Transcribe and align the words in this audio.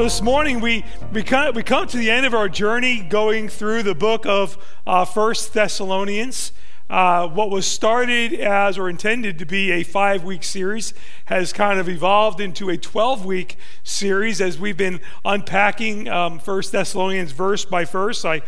So 0.00 0.04
this 0.04 0.22
morning 0.22 0.60
we 0.60 0.82
we 1.12 1.22
come, 1.22 1.54
we 1.54 1.62
come 1.62 1.86
to 1.86 1.98
the 1.98 2.10
end 2.10 2.24
of 2.24 2.32
our 2.32 2.48
journey 2.48 3.02
going 3.02 3.50
through 3.50 3.82
the 3.82 3.94
book 3.94 4.24
of 4.24 4.56
uh, 4.86 5.04
First 5.04 5.52
Thessalonians. 5.52 6.52
Uh, 6.88 7.28
what 7.28 7.50
was 7.50 7.66
started 7.66 8.32
as 8.32 8.78
or 8.78 8.88
intended 8.88 9.38
to 9.40 9.44
be 9.44 9.72
a 9.72 9.82
five 9.82 10.24
week 10.24 10.42
series 10.42 10.94
has 11.26 11.52
kind 11.52 11.78
of 11.78 11.86
evolved 11.86 12.40
into 12.40 12.70
a 12.70 12.78
12 12.78 13.26
week 13.26 13.58
series 13.84 14.40
as 14.40 14.58
we've 14.58 14.78
been 14.78 15.02
unpacking 15.22 16.08
um, 16.08 16.38
First 16.38 16.72
Thessalonians 16.72 17.32
verse 17.32 17.66
by 17.66 17.84
verse. 17.84 18.24
I, 18.24 18.40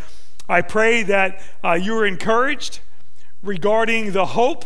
I 0.48 0.62
pray 0.62 1.02
that 1.02 1.42
uh, 1.62 1.74
you 1.74 1.94
are 1.98 2.06
encouraged 2.06 2.80
regarding 3.42 4.12
the 4.12 4.24
hope 4.24 4.64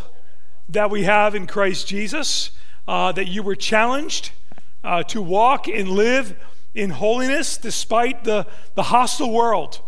that 0.69 0.89
we 0.89 1.03
have 1.03 1.35
in 1.35 1.49
Christ 1.49 1.89
Jesus, 1.89 2.53
uh, 2.87 3.11
that 3.11 3.27
you 3.27 3.43
were 3.43 3.57
challenged 3.57 4.31
uh, 4.85 5.03
to 5.03 5.21
walk 5.21 5.67
and 5.67 5.89
live 5.89 6.37
in 6.77 6.91
holiness 6.91 7.57
despite 7.57 8.25
the, 8.25 8.47
the 8.75 8.85
hostile 8.85 9.33
world 9.33 9.81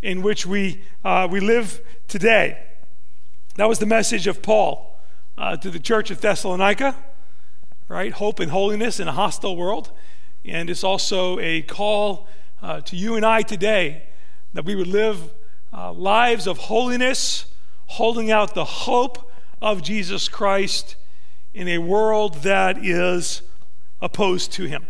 in 0.00 0.22
which 0.22 0.46
we, 0.46 0.80
uh, 1.04 1.26
we 1.30 1.40
live 1.40 1.80
today. 2.06 2.64
That 3.56 3.68
was 3.68 3.80
the 3.80 3.86
message 3.86 4.28
of 4.28 4.40
Paul 4.40 4.96
uh, 5.36 5.56
to 5.56 5.70
the 5.70 5.80
church 5.80 6.12
of 6.12 6.20
Thessalonica, 6.20 6.94
right? 7.88 8.12
Hope 8.12 8.38
and 8.38 8.52
holiness 8.52 9.00
in 9.00 9.08
a 9.08 9.12
hostile 9.12 9.56
world. 9.56 9.90
And 10.44 10.70
it's 10.70 10.84
also 10.84 11.40
a 11.40 11.62
call 11.62 12.28
uh, 12.62 12.80
to 12.82 12.96
you 12.96 13.16
and 13.16 13.26
I 13.26 13.42
today 13.42 14.04
that 14.54 14.64
we 14.64 14.76
would 14.76 14.86
live 14.86 15.32
uh, 15.72 15.92
lives 15.92 16.46
of 16.46 16.58
holiness, 16.58 17.46
holding 17.86 18.30
out 18.30 18.54
the 18.54 18.64
hope 18.64 19.30
of 19.60 19.82
Jesus 19.82 20.28
Christ 20.28 20.94
in 21.52 21.66
a 21.66 21.78
world 21.78 22.42
that 22.42 22.84
is 22.84 23.42
opposed 24.00 24.52
to 24.52 24.64
him. 24.64 24.86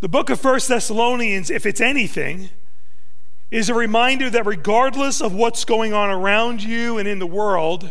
The 0.00 0.08
book 0.08 0.30
of 0.30 0.40
First 0.40 0.68
Thessalonians, 0.68 1.50
if 1.50 1.66
it's 1.66 1.80
anything, 1.80 2.50
is 3.50 3.68
a 3.68 3.74
reminder 3.74 4.30
that 4.30 4.46
regardless 4.46 5.20
of 5.20 5.34
what's 5.34 5.64
going 5.64 5.92
on 5.92 6.08
around 6.08 6.62
you 6.62 6.98
and 6.98 7.08
in 7.08 7.18
the 7.18 7.26
world, 7.26 7.90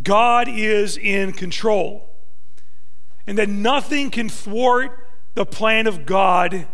God 0.00 0.46
is 0.48 0.96
in 0.96 1.32
control. 1.32 2.08
And 3.26 3.36
that 3.36 3.48
nothing 3.48 4.12
can 4.12 4.28
thwart 4.28 5.08
the 5.34 5.44
plan 5.44 5.88
of 5.88 6.06
God 6.06 6.68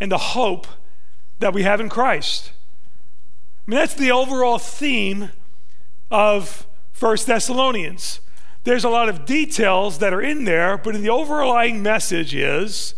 and 0.00 0.10
the 0.10 0.18
hope 0.18 0.66
that 1.38 1.54
we 1.54 1.62
have 1.62 1.80
in 1.80 1.88
Christ. 1.88 2.50
I 3.66 3.70
mean, 3.70 3.78
that's 3.78 3.94
the 3.94 4.10
overall 4.10 4.58
theme 4.58 5.30
of 6.10 6.66
First 6.90 7.28
Thessalonians. 7.28 8.18
There's 8.64 8.84
a 8.84 8.90
lot 8.90 9.08
of 9.08 9.24
details 9.24 9.98
that 9.98 10.12
are 10.12 10.22
in 10.22 10.42
there, 10.42 10.76
but 10.76 10.94
the 10.94 11.08
overlying 11.08 11.84
message 11.84 12.34
is 12.34 12.94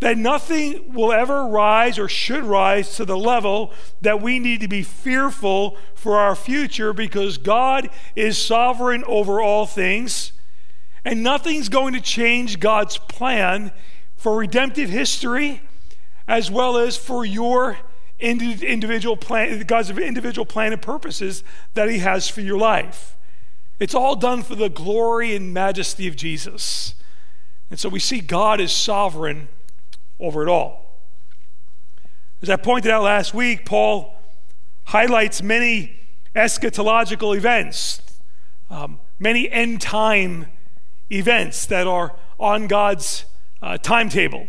that 0.00 0.18
nothing 0.18 0.92
will 0.92 1.12
ever 1.12 1.46
rise 1.46 1.98
or 1.98 2.08
should 2.08 2.44
rise 2.44 2.96
to 2.96 3.04
the 3.04 3.16
level 3.16 3.72
that 4.02 4.20
we 4.20 4.38
need 4.38 4.60
to 4.60 4.68
be 4.68 4.82
fearful 4.82 5.76
for 5.94 6.18
our 6.18 6.34
future 6.34 6.92
because 6.92 7.38
God 7.38 7.88
is 8.14 8.36
sovereign 8.36 9.04
over 9.06 9.40
all 9.40 9.64
things 9.64 10.32
and 11.04 11.22
nothing's 11.22 11.68
going 11.68 11.94
to 11.94 12.00
change 12.00 12.60
God's 12.60 12.98
plan 12.98 13.72
for 14.16 14.36
redemptive 14.36 14.90
history 14.90 15.62
as 16.28 16.50
well 16.50 16.76
as 16.76 16.96
for 16.96 17.24
your 17.24 17.78
individual 18.18 19.16
plan 19.16 19.60
God's 19.62 19.90
individual 19.90 20.46
plan 20.46 20.72
and 20.72 20.82
purposes 20.82 21.44
that 21.74 21.88
he 21.88 21.98
has 21.98 22.28
for 22.28 22.40
your 22.40 22.58
life. 22.58 23.16
It's 23.78 23.94
all 23.94 24.16
done 24.16 24.42
for 24.42 24.54
the 24.54 24.70
glory 24.70 25.36
and 25.36 25.52
majesty 25.52 26.08
of 26.08 26.16
Jesus. 26.16 26.94
And 27.70 27.78
so 27.78 27.88
we 27.88 27.98
see 27.98 28.20
God 28.20 28.60
is 28.60 28.72
sovereign 28.72 29.48
over 30.18 30.42
it 30.42 30.48
all. 30.48 31.00
As 32.42 32.50
I 32.50 32.56
pointed 32.56 32.90
out 32.90 33.02
last 33.02 33.34
week, 33.34 33.64
Paul 33.64 34.14
highlights 34.84 35.42
many 35.42 35.98
eschatological 36.34 37.36
events, 37.36 38.02
um, 38.70 39.00
many 39.18 39.50
end 39.50 39.80
time 39.80 40.46
events 41.10 41.66
that 41.66 41.86
are 41.86 42.14
on 42.38 42.66
God's 42.66 43.24
uh, 43.62 43.78
timetable. 43.78 44.46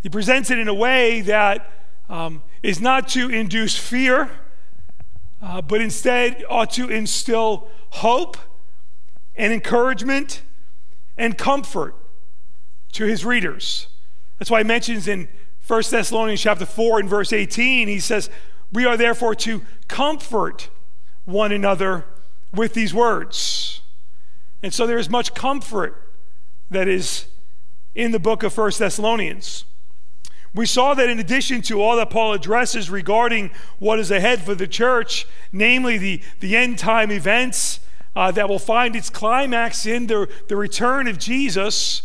He 0.00 0.08
presents 0.08 0.50
it 0.50 0.58
in 0.58 0.68
a 0.68 0.74
way 0.74 1.20
that 1.22 1.72
um, 2.08 2.42
is 2.62 2.80
not 2.80 3.08
to 3.08 3.28
induce 3.28 3.76
fear, 3.76 4.30
uh, 5.42 5.60
but 5.62 5.80
instead 5.80 6.44
ought 6.48 6.70
to 6.72 6.88
instill 6.88 7.68
hope 7.90 8.36
and 9.34 9.52
encouragement 9.52 10.42
and 11.18 11.36
comfort 11.36 11.94
to 12.92 13.04
his 13.04 13.24
readers. 13.24 13.88
That's 14.38 14.50
why 14.50 14.60
he 14.60 14.64
mentions 14.64 15.08
in 15.08 15.28
1 15.66 15.82
Thessalonians 15.90 16.40
chapter 16.40 16.66
4 16.66 17.00
and 17.00 17.08
verse 17.08 17.32
18, 17.32 17.88
he 17.88 17.98
says, 17.98 18.30
We 18.72 18.84
are 18.84 18.96
therefore 18.96 19.34
to 19.36 19.62
comfort 19.88 20.68
one 21.24 21.52
another 21.52 22.04
with 22.54 22.74
these 22.74 22.94
words. 22.94 23.80
And 24.62 24.72
so 24.72 24.86
there 24.86 24.98
is 24.98 25.10
much 25.10 25.34
comfort 25.34 26.02
that 26.70 26.88
is 26.88 27.26
in 27.94 28.12
the 28.12 28.18
book 28.18 28.42
of 28.42 28.56
1 28.56 28.72
Thessalonians. 28.78 29.64
We 30.54 30.66
saw 30.66 30.94
that 30.94 31.10
in 31.10 31.18
addition 31.18 31.60
to 31.62 31.82
all 31.82 31.96
that 31.96 32.10
Paul 32.10 32.32
addresses 32.32 32.88
regarding 32.88 33.50
what 33.78 33.98
is 33.98 34.10
ahead 34.10 34.40
for 34.40 34.54
the 34.54 34.66
church, 34.66 35.26
namely 35.52 35.98
the, 35.98 36.22
the 36.40 36.56
end 36.56 36.78
time 36.78 37.10
events 37.10 37.80
uh, 38.14 38.30
that 38.30 38.48
will 38.48 38.58
find 38.58 38.96
its 38.96 39.10
climax 39.10 39.84
in 39.84 40.06
the, 40.06 40.28
the 40.48 40.56
return 40.56 41.08
of 41.08 41.18
Jesus, 41.18 42.02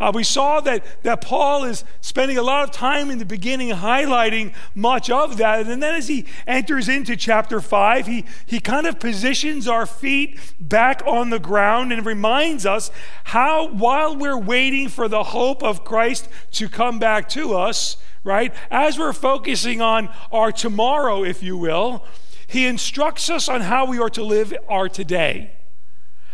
uh, 0.00 0.10
we 0.14 0.24
saw 0.24 0.60
that, 0.60 0.84
that 1.02 1.20
Paul 1.20 1.64
is 1.64 1.84
spending 2.00 2.38
a 2.38 2.42
lot 2.42 2.64
of 2.64 2.70
time 2.70 3.10
in 3.10 3.18
the 3.18 3.26
beginning 3.26 3.68
highlighting 3.68 4.54
much 4.74 5.10
of 5.10 5.36
that. 5.36 5.66
And 5.66 5.82
then 5.82 5.94
as 5.94 6.08
he 6.08 6.24
enters 6.46 6.88
into 6.88 7.16
chapter 7.16 7.60
5, 7.60 8.06
he, 8.06 8.24
he 8.46 8.60
kind 8.60 8.86
of 8.86 8.98
positions 8.98 9.68
our 9.68 9.84
feet 9.84 10.40
back 10.58 11.02
on 11.06 11.28
the 11.28 11.38
ground 11.38 11.92
and 11.92 12.06
reminds 12.06 12.64
us 12.64 12.90
how, 13.24 13.68
while 13.68 14.16
we're 14.16 14.38
waiting 14.38 14.88
for 14.88 15.06
the 15.06 15.22
hope 15.22 15.62
of 15.62 15.84
Christ 15.84 16.28
to 16.52 16.68
come 16.68 16.98
back 16.98 17.28
to 17.30 17.54
us, 17.54 17.98
right, 18.24 18.54
as 18.70 18.98
we're 18.98 19.12
focusing 19.12 19.82
on 19.82 20.08
our 20.32 20.50
tomorrow, 20.50 21.24
if 21.24 21.42
you 21.42 21.58
will, 21.58 22.06
he 22.46 22.66
instructs 22.66 23.28
us 23.28 23.48
on 23.48 23.60
how 23.60 23.84
we 23.84 23.98
are 23.98 24.10
to 24.10 24.24
live 24.24 24.54
our 24.68 24.88
today. 24.88 25.52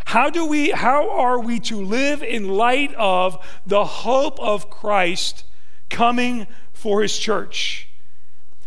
How 0.07 0.31
do 0.31 0.47
we 0.47 0.71
how 0.71 1.11
are 1.11 1.41
we 1.41 1.59
to 1.61 1.85
live 1.85 2.23
in 2.23 2.49
light 2.49 2.95
of 2.95 3.45
the 3.67 3.85
hope 3.85 4.39
of 4.39 4.71
Christ 4.71 5.45
coming 5.91 6.47
for 6.73 7.03
his 7.03 7.19
church? 7.19 7.89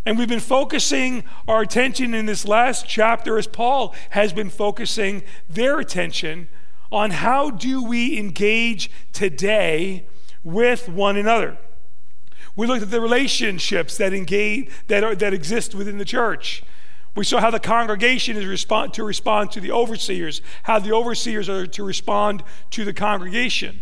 And 0.06 0.18
we've 0.18 0.28
been 0.28 0.42
focusing 0.42 1.24
our 1.48 1.62
attention 1.62 2.14
in 2.14 2.26
this 2.26 2.46
last 2.46 2.90
chapter 2.90 3.38
as 3.38 3.48
Paul 3.48 3.96
has 4.10 4.34
been 4.34 4.50
focusing 4.50 5.24
their 5.50 5.80
attention 5.80 6.50
on 6.92 7.12
how 7.12 7.52
do 7.52 7.86
we 7.86 8.20
engage 8.20 8.92
today 9.14 10.06
with 10.44 10.90
one 10.90 11.16
another. 11.16 11.58
We 12.58 12.68
looked 12.68 12.84
at 12.84 12.92
the 12.92 13.00
relationships 13.00 13.96
that 13.96 14.14
engage 14.14 14.70
that 14.88 15.06
are, 15.06 15.16
that 15.16 15.34
exist 15.34 15.74
within 15.74 16.00
the 16.00 16.06
church. 16.06 16.64
We 17.16 17.26
saw 17.26 17.40
how 17.40 17.52
the 17.52 17.60
congregation 17.60 18.38
is 18.38 18.46
respond, 18.46 18.94
to 18.94 19.04
respond 19.04 19.52
to 19.52 19.60
the 19.60 19.72
overseers, 19.72 20.42
how 20.64 20.80
the 20.80 20.94
overseers 20.94 21.50
are 21.50 21.68
to 21.68 21.84
respond 21.84 22.44
to 22.72 22.86
the 22.86 22.94
congregation, 22.94 23.82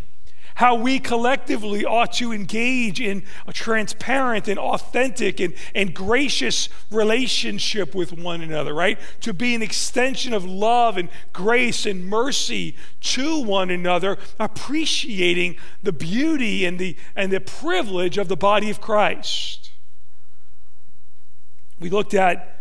how 0.56 0.76
we 0.76 0.98
collectively 0.98 1.86
ought 1.86 2.14
to 2.14 2.32
engage 2.32 3.00
in 3.00 3.24
a 3.46 3.54
transparent 3.54 4.48
and 4.48 4.58
authentic 4.58 5.40
and, 5.40 5.54
and 5.76 5.94
gracious 5.94 6.70
relationship 6.90 7.94
with 7.94 8.12
one 8.12 8.42
another, 8.42 8.74
right? 8.74 8.98
To 9.22 9.34
be 9.34 9.54
an 9.54 9.62
extension 9.62 10.34
of 10.34 10.46
love 10.46 10.98
and 10.98 11.10
grace 11.32 11.86
and 11.86 12.06
mercy 12.08 12.76
to 13.02 13.44
one 13.44 13.70
another, 13.70 14.18
appreciating 14.40 15.58
the 15.84 15.92
beauty 15.92 16.66
and 16.66 16.80
the, 16.80 16.96
and 17.16 17.32
the 17.32 17.42
privilege 17.42 18.18
of 18.18 18.30
the 18.30 18.38
body 18.38 18.72
of 18.72 18.82
Christ. 18.82 19.72
We 21.80 21.92
looked 21.92 22.16
at 22.16 22.57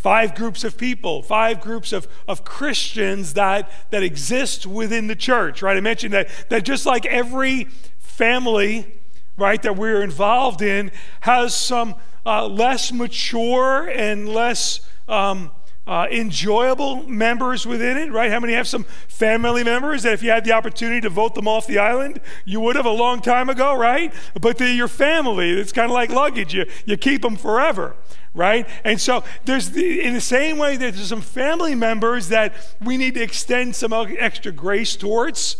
five 0.00 0.34
groups 0.34 0.64
of 0.64 0.78
people, 0.78 1.22
five 1.22 1.60
groups 1.60 1.92
of, 1.92 2.08
of 2.26 2.42
Christians 2.42 3.34
that, 3.34 3.70
that 3.90 4.02
exist 4.02 4.66
within 4.66 5.08
the 5.08 5.14
church, 5.14 5.60
right? 5.60 5.76
I 5.76 5.80
mentioned 5.80 6.14
that, 6.14 6.30
that 6.48 6.64
just 6.64 6.86
like 6.86 7.04
every 7.04 7.64
family, 7.98 8.98
right, 9.36 9.60
that 9.62 9.76
we're 9.76 10.02
involved 10.02 10.62
in 10.62 10.90
has 11.20 11.54
some 11.54 11.96
uh, 12.24 12.46
less 12.46 12.90
mature 12.90 13.88
and 13.88 14.26
less 14.26 14.80
um, 15.06 15.50
uh, 15.90 16.06
enjoyable 16.12 17.02
members 17.08 17.66
within 17.66 17.96
it, 17.96 18.12
right? 18.12 18.30
How 18.30 18.38
many 18.38 18.52
have 18.52 18.68
some 18.68 18.84
family 19.08 19.64
members 19.64 20.04
that 20.04 20.12
if 20.12 20.22
you 20.22 20.30
had 20.30 20.44
the 20.44 20.52
opportunity 20.52 21.00
to 21.00 21.08
vote 21.10 21.34
them 21.34 21.48
off 21.48 21.66
the 21.66 21.80
island, 21.80 22.20
you 22.44 22.60
would 22.60 22.76
have 22.76 22.86
a 22.86 22.92
long 22.92 23.20
time 23.20 23.50
ago, 23.50 23.74
right? 23.74 24.14
But 24.40 24.56
they're 24.56 24.72
your 24.72 24.86
family. 24.86 25.50
It's 25.50 25.72
kind 25.72 25.90
of 25.90 25.94
like 25.94 26.10
luggage. 26.10 26.54
You, 26.54 26.66
you 26.86 26.96
keep 26.96 27.22
them 27.22 27.34
forever, 27.34 27.96
right? 28.34 28.68
And 28.84 29.00
so 29.00 29.24
there's 29.46 29.70
the, 29.72 30.00
in 30.00 30.14
the 30.14 30.20
same 30.20 30.58
way 30.58 30.76
that 30.76 30.94
there's 30.94 31.08
some 31.08 31.22
family 31.22 31.74
members 31.74 32.28
that 32.28 32.54
we 32.80 32.96
need 32.96 33.14
to 33.14 33.20
extend 33.20 33.74
some 33.74 33.92
extra 33.92 34.52
grace 34.52 34.94
towards. 34.94 35.56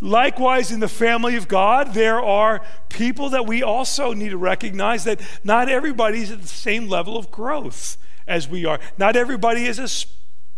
Likewise, 0.00 0.70
in 0.70 0.78
the 0.78 0.86
family 0.86 1.34
of 1.34 1.48
God, 1.48 1.92
there 1.92 2.22
are 2.22 2.62
people 2.88 3.30
that 3.30 3.46
we 3.46 3.64
also 3.64 4.12
need 4.12 4.28
to 4.28 4.36
recognize 4.36 5.02
that 5.02 5.20
not 5.42 5.68
everybody's 5.68 6.30
at 6.30 6.40
the 6.40 6.46
same 6.46 6.88
level 6.88 7.16
of 7.16 7.32
growth 7.32 7.96
as 8.28 8.48
we 8.48 8.64
are. 8.64 8.78
Not 8.96 9.16
everybody 9.16 9.64
is 9.64 9.80
as 9.80 10.06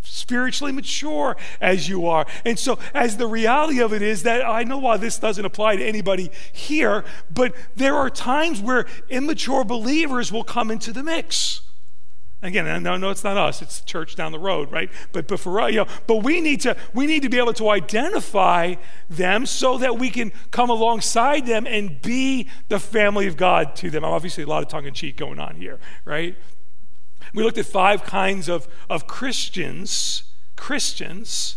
spiritually 0.02 0.72
mature 0.72 1.36
as 1.60 1.88
you 1.88 2.06
are. 2.06 2.26
And 2.44 2.58
so, 2.58 2.78
as 2.94 3.16
the 3.16 3.26
reality 3.26 3.80
of 3.80 3.92
it 3.92 4.02
is 4.02 4.22
that 4.24 4.46
I 4.46 4.64
know 4.64 4.78
why 4.78 4.96
this 4.96 5.18
doesn't 5.18 5.44
apply 5.44 5.76
to 5.76 5.84
anybody 5.84 6.30
here, 6.52 7.04
but 7.30 7.54
there 7.76 7.94
are 7.94 8.10
times 8.10 8.60
where 8.60 8.86
immature 9.08 9.64
believers 9.64 10.32
will 10.32 10.44
come 10.44 10.70
into 10.70 10.92
the 10.92 11.02
mix. 11.02 11.62
Again, 12.42 12.66
I 12.66 12.78
know, 12.78 12.96
no, 12.96 13.10
it's 13.10 13.22
not 13.22 13.36
us; 13.36 13.60
it's 13.60 13.80
the 13.80 13.86
church 13.86 14.16
down 14.16 14.32
the 14.32 14.38
road, 14.38 14.72
right? 14.72 14.90
But 15.12 15.28
but 15.28 15.40
for 15.40 15.68
you 15.68 15.76
know, 15.76 15.86
but 16.06 16.22
we 16.22 16.40
need 16.40 16.62
to 16.62 16.74
we 16.94 17.06
need 17.06 17.20
to 17.22 17.28
be 17.28 17.36
able 17.36 17.52
to 17.54 17.68
identify 17.68 18.76
them 19.10 19.44
so 19.44 19.76
that 19.76 19.98
we 19.98 20.08
can 20.08 20.32
come 20.50 20.70
alongside 20.70 21.44
them 21.44 21.66
and 21.66 22.00
be 22.00 22.48
the 22.68 22.80
family 22.80 23.26
of 23.26 23.36
God 23.36 23.76
to 23.76 23.90
them. 23.90 24.04
Obviously, 24.04 24.44
a 24.44 24.46
lot 24.46 24.62
of 24.62 24.68
tongue 24.70 24.86
in 24.86 24.94
cheek 24.94 25.18
going 25.18 25.38
on 25.38 25.56
here, 25.56 25.78
right? 26.06 26.34
We 27.34 27.42
looked 27.42 27.58
at 27.58 27.66
five 27.66 28.04
kinds 28.04 28.48
of, 28.48 28.68
of 28.88 29.06
Christians, 29.06 30.24
Christians 30.56 31.56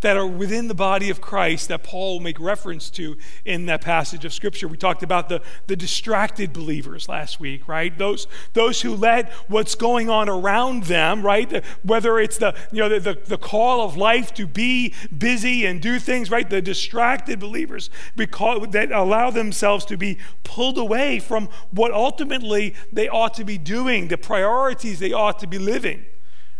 that 0.00 0.16
are 0.16 0.26
within 0.26 0.68
the 0.68 0.74
body 0.74 1.10
of 1.10 1.20
Christ 1.20 1.68
that 1.68 1.82
Paul 1.82 2.14
will 2.14 2.20
make 2.20 2.38
reference 2.38 2.90
to 2.90 3.16
in 3.44 3.66
that 3.66 3.80
passage 3.80 4.24
of 4.24 4.32
Scripture. 4.32 4.68
We 4.68 4.76
talked 4.76 5.02
about 5.02 5.28
the, 5.28 5.42
the 5.66 5.76
distracted 5.76 6.52
believers 6.52 7.08
last 7.08 7.40
week, 7.40 7.66
right? 7.66 7.96
Those, 7.96 8.26
those 8.52 8.80
who 8.82 8.94
let 8.94 9.32
what's 9.48 9.74
going 9.74 10.08
on 10.08 10.28
around 10.28 10.84
them, 10.84 11.22
right? 11.22 11.64
Whether 11.82 12.18
it's 12.20 12.38
the, 12.38 12.54
you 12.70 12.80
know, 12.80 12.88
the, 12.88 13.00
the, 13.00 13.20
the 13.24 13.38
call 13.38 13.84
of 13.84 13.96
life 13.96 14.32
to 14.34 14.46
be 14.46 14.94
busy 15.16 15.66
and 15.66 15.80
do 15.80 15.98
things, 15.98 16.30
right? 16.30 16.48
The 16.48 16.62
distracted 16.62 17.40
believers 17.40 17.90
because, 18.16 18.68
that 18.70 18.92
allow 18.92 19.30
themselves 19.30 19.84
to 19.86 19.96
be 19.96 20.18
pulled 20.44 20.78
away 20.78 21.18
from 21.18 21.48
what 21.70 21.92
ultimately 21.92 22.74
they 22.92 23.08
ought 23.08 23.34
to 23.34 23.44
be 23.44 23.58
doing, 23.58 24.08
the 24.08 24.18
priorities 24.18 24.98
they 24.98 25.12
ought 25.12 25.38
to 25.40 25.46
be 25.46 25.58
living 25.58 26.04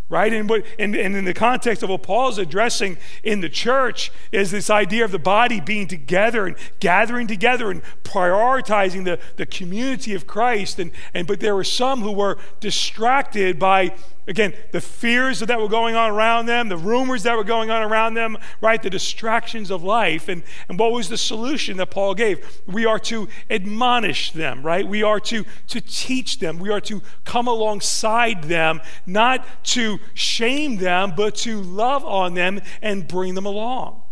right? 0.08 0.32
And, 0.32 0.48
what, 0.48 0.64
and, 0.78 0.94
and 0.94 1.14
in 1.14 1.24
the 1.24 1.34
context 1.34 1.82
of 1.82 1.90
what 1.90 2.02
Paul's 2.02 2.38
addressing 2.38 2.96
in 3.22 3.40
the 3.40 3.48
church 3.48 4.10
is 4.32 4.50
this 4.50 4.70
idea 4.70 5.04
of 5.04 5.12
the 5.12 5.18
body 5.18 5.60
being 5.60 5.86
together 5.86 6.46
and 6.46 6.56
gathering 6.80 7.26
together 7.26 7.70
and 7.70 7.82
prioritizing 8.04 9.04
the, 9.04 9.18
the 9.36 9.46
community 9.46 10.14
of 10.14 10.26
Christ. 10.26 10.78
And, 10.78 10.92
and, 11.12 11.26
but 11.26 11.40
there 11.40 11.54
were 11.54 11.64
some 11.64 12.00
who 12.00 12.12
were 12.12 12.38
distracted 12.60 13.58
by 13.58 13.94
Again, 14.28 14.52
the 14.72 14.80
fears 14.82 15.40
that 15.40 15.58
were 15.58 15.68
going 15.68 15.94
on 15.94 16.10
around 16.10 16.44
them, 16.44 16.68
the 16.68 16.76
rumors 16.76 17.22
that 17.22 17.34
were 17.34 17.44
going 17.44 17.70
on 17.70 17.82
around 17.82 18.12
them, 18.12 18.36
right? 18.60 18.80
The 18.80 18.90
distractions 18.90 19.70
of 19.70 19.82
life. 19.82 20.28
And, 20.28 20.42
and 20.68 20.78
what 20.78 20.92
was 20.92 21.08
the 21.08 21.16
solution 21.16 21.78
that 21.78 21.90
Paul 21.90 22.14
gave? 22.14 22.60
We 22.66 22.84
are 22.84 22.98
to 23.00 23.26
admonish 23.48 24.32
them, 24.32 24.62
right? 24.62 24.86
We 24.86 25.02
are 25.02 25.18
to, 25.20 25.46
to 25.68 25.80
teach 25.80 26.40
them. 26.40 26.58
We 26.58 26.68
are 26.68 26.80
to 26.82 27.00
come 27.24 27.48
alongside 27.48 28.44
them, 28.44 28.82
not 29.06 29.46
to 29.64 29.98
shame 30.12 30.76
them, 30.76 31.14
but 31.16 31.34
to 31.36 31.62
love 31.62 32.04
on 32.04 32.34
them 32.34 32.60
and 32.82 33.08
bring 33.08 33.34
them 33.34 33.46
along. 33.46 34.02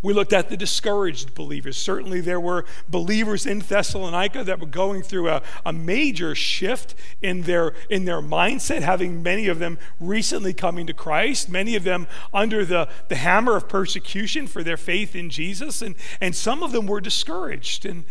We 0.00 0.12
looked 0.12 0.32
at 0.32 0.48
the 0.48 0.56
discouraged 0.56 1.34
believers. 1.34 1.76
Certainly, 1.76 2.20
there 2.20 2.40
were 2.40 2.64
believers 2.88 3.46
in 3.46 3.58
Thessalonica 3.58 4.44
that 4.44 4.60
were 4.60 4.66
going 4.66 5.02
through 5.02 5.28
a, 5.28 5.42
a 5.66 5.72
major 5.72 6.34
shift 6.34 6.94
in 7.20 7.42
their, 7.42 7.74
in 7.90 8.04
their 8.04 8.20
mindset, 8.20 8.82
having 8.82 9.22
many 9.22 9.48
of 9.48 9.58
them 9.58 9.78
recently 9.98 10.54
coming 10.54 10.86
to 10.86 10.92
Christ, 10.92 11.48
many 11.48 11.74
of 11.74 11.84
them 11.84 12.06
under 12.32 12.64
the, 12.64 12.88
the 13.08 13.16
hammer 13.16 13.56
of 13.56 13.68
persecution 13.68 14.46
for 14.46 14.62
their 14.62 14.76
faith 14.76 15.16
in 15.16 15.30
Jesus, 15.30 15.82
and, 15.82 15.96
and 16.20 16.34
some 16.34 16.62
of 16.62 16.72
them 16.72 16.86
were 16.86 17.00
discouraged. 17.00 17.84
And 17.84 18.04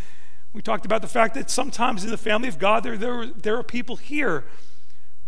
we 0.54 0.62
talked 0.62 0.86
about 0.86 1.02
the 1.02 1.08
fact 1.08 1.36
that 1.36 1.50
sometimes 1.50 2.04
in 2.04 2.10
the 2.10 2.18
family 2.18 2.50
of 2.50 2.60
God, 2.60 2.84
there, 2.84 2.98
there, 2.98 3.28
there 3.28 3.58
are 3.58 3.64
people 3.64 3.96
here 3.96 4.44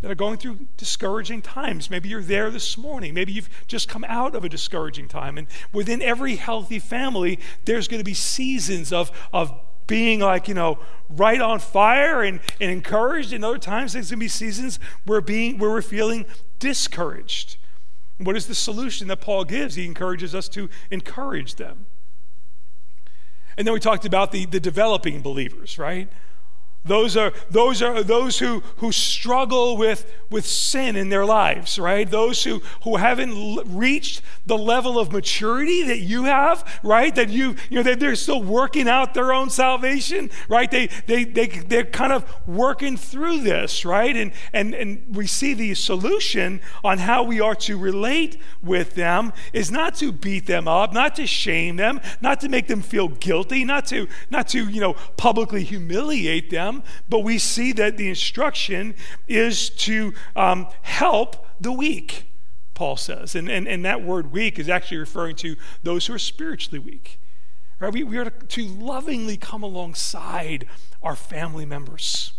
that 0.01 0.09
are 0.09 0.15
going 0.15 0.37
through 0.37 0.67
discouraging 0.77 1.41
times. 1.41 1.89
Maybe 1.89 2.09
you're 2.09 2.21
there 2.21 2.49
this 2.49 2.77
morning. 2.77 3.13
Maybe 3.13 3.33
you've 3.33 3.49
just 3.67 3.89
come 3.89 4.05
out 4.05 4.33
of 4.33 4.45
a 4.45 4.49
discouraging 4.49 5.07
time. 5.07 5.37
And 5.37 5.47
within 5.73 6.01
every 6.01 6.37
healthy 6.37 6.79
family, 6.79 7.39
there's 7.65 7.87
going 7.87 7.99
to 7.99 8.05
be 8.05 8.13
seasons 8.13 8.93
of, 8.93 9.11
of 9.33 9.53
being 9.87 10.21
like, 10.21 10.47
you 10.47 10.53
know, 10.53 10.79
right 11.09 11.41
on 11.41 11.59
fire 11.59 12.21
and, 12.23 12.39
and 12.61 12.71
encouraged. 12.71 13.33
And 13.33 13.43
other 13.43 13.57
times, 13.57 13.93
there's 13.93 14.09
going 14.09 14.19
to 14.19 14.23
be 14.23 14.29
seasons 14.29 14.79
where, 15.05 15.19
being, 15.19 15.57
where 15.57 15.69
we're 15.69 15.81
feeling 15.81 16.25
discouraged. 16.59 17.57
What 18.19 18.37
is 18.37 18.47
the 18.47 18.55
solution 18.55 19.07
that 19.07 19.19
Paul 19.19 19.43
gives? 19.43 19.75
He 19.75 19.85
encourages 19.85 20.33
us 20.33 20.47
to 20.49 20.69
encourage 20.91 21.55
them. 21.55 21.87
And 23.57 23.67
then 23.67 23.73
we 23.73 23.81
talked 23.81 24.05
about 24.05 24.31
the, 24.31 24.45
the 24.45 24.59
developing 24.59 25.21
believers, 25.21 25.77
right? 25.77 26.09
Those 26.85 27.17
are 27.17 27.33
those 27.51 27.81
are 27.81 28.03
those 28.03 28.39
who 28.39 28.61
who 28.77 28.93
struggle 28.93 29.75
with 29.75 30.09
with 30.29 30.45
sin 30.45 30.95
in 30.95 31.09
their 31.09 31.25
lives, 31.25 31.77
right? 31.77 32.09
Those 32.09 32.43
who 32.45 32.61
who 32.83 32.95
haven't 32.95 33.31
l- 33.31 33.63
reached 33.65 34.21
the 34.45 34.57
level 34.57 34.97
of 34.97 35.11
maturity 35.11 35.83
that 35.83 35.99
you 35.99 36.23
have, 36.23 36.79
right? 36.81 37.13
That 37.13 37.29
you 37.29 37.57
you 37.69 37.83
know 37.83 37.95
they're 37.95 38.15
still 38.15 38.41
working 38.41 38.87
out 38.87 39.13
their 39.13 39.33
own 39.33 39.49
salvation, 39.49 40.31
right? 40.47 40.71
They 40.71 40.87
they 41.05 41.25
they 41.25 41.47
they're 41.47 41.83
kind 41.83 42.13
of 42.13 42.23
working 42.47 42.95
through 42.95 43.41
this, 43.41 43.83
right? 43.83 44.15
And 44.15 44.31
and 44.53 44.73
and 44.73 45.03
we 45.13 45.27
see 45.27 45.53
the 45.53 45.73
solution 45.75 46.61
on 46.81 46.99
how 46.99 47.23
we 47.23 47.41
are 47.41 47.55
to 47.55 47.77
relate 47.77 48.37
with 48.63 48.95
them 48.95 49.33
is 49.51 49.69
not 49.69 49.95
to 49.95 50.13
beat 50.13 50.45
them 50.45 50.67
up, 50.67 50.93
not 50.93 51.17
to 51.17 51.27
shame 51.27 51.75
them, 51.75 51.99
not 52.21 52.39
to 52.39 52.47
make 52.47 52.67
them 52.67 52.81
feel 52.81 53.09
guilty, 53.09 53.65
not 53.65 53.85
to 53.87 54.07
not 54.29 54.47
to 54.49 54.69
you 54.69 54.79
know 54.79 54.93
publicly 55.17 55.65
humiliate 55.65 56.49
them 56.49 56.68
but 57.07 57.19
we 57.19 57.37
see 57.37 57.71
that 57.73 57.97
the 57.97 58.07
instruction 58.07 58.95
is 59.27 59.69
to 59.71 60.13
um, 60.35 60.67
help 60.81 61.45
the 61.59 61.71
weak, 61.71 62.25
Paul 62.73 62.95
says. 62.95 63.35
And, 63.35 63.49
and, 63.49 63.67
and 63.67 63.83
that 63.85 64.01
word 64.03 64.31
weak 64.31 64.59
is 64.59 64.69
actually 64.69 64.97
referring 64.97 65.35
to 65.37 65.55
those 65.83 66.07
who 66.07 66.13
are 66.13 66.19
spiritually 66.19 66.79
weak. 66.79 67.19
Right? 67.79 67.93
We, 67.93 68.03
we 68.03 68.17
are 68.17 68.29
to 68.29 68.65
lovingly 68.65 69.37
come 69.37 69.63
alongside 69.63 70.65
our 71.01 71.15
family 71.15 71.65
members 71.65 72.33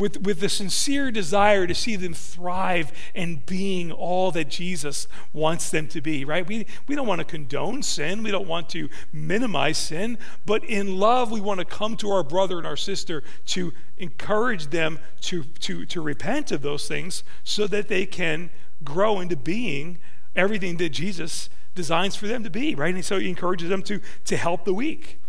with, 0.00 0.22
with 0.22 0.40
the 0.40 0.48
sincere 0.48 1.10
desire 1.10 1.66
to 1.66 1.74
see 1.74 1.94
them 1.94 2.14
thrive 2.14 2.92
and 3.14 3.44
being 3.46 3.92
all 3.92 4.32
that 4.32 4.48
Jesus 4.48 5.06
wants 5.32 5.70
them 5.70 5.86
to 5.88 6.00
be, 6.00 6.24
right? 6.24 6.46
We, 6.46 6.66
we 6.88 6.94
don't 6.96 7.06
want 7.06 7.20
to 7.20 7.24
condone 7.24 7.82
sin, 7.82 8.22
we 8.22 8.30
don't 8.30 8.48
want 8.48 8.68
to 8.70 8.88
minimize 9.12 9.78
sin, 9.78 10.18
but 10.46 10.64
in 10.64 10.98
love, 10.98 11.30
we 11.30 11.40
want 11.40 11.60
to 11.60 11.66
come 11.66 11.96
to 11.98 12.10
our 12.10 12.24
brother 12.24 12.58
and 12.58 12.66
our 12.66 12.76
sister 12.76 13.22
to 13.46 13.72
encourage 13.98 14.68
them 14.68 14.98
to, 15.22 15.44
to, 15.44 15.84
to 15.86 16.00
repent 16.00 16.50
of 16.50 16.62
those 16.62 16.88
things 16.88 17.22
so 17.44 17.66
that 17.66 17.88
they 17.88 18.06
can 18.06 18.50
grow 18.82 19.20
into 19.20 19.36
being 19.36 19.98
everything 20.34 20.78
that 20.78 20.88
Jesus 20.88 21.50
designs 21.74 22.16
for 22.16 22.26
them 22.26 22.42
to 22.42 22.50
be, 22.50 22.74
right? 22.74 22.94
And 22.94 23.04
so 23.04 23.18
he 23.18 23.28
encourages 23.28 23.68
them 23.68 23.82
to, 23.84 24.00
to 24.24 24.36
help 24.36 24.64
the 24.64 24.74
weak. 24.74 25.20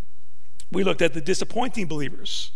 We 0.71 0.83
looked 0.83 1.01
at 1.01 1.13
the 1.13 1.21
disappointing 1.21 1.87
believers 1.87 2.51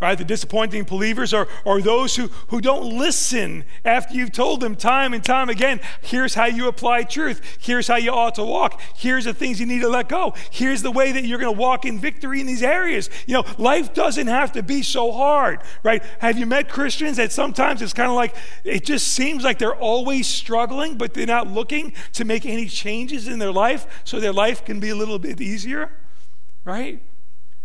Right? 0.00 0.16
The 0.16 0.24
disappointing 0.24 0.84
believers 0.84 1.34
are, 1.34 1.46
are 1.66 1.82
those 1.82 2.16
who, 2.16 2.28
who 2.48 2.62
don't 2.62 2.96
listen 2.96 3.64
after 3.84 4.14
you've 4.14 4.32
told 4.32 4.60
them 4.60 4.74
time 4.74 5.12
and 5.12 5.22
time 5.22 5.50
again 5.50 5.78
here's 6.00 6.34
how 6.34 6.46
you 6.46 6.68
apply 6.68 7.02
truth. 7.04 7.40
Here's 7.60 7.86
how 7.86 7.96
you 7.96 8.10
ought 8.10 8.34
to 8.36 8.44
walk. 8.44 8.80
Here's 8.96 9.24
the 9.24 9.34
things 9.34 9.60
you 9.60 9.66
need 9.66 9.82
to 9.82 9.88
let 9.88 10.08
go. 10.08 10.34
Here's 10.50 10.82
the 10.82 10.90
way 10.90 11.12
that 11.12 11.24
you're 11.24 11.38
going 11.38 11.54
to 11.54 11.60
walk 11.60 11.84
in 11.84 11.98
victory 11.98 12.40
in 12.40 12.46
these 12.46 12.62
areas. 12.62 13.10
You 13.26 13.34
know, 13.34 13.44
life 13.58 13.92
doesn't 13.92 14.26
have 14.26 14.52
to 14.52 14.62
be 14.62 14.82
so 14.82 15.12
hard, 15.12 15.60
right? 15.82 16.02
Have 16.20 16.38
you 16.38 16.46
met 16.46 16.68
Christians 16.68 17.18
that 17.18 17.32
sometimes 17.32 17.82
it's 17.82 17.92
kind 17.92 18.08
of 18.08 18.16
like 18.16 18.34
it 18.64 18.84
just 18.84 19.08
seems 19.08 19.44
like 19.44 19.58
they're 19.58 19.74
always 19.74 20.26
struggling, 20.26 20.96
but 20.96 21.14
they're 21.14 21.26
not 21.26 21.48
looking 21.48 21.92
to 22.14 22.24
make 22.24 22.46
any 22.46 22.66
changes 22.66 23.28
in 23.28 23.38
their 23.38 23.52
life 23.52 23.86
so 24.04 24.18
their 24.18 24.32
life 24.32 24.64
can 24.64 24.80
be 24.80 24.88
a 24.88 24.96
little 24.96 25.18
bit 25.18 25.40
easier, 25.40 25.92
right? 26.64 27.02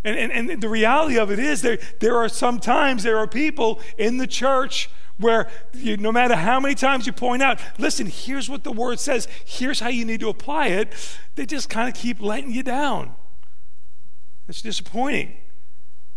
And, 0.06 0.32
and, 0.32 0.52
and 0.52 0.62
the 0.62 0.70
reality 0.70 1.18
of 1.18 1.32
it 1.32 1.40
is 1.40 1.64
there, 1.64 1.80
there 2.00 2.16
are 2.16 2.30
sometimes 2.30 3.02
there 3.02 3.18
are 3.18 3.28
people 3.28 3.82
in 3.98 4.18
the 4.18 4.28
church 4.28 4.88
where 5.18 5.50
you, 5.74 5.98
no 5.98 6.12
matter 6.12 6.36
how 6.36 6.60
many 6.60 6.76
times 6.76 7.08
you 7.08 7.12
point 7.12 7.42
out, 7.42 7.60
listen, 7.80 8.06
here's 8.06 8.48
what 8.48 8.64
the 8.64 8.72
word 8.72 9.00
says, 9.00 9.28
here's 9.44 9.80
how 9.80 9.90
you 9.90 10.06
need 10.06 10.20
to 10.20 10.30
apply 10.30 10.68
it, 10.68 10.94
they 11.34 11.46
just 11.46 11.70
kind 11.70 11.90
of 11.90 11.96
keep 11.96 12.22
letting 12.22 12.52
you 12.52 12.62
down. 12.62 13.16
It's 14.48 14.62
disappointing. 14.62 15.38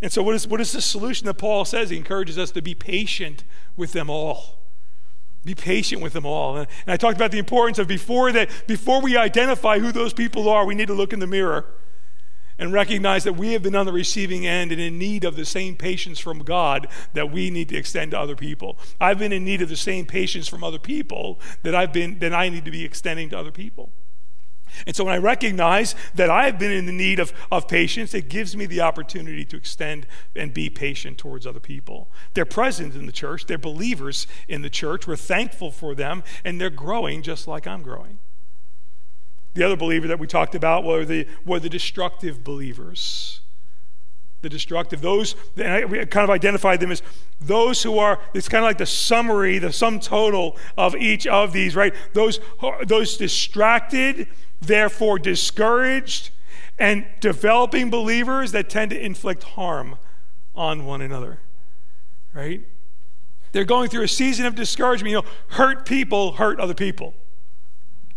And 0.02 0.12
so, 0.12 0.22
what 0.22 0.34
is, 0.34 0.46
what 0.46 0.60
is 0.60 0.72
the 0.72 0.82
solution 0.82 1.26
that 1.26 1.34
Paul 1.34 1.64
says? 1.64 1.88
He 1.88 1.96
encourages 1.96 2.36
us 2.36 2.50
to 2.52 2.62
be 2.62 2.74
patient 2.74 3.42
with 3.74 3.92
them 3.92 4.10
all. 4.10 4.58
Be 5.44 5.54
patient 5.54 6.02
with 6.02 6.12
them 6.12 6.26
all. 6.26 6.56
And 6.58 6.68
I 6.86 6.98
talked 6.98 7.16
about 7.16 7.30
the 7.30 7.38
importance 7.38 7.78
of 7.78 7.88
before 7.88 8.32
that, 8.32 8.50
before 8.66 9.00
we 9.00 9.16
identify 9.16 9.78
who 9.78 9.92
those 9.92 10.12
people 10.12 10.48
are, 10.48 10.66
we 10.66 10.74
need 10.74 10.88
to 10.88 10.94
look 10.94 11.14
in 11.14 11.20
the 11.20 11.26
mirror 11.26 11.64
and 12.58 12.72
recognize 12.72 13.24
that 13.24 13.34
we 13.34 13.52
have 13.52 13.62
been 13.62 13.76
on 13.76 13.86
the 13.86 13.92
receiving 13.92 14.46
end 14.46 14.72
and 14.72 14.80
in 14.80 14.98
need 14.98 15.24
of 15.24 15.36
the 15.36 15.44
same 15.44 15.76
patience 15.76 16.18
from 16.18 16.40
God 16.40 16.88
that 17.14 17.30
we 17.30 17.50
need 17.50 17.68
to 17.68 17.76
extend 17.76 18.10
to 18.10 18.18
other 18.18 18.36
people. 18.36 18.78
I've 19.00 19.18
been 19.18 19.32
in 19.32 19.44
need 19.44 19.62
of 19.62 19.68
the 19.68 19.76
same 19.76 20.06
patience 20.06 20.48
from 20.48 20.64
other 20.64 20.78
people 20.78 21.38
that 21.62 21.74
I've 21.74 21.92
been 21.92 22.18
that 22.18 22.34
I 22.34 22.48
need 22.48 22.64
to 22.64 22.70
be 22.70 22.84
extending 22.84 23.30
to 23.30 23.38
other 23.38 23.52
people. 23.52 23.90
And 24.86 24.94
so 24.94 25.04
when 25.04 25.14
I 25.14 25.18
recognize 25.18 25.94
that 26.14 26.30
I 26.30 26.44
have 26.44 26.58
been 26.58 26.70
in 26.70 26.86
the 26.86 26.92
need 26.92 27.18
of, 27.18 27.32
of 27.50 27.68
patience, 27.68 28.14
it 28.14 28.28
gives 28.28 28.56
me 28.56 28.66
the 28.66 28.80
opportunity 28.80 29.44
to 29.46 29.56
extend 29.56 30.06
and 30.36 30.52
be 30.52 30.68
patient 30.70 31.18
towards 31.18 31.46
other 31.46 31.60
people. 31.60 32.08
They're 32.34 32.44
present 32.44 32.94
in 32.94 33.06
the 33.06 33.12
church, 33.12 33.46
they're 33.46 33.58
believers 33.58 34.26
in 34.46 34.62
the 34.62 34.70
church. 34.70 35.06
We're 35.06 35.16
thankful 35.16 35.70
for 35.70 35.94
them, 35.94 36.22
and 36.44 36.60
they're 36.60 36.70
growing 36.70 37.22
just 37.22 37.48
like 37.48 37.66
I'm 37.66 37.82
growing. 37.82 38.18
The 39.58 39.64
other 39.64 39.74
believer 39.74 40.06
that 40.06 40.20
we 40.20 40.28
talked 40.28 40.54
about 40.54 40.84
were 40.84 41.04
the, 41.04 41.26
were 41.44 41.58
the 41.58 41.68
destructive 41.68 42.44
believers. 42.44 43.40
The 44.40 44.48
destructive, 44.48 45.00
those, 45.00 45.34
and 45.56 45.66
I, 45.66 45.84
we 45.84 46.06
kind 46.06 46.22
of 46.22 46.30
identified 46.30 46.78
them 46.78 46.92
as 46.92 47.02
those 47.40 47.82
who 47.82 47.98
are, 47.98 48.20
it's 48.34 48.48
kind 48.48 48.64
of 48.64 48.68
like 48.68 48.78
the 48.78 48.86
summary, 48.86 49.58
the 49.58 49.72
sum 49.72 49.98
total 49.98 50.56
of 50.76 50.94
each 50.94 51.26
of 51.26 51.52
these, 51.52 51.74
right? 51.74 51.92
Those, 52.12 52.38
those 52.86 53.16
distracted, 53.16 54.28
therefore 54.60 55.18
discouraged, 55.18 56.30
and 56.78 57.04
developing 57.18 57.90
believers 57.90 58.52
that 58.52 58.68
tend 58.70 58.92
to 58.92 59.04
inflict 59.04 59.42
harm 59.42 59.98
on 60.54 60.86
one 60.86 61.00
another, 61.00 61.40
right? 62.32 62.62
They're 63.50 63.64
going 63.64 63.90
through 63.90 64.04
a 64.04 64.08
season 64.08 64.46
of 64.46 64.54
discouragement. 64.54 65.10
You 65.10 65.22
know, 65.22 65.28
hurt 65.48 65.84
people 65.84 66.34
hurt 66.34 66.60
other 66.60 66.74
people, 66.74 67.12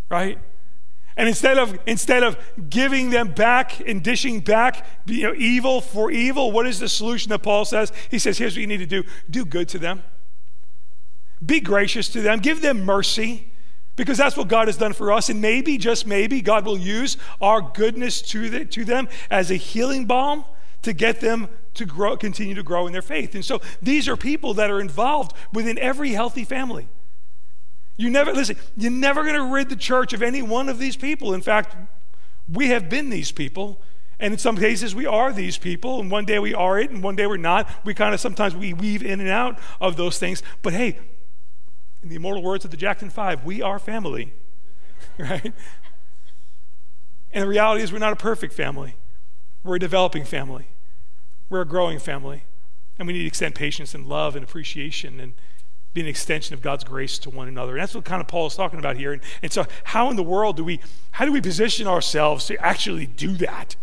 right? 0.08 0.38
And 1.18 1.28
instead 1.28 1.58
of, 1.58 1.78
instead 1.86 2.24
of 2.24 2.38
giving 2.70 3.10
them 3.10 3.32
back 3.32 3.80
and 3.86 4.02
dishing 4.02 4.40
back 4.40 4.86
you 5.06 5.24
know, 5.24 5.34
evil 5.36 5.82
for 5.82 6.10
evil, 6.10 6.52
what 6.52 6.66
is 6.66 6.80
the 6.80 6.90
solution 6.90 7.30
that 7.30 7.40
Paul 7.40 7.66
says? 7.66 7.92
He 8.10 8.18
says, 8.18 8.38
here's 8.38 8.56
what 8.56 8.62
you 8.62 8.68
need 8.68 8.78
to 8.78 8.86
do 8.86 9.04
do 9.30 9.46
good 9.46 9.68
to 9.70 9.80
them, 9.80 10.04
be 11.46 11.60
gracious 11.60 12.08
to 12.10 12.22
them, 12.22 12.40
give 12.40 12.62
them 12.62 12.84
mercy. 12.86 13.48
Because 13.98 14.18
that's 14.18 14.38
what 14.38 14.48
God 14.48 14.70
has 14.70 14.78
done 14.78 14.94
for 14.94 15.12
us. 15.12 15.28
And 15.30 15.42
maybe, 15.42 15.78
just 15.78 16.08
maybe, 16.08 16.42
God 16.42 16.66
will 16.66 16.78
use 16.78 17.18
our 17.42 17.62
goodness 17.62 18.22
to, 18.22 18.50
the, 18.50 18.66
to 18.66 18.86
them 18.86 19.10
as 19.30 19.52
a 19.52 19.56
healing 19.56 20.06
balm 20.06 20.46
to 20.84 20.94
get 20.94 21.20
them 21.20 21.50
to 21.74 21.86
grow, 21.86 22.18
continue 22.18 22.56
to 22.56 22.64
grow 22.64 22.88
in 22.88 22.94
their 22.94 23.02
faith. 23.02 23.36
And 23.36 23.44
so 23.44 23.62
these 23.82 24.08
are 24.08 24.16
people 24.16 24.54
that 24.56 24.72
are 24.72 24.80
involved 24.80 25.34
within 25.54 25.78
every 25.78 26.12
healthy 26.12 26.46
family. 26.46 26.88
You 28.02 28.10
never, 28.10 28.34
listen, 28.34 28.58
you're 28.76 28.90
never 28.90 29.22
going 29.22 29.36
to 29.36 29.54
rid 29.54 29.70
the 29.70 29.76
church 29.76 30.12
of 30.12 30.24
any 30.24 30.42
one 30.42 30.70
of 30.70 30.80
these 30.80 30.98
people. 30.98 31.36
In 31.36 31.42
fact, 31.42 31.76
we 32.52 32.70
have 32.70 32.90
been 32.90 33.12
these 33.12 33.32
people. 33.32 33.80
And 34.20 34.34
in 34.34 34.40
some 34.40 34.58
cases, 34.58 34.96
we 34.96 35.06
are 35.06 35.32
these 35.32 35.60
people, 35.60 36.00
and 36.00 36.10
one 36.10 36.26
day 36.26 36.40
we 36.40 36.54
are 36.54 36.80
it, 36.80 36.90
and 36.90 37.04
one 37.04 37.16
day 37.16 37.28
we're 37.28 37.38
not. 37.38 37.70
We 37.86 37.94
kind 37.94 38.14
of 38.14 38.20
sometimes 38.20 38.56
we 38.56 38.74
weave 38.74 39.04
in 39.04 39.20
and 39.20 39.30
out 39.30 39.60
of 39.80 39.98
those 39.98 40.18
things. 40.18 40.42
But 40.64 40.74
hey, 40.74 40.98
in 42.02 42.10
the 42.10 42.16
immortal 42.16 42.42
words 42.42 42.66
of 42.66 42.72
the 42.72 42.78
Jackson 42.78 43.12
Five, 43.12 43.46
we 43.46 43.62
are 43.62 43.78
family, 43.78 44.34
right? 45.20 45.54
And 47.32 47.44
the 47.44 47.48
reality 47.48 47.84
is, 47.84 47.92
we're 47.92 48.00
not 48.00 48.14
a 48.14 48.16
perfect 48.18 48.54
family. 48.54 48.96
We're 49.64 49.76
a 49.76 49.80
developing 49.80 50.26
family. 50.26 50.68
We're 51.50 51.62
a 51.62 51.68
growing 51.68 52.00
family. 52.00 52.46
And 52.98 53.08
we 53.08 53.14
need 53.14 53.22
to 53.22 53.28
extend 53.28 53.56
patience 53.56 53.94
and 53.94 54.08
love 54.08 54.36
and 54.36 54.44
appreciation 54.44 55.20
and 55.20 55.34
be 55.94 56.02
an 56.02 56.08
extension 56.08 56.54
of 56.54 56.62
God's 56.62 56.84
grace 56.84 57.18
to 57.20 57.30
one 57.30 57.48
another. 57.48 57.74
And 57.74 57.82
that's 57.82 57.94
what 57.94 58.06
kind 58.06 58.22
of 58.22 58.28
Paul 58.28 58.48
is 58.48 58.56
talking 58.56 58.80
about 58.80 58.96
here. 58.96 59.14
And, 59.14 59.22
and 59.42 59.52
so 59.52 59.66
how 59.84 60.10
in 60.10 60.16
the 60.16 60.24
world 60.24 60.56
do 60.58 60.64
we 60.64 60.80
how 61.12 61.26
do 61.26 61.32
we 61.32 61.42
position 61.42 61.88
ourselves 61.88 62.46
to 62.48 62.58
actually 62.58 63.06
do 63.06 63.34
that? 63.34 63.76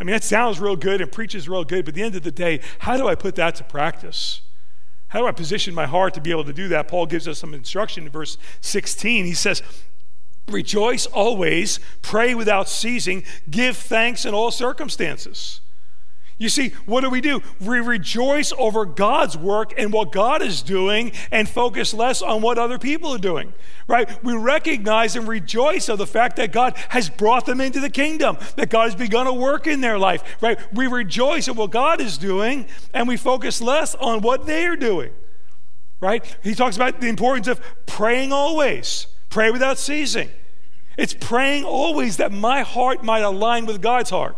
I 0.00 0.04
mean, 0.04 0.12
that 0.12 0.24
sounds 0.24 0.60
real 0.60 0.76
good 0.76 1.00
and 1.00 1.10
preaches 1.10 1.48
real 1.48 1.64
good, 1.64 1.84
but 1.84 1.90
at 1.90 1.94
the 1.94 2.02
end 2.02 2.16
of 2.16 2.22
the 2.22 2.32
day, 2.32 2.60
how 2.80 2.96
do 2.96 3.08
I 3.08 3.14
put 3.14 3.36
that 3.36 3.54
to 3.56 3.64
practice? 3.64 4.42
How 5.08 5.20
do 5.20 5.26
I 5.26 5.32
position 5.32 5.74
my 5.74 5.86
heart 5.86 6.12
to 6.14 6.20
be 6.20 6.32
able 6.32 6.44
to 6.44 6.52
do 6.52 6.68
that? 6.68 6.88
Paul 6.88 7.06
gives 7.06 7.28
us 7.28 7.38
some 7.38 7.54
instruction 7.54 8.04
in 8.04 8.10
verse 8.10 8.36
16. 8.60 9.24
He 9.24 9.32
says, 9.32 9.62
Rejoice 10.48 11.06
always, 11.06 11.78
pray 12.02 12.34
without 12.34 12.68
ceasing, 12.68 13.22
give 13.48 13.76
thanks 13.76 14.24
in 14.24 14.34
all 14.34 14.50
circumstances. 14.50 15.60
You 16.36 16.48
see, 16.48 16.70
what 16.84 17.02
do 17.02 17.10
we 17.10 17.20
do? 17.20 17.42
We 17.60 17.78
rejoice 17.78 18.52
over 18.58 18.84
God's 18.84 19.36
work 19.36 19.72
and 19.78 19.92
what 19.92 20.10
God 20.10 20.42
is 20.42 20.62
doing 20.62 21.12
and 21.30 21.48
focus 21.48 21.94
less 21.94 22.22
on 22.22 22.42
what 22.42 22.58
other 22.58 22.76
people 22.76 23.14
are 23.14 23.18
doing, 23.18 23.54
right? 23.86 24.22
We 24.24 24.34
recognize 24.34 25.14
and 25.14 25.28
rejoice 25.28 25.88
of 25.88 25.98
the 25.98 26.08
fact 26.08 26.34
that 26.36 26.50
God 26.50 26.76
has 26.88 27.08
brought 27.08 27.46
them 27.46 27.60
into 27.60 27.78
the 27.78 27.90
kingdom, 27.90 28.36
that 28.56 28.68
God 28.68 28.86
has 28.86 28.96
begun 28.96 29.28
a 29.28 29.32
work 29.32 29.68
in 29.68 29.80
their 29.80 29.96
life, 29.96 30.36
right? 30.40 30.58
We 30.72 30.88
rejoice 30.88 31.46
at 31.46 31.54
what 31.54 31.70
God 31.70 32.00
is 32.00 32.18
doing 32.18 32.66
and 32.92 33.06
we 33.06 33.16
focus 33.16 33.60
less 33.60 33.94
on 33.94 34.20
what 34.20 34.44
they 34.44 34.66
are 34.66 34.76
doing, 34.76 35.12
right? 36.00 36.24
He 36.42 36.56
talks 36.56 36.74
about 36.74 37.00
the 37.00 37.08
importance 37.08 37.46
of 37.46 37.60
praying 37.86 38.32
always, 38.32 39.06
pray 39.30 39.52
without 39.52 39.78
ceasing. 39.78 40.30
It's 40.98 41.14
praying 41.14 41.62
always 41.62 42.16
that 42.16 42.32
my 42.32 42.62
heart 42.62 43.04
might 43.04 43.22
align 43.22 43.66
with 43.66 43.80
God's 43.80 44.10
heart. 44.10 44.36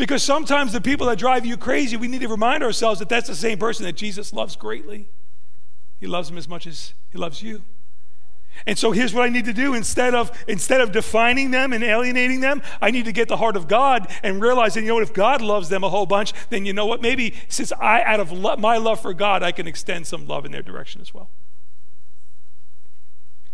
Because 0.00 0.22
sometimes 0.22 0.72
the 0.72 0.80
people 0.80 1.08
that 1.08 1.18
drive 1.18 1.44
you 1.44 1.58
crazy, 1.58 1.94
we 1.94 2.08
need 2.08 2.22
to 2.22 2.28
remind 2.28 2.62
ourselves 2.62 3.00
that 3.00 3.10
that's 3.10 3.28
the 3.28 3.34
same 3.34 3.58
person 3.58 3.84
that 3.84 3.96
Jesus 3.96 4.32
loves 4.32 4.56
greatly. 4.56 5.10
He 6.00 6.06
loves 6.06 6.30
them 6.30 6.38
as 6.38 6.48
much 6.48 6.66
as 6.66 6.94
he 7.10 7.18
loves 7.18 7.42
you. 7.42 7.60
And 8.66 8.78
so 8.78 8.92
here's 8.92 9.12
what 9.12 9.24
I 9.24 9.28
need 9.28 9.44
to 9.44 9.52
do 9.52 9.74
instead 9.74 10.14
of 10.14 10.32
instead 10.48 10.80
of 10.80 10.90
defining 10.90 11.50
them 11.50 11.74
and 11.74 11.84
alienating 11.84 12.40
them, 12.40 12.62
I 12.80 12.90
need 12.90 13.04
to 13.04 13.12
get 13.12 13.28
the 13.28 13.36
heart 13.36 13.56
of 13.56 13.68
God 13.68 14.10
and 14.22 14.40
realize 14.40 14.72
that 14.72 14.80
you 14.80 14.88
know 14.88 14.94
what 14.94 15.02
if 15.02 15.12
God 15.12 15.42
loves 15.42 15.68
them 15.68 15.84
a 15.84 15.90
whole 15.90 16.06
bunch, 16.06 16.32
then 16.48 16.64
you 16.64 16.72
know 16.72 16.86
what 16.86 17.02
maybe 17.02 17.34
since 17.48 17.70
I 17.70 18.02
out 18.02 18.20
of 18.20 18.32
lo- 18.32 18.56
my 18.56 18.78
love 18.78 19.02
for 19.02 19.12
God, 19.12 19.42
I 19.42 19.52
can 19.52 19.66
extend 19.66 20.06
some 20.06 20.26
love 20.26 20.46
in 20.46 20.52
their 20.52 20.62
direction 20.62 21.02
as 21.02 21.12
well. 21.12 21.28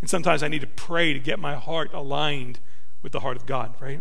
And 0.00 0.09
sometimes 0.09 0.45
I 0.45 0.49
need 0.49 0.61
to 0.61 0.69
pray 0.69 1.12
to 1.12 1.19
get 1.19 1.41
my 1.41 1.57
heart 1.57 1.93
aligned 1.93 2.61
with 3.03 3.11
the 3.11 3.21
heart 3.21 3.37
of 3.37 3.47
God, 3.47 3.75
right? 3.81 4.00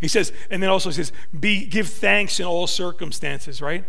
He 0.00 0.08
says, 0.08 0.32
and 0.50 0.62
then 0.62 0.70
also 0.70 0.90
he 0.90 0.94
says, 0.94 1.12
be, 1.38 1.66
give 1.66 1.88
thanks 1.88 2.40
in 2.40 2.46
all 2.46 2.66
circumstances, 2.66 3.62
right? 3.62 3.84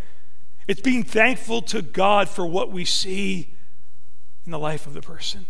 It's 0.68 0.82
being 0.82 1.04
thankful 1.04 1.62
to 1.64 1.82
God 1.82 2.30
for 2.30 2.46
what 2.46 2.72
we 2.72 2.86
see 2.86 3.54
in 4.46 4.52
the 4.52 4.60
life 4.60 4.86
of 4.86 4.94
the 4.94 5.02
person. 5.02 5.46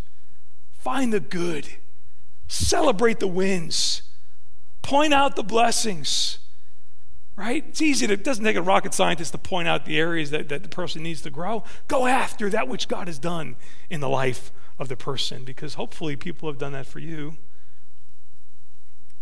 Find 0.74 1.12
the 1.12 1.20
good, 1.20 1.70
celebrate 2.48 3.20
the 3.20 3.28
wins, 3.28 4.04
point 4.82 5.14
out 5.14 5.36
the 5.36 5.44
blessings, 5.44 6.40
right? 7.36 7.64
It's 7.68 7.82
easy 7.82 8.08
to, 8.08 8.14
it 8.14 8.24
doesn't 8.24 8.44
take 8.44 8.56
a 8.56 8.62
rocket 8.62 8.94
scientist 8.94 9.32
to 9.32 9.38
point 9.38 9.68
out 9.68 9.86
the 9.86 10.00
areas 10.00 10.32
that, 10.32 10.50
that 10.50 10.64
the 10.64 10.70
person 10.70 11.04
needs 11.04 11.22
to 11.24 11.30
grow. 11.30 11.64
Go 11.88 12.08
after 12.08 12.50
that 12.50 12.68
which 12.68 12.88
God 12.88 13.08
has 13.08 13.20
done 13.20 13.56
in 13.90 14.00
the 14.00 14.10
life 14.10 14.52
of 14.80 14.88
the 14.88 14.98
person 14.98 15.44
because 15.44 15.76
hopefully 15.76 16.16
people 16.16 16.50
have 16.50 16.58
done 16.58 16.74
that 16.74 16.86
for 16.86 17.00
you. 17.00 17.38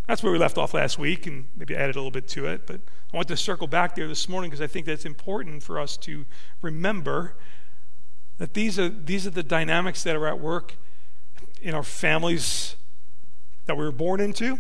That's 0.08 0.22
where 0.22 0.32
we 0.32 0.38
left 0.38 0.58
off 0.58 0.74
last 0.74 1.00
week 1.00 1.26
and 1.26 1.46
maybe 1.56 1.76
added 1.76 1.96
a 1.96 2.00
little 2.00 2.12
bit 2.12 2.28
to 2.30 2.46
it. 2.46 2.68
But 2.68 2.82
I 3.12 3.18
want 3.18 3.28
to 3.30 3.38
circle 3.38 3.68
back 3.68 3.96
there 3.96 4.08
this 4.08 4.30
morning 4.30 4.52
because 4.52 4.62
I 4.62 4.68
think 4.68 4.86
that's 4.86 5.06
important 5.06 5.64
for 5.64 5.80
us 5.80 5.98
to 5.98 6.26
remember 6.62 7.36
that 8.38 8.54
these 8.54 8.78
are, 8.78 8.90
these 8.90 9.26
are 9.26 9.32
the 9.32 9.44
dynamics 9.44 10.04
that 10.04 10.16
are 10.16 10.28
at 10.28 10.40
work 10.40 10.76
in 11.62 11.74
our 11.74 11.84
families 11.84 12.76
that 13.66 13.76
we 13.76 13.84
were 13.84 13.92
born 13.92 14.20
into, 14.20 14.60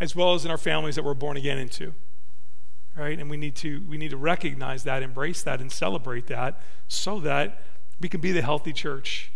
as 0.00 0.16
well 0.16 0.34
as 0.34 0.44
in 0.44 0.50
our 0.50 0.58
families 0.58 0.94
that 0.96 1.04
we're 1.04 1.14
born 1.14 1.36
again 1.36 1.58
into. 1.58 1.92
Right? 2.96 3.18
And 3.18 3.28
we 3.28 3.36
need 3.36 3.56
to 3.56 3.82
we 3.88 3.98
need 3.98 4.10
to 4.10 4.16
recognize 4.16 4.84
that, 4.84 5.02
embrace 5.02 5.42
that, 5.42 5.60
and 5.60 5.70
celebrate 5.70 6.28
that 6.28 6.60
so 6.86 7.18
that 7.20 7.60
we 8.00 8.08
can 8.08 8.20
be 8.20 8.30
the 8.30 8.40
healthy 8.40 8.72
church 8.72 9.32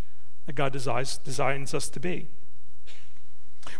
that 0.47 0.55
God 0.55 0.73
desires, 0.73 1.19
designs 1.19 1.75
us 1.75 1.89
to 1.91 2.01
be. 2.01 2.29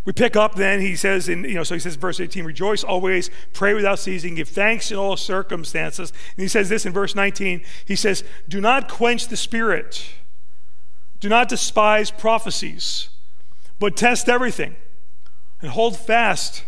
We 0.05 0.13
pick 0.13 0.35
up 0.35 0.55
then, 0.55 0.81
he 0.81 0.95
says, 0.95 1.29
in, 1.29 1.43
you 1.43 1.55
know, 1.55 1.63
so 1.63 1.73
he 1.73 1.79
says, 1.79 1.95
verse 1.95 2.19
18, 2.19 2.45
rejoice 2.45 2.83
always, 2.83 3.29
pray 3.53 3.73
without 3.73 3.99
ceasing, 3.99 4.35
give 4.35 4.49
thanks 4.49 4.91
in 4.91 4.97
all 4.97 5.17
circumstances. 5.17 6.11
And 6.35 6.41
he 6.41 6.47
says 6.47 6.69
this 6.69 6.85
in 6.85 6.93
verse 6.93 7.15
19, 7.15 7.61
he 7.85 7.95
says, 7.95 8.23
do 8.47 8.61
not 8.61 8.89
quench 8.89 9.27
the 9.27 9.37
spirit, 9.37 10.09
do 11.19 11.29
not 11.29 11.49
despise 11.49 12.11
prophecies, 12.11 13.09
but 13.79 13.95
test 13.95 14.29
everything 14.29 14.75
and 15.61 15.71
hold 15.71 15.97
fast 15.97 16.63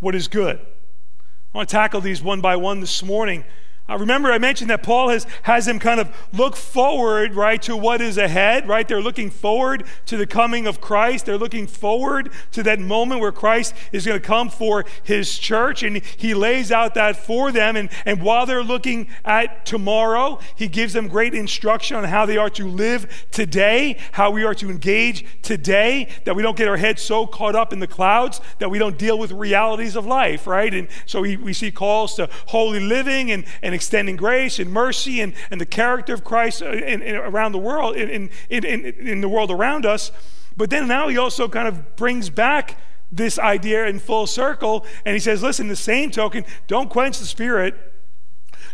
what 0.00 0.14
is 0.14 0.28
good. 0.28 0.58
I 0.58 1.56
want 1.58 1.68
to 1.68 1.72
tackle 1.72 2.00
these 2.00 2.22
one 2.22 2.40
by 2.40 2.56
one 2.56 2.80
this 2.80 3.02
morning. 3.02 3.44
Uh, 3.88 3.96
remember, 3.98 4.30
I 4.30 4.38
mentioned 4.38 4.68
that 4.68 4.82
Paul 4.82 5.08
has, 5.08 5.26
has 5.44 5.64
them 5.64 5.78
kind 5.78 5.98
of 5.98 6.14
look 6.32 6.56
forward, 6.56 7.34
right, 7.34 7.60
to 7.62 7.74
what 7.74 8.02
is 8.02 8.18
ahead, 8.18 8.68
right? 8.68 8.86
They're 8.86 9.00
looking 9.00 9.30
forward 9.30 9.84
to 10.06 10.18
the 10.18 10.26
coming 10.26 10.66
of 10.66 10.80
Christ. 10.80 11.24
They're 11.24 11.38
looking 11.38 11.66
forward 11.66 12.30
to 12.52 12.62
that 12.64 12.80
moment 12.80 13.22
where 13.22 13.32
Christ 13.32 13.74
is 13.92 14.04
going 14.04 14.20
to 14.20 14.26
come 14.26 14.50
for 14.50 14.84
his 15.02 15.38
church, 15.38 15.82
and 15.82 16.02
he 16.18 16.34
lays 16.34 16.70
out 16.70 16.94
that 16.94 17.16
for 17.16 17.50
them. 17.50 17.76
And, 17.76 17.88
and 18.04 18.22
while 18.22 18.44
they're 18.44 18.62
looking 18.62 19.08
at 19.24 19.64
tomorrow, 19.64 20.38
he 20.54 20.68
gives 20.68 20.92
them 20.92 21.08
great 21.08 21.32
instruction 21.32 21.96
on 21.96 22.04
how 22.04 22.26
they 22.26 22.36
are 22.36 22.50
to 22.50 22.68
live 22.68 23.26
today, 23.30 23.96
how 24.12 24.30
we 24.30 24.44
are 24.44 24.54
to 24.56 24.70
engage 24.70 25.24
today, 25.40 26.08
that 26.24 26.36
we 26.36 26.42
don't 26.42 26.56
get 26.56 26.68
our 26.68 26.76
heads 26.76 27.00
so 27.00 27.26
caught 27.26 27.54
up 27.54 27.72
in 27.72 27.78
the 27.78 27.86
clouds 27.86 28.42
that 28.58 28.70
we 28.70 28.78
don't 28.78 28.98
deal 28.98 29.18
with 29.18 29.32
realities 29.32 29.96
of 29.96 30.04
life, 30.04 30.46
right? 30.46 30.74
And 30.74 30.88
so 31.06 31.22
we, 31.22 31.38
we 31.38 31.54
see 31.54 31.70
calls 31.70 32.16
to 32.16 32.28
holy 32.46 32.80
living 32.80 33.30
and, 33.30 33.46
and 33.62 33.77
extending 33.78 34.16
grace 34.16 34.58
and 34.58 34.70
mercy 34.70 35.20
and, 35.20 35.32
and 35.50 35.60
the 35.60 35.66
character 35.66 36.12
of 36.12 36.24
Christ 36.24 36.62
uh, 36.62 36.72
in, 36.72 37.00
in, 37.00 37.14
around 37.14 37.52
the 37.52 37.58
world, 37.58 37.96
in, 37.96 38.28
in, 38.50 38.64
in, 38.64 38.84
in 38.84 39.20
the 39.20 39.28
world 39.28 39.50
around 39.50 39.86
us. 39.86 40.10
But 40.56 40.70
then 40.70 40.88
now 40.88 41.06
he 41.06 41.16
also 41.16 41.48
kind 41.48 41.68
of 41.68 41.94
brings 41.94 42.28
back 42.28 42.76
this 43.12 43.38
idea 43.38 43.86
in 43.86 44.00
full 44.00 44.26
circle. 44.26 44.84
And 45.04 45.14
he 45.14 45.20
says, 45.20 45.42
listen, 45.42 45.68
the 45.68 45.76
same 45.76 46.10
token, 46.10 46.44
don't 46.66 46.90
quench 46.90 47.18
the 47.18 47.26
spirit. 47.26 47.74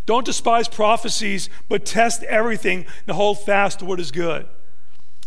Don't 0.07 0.25
despise 0.25 0.69
prophecies, 0.69 1.51
but 1.69 1.85
test 1.85 2.23
everything 2.25 2.87
and 3.07 3.15
hold 3.15 3.41
fast 3.41 3.79
to 3.81 3.85
what 3.85 4.01
is 4.01 4.11
good. 4.11 4.47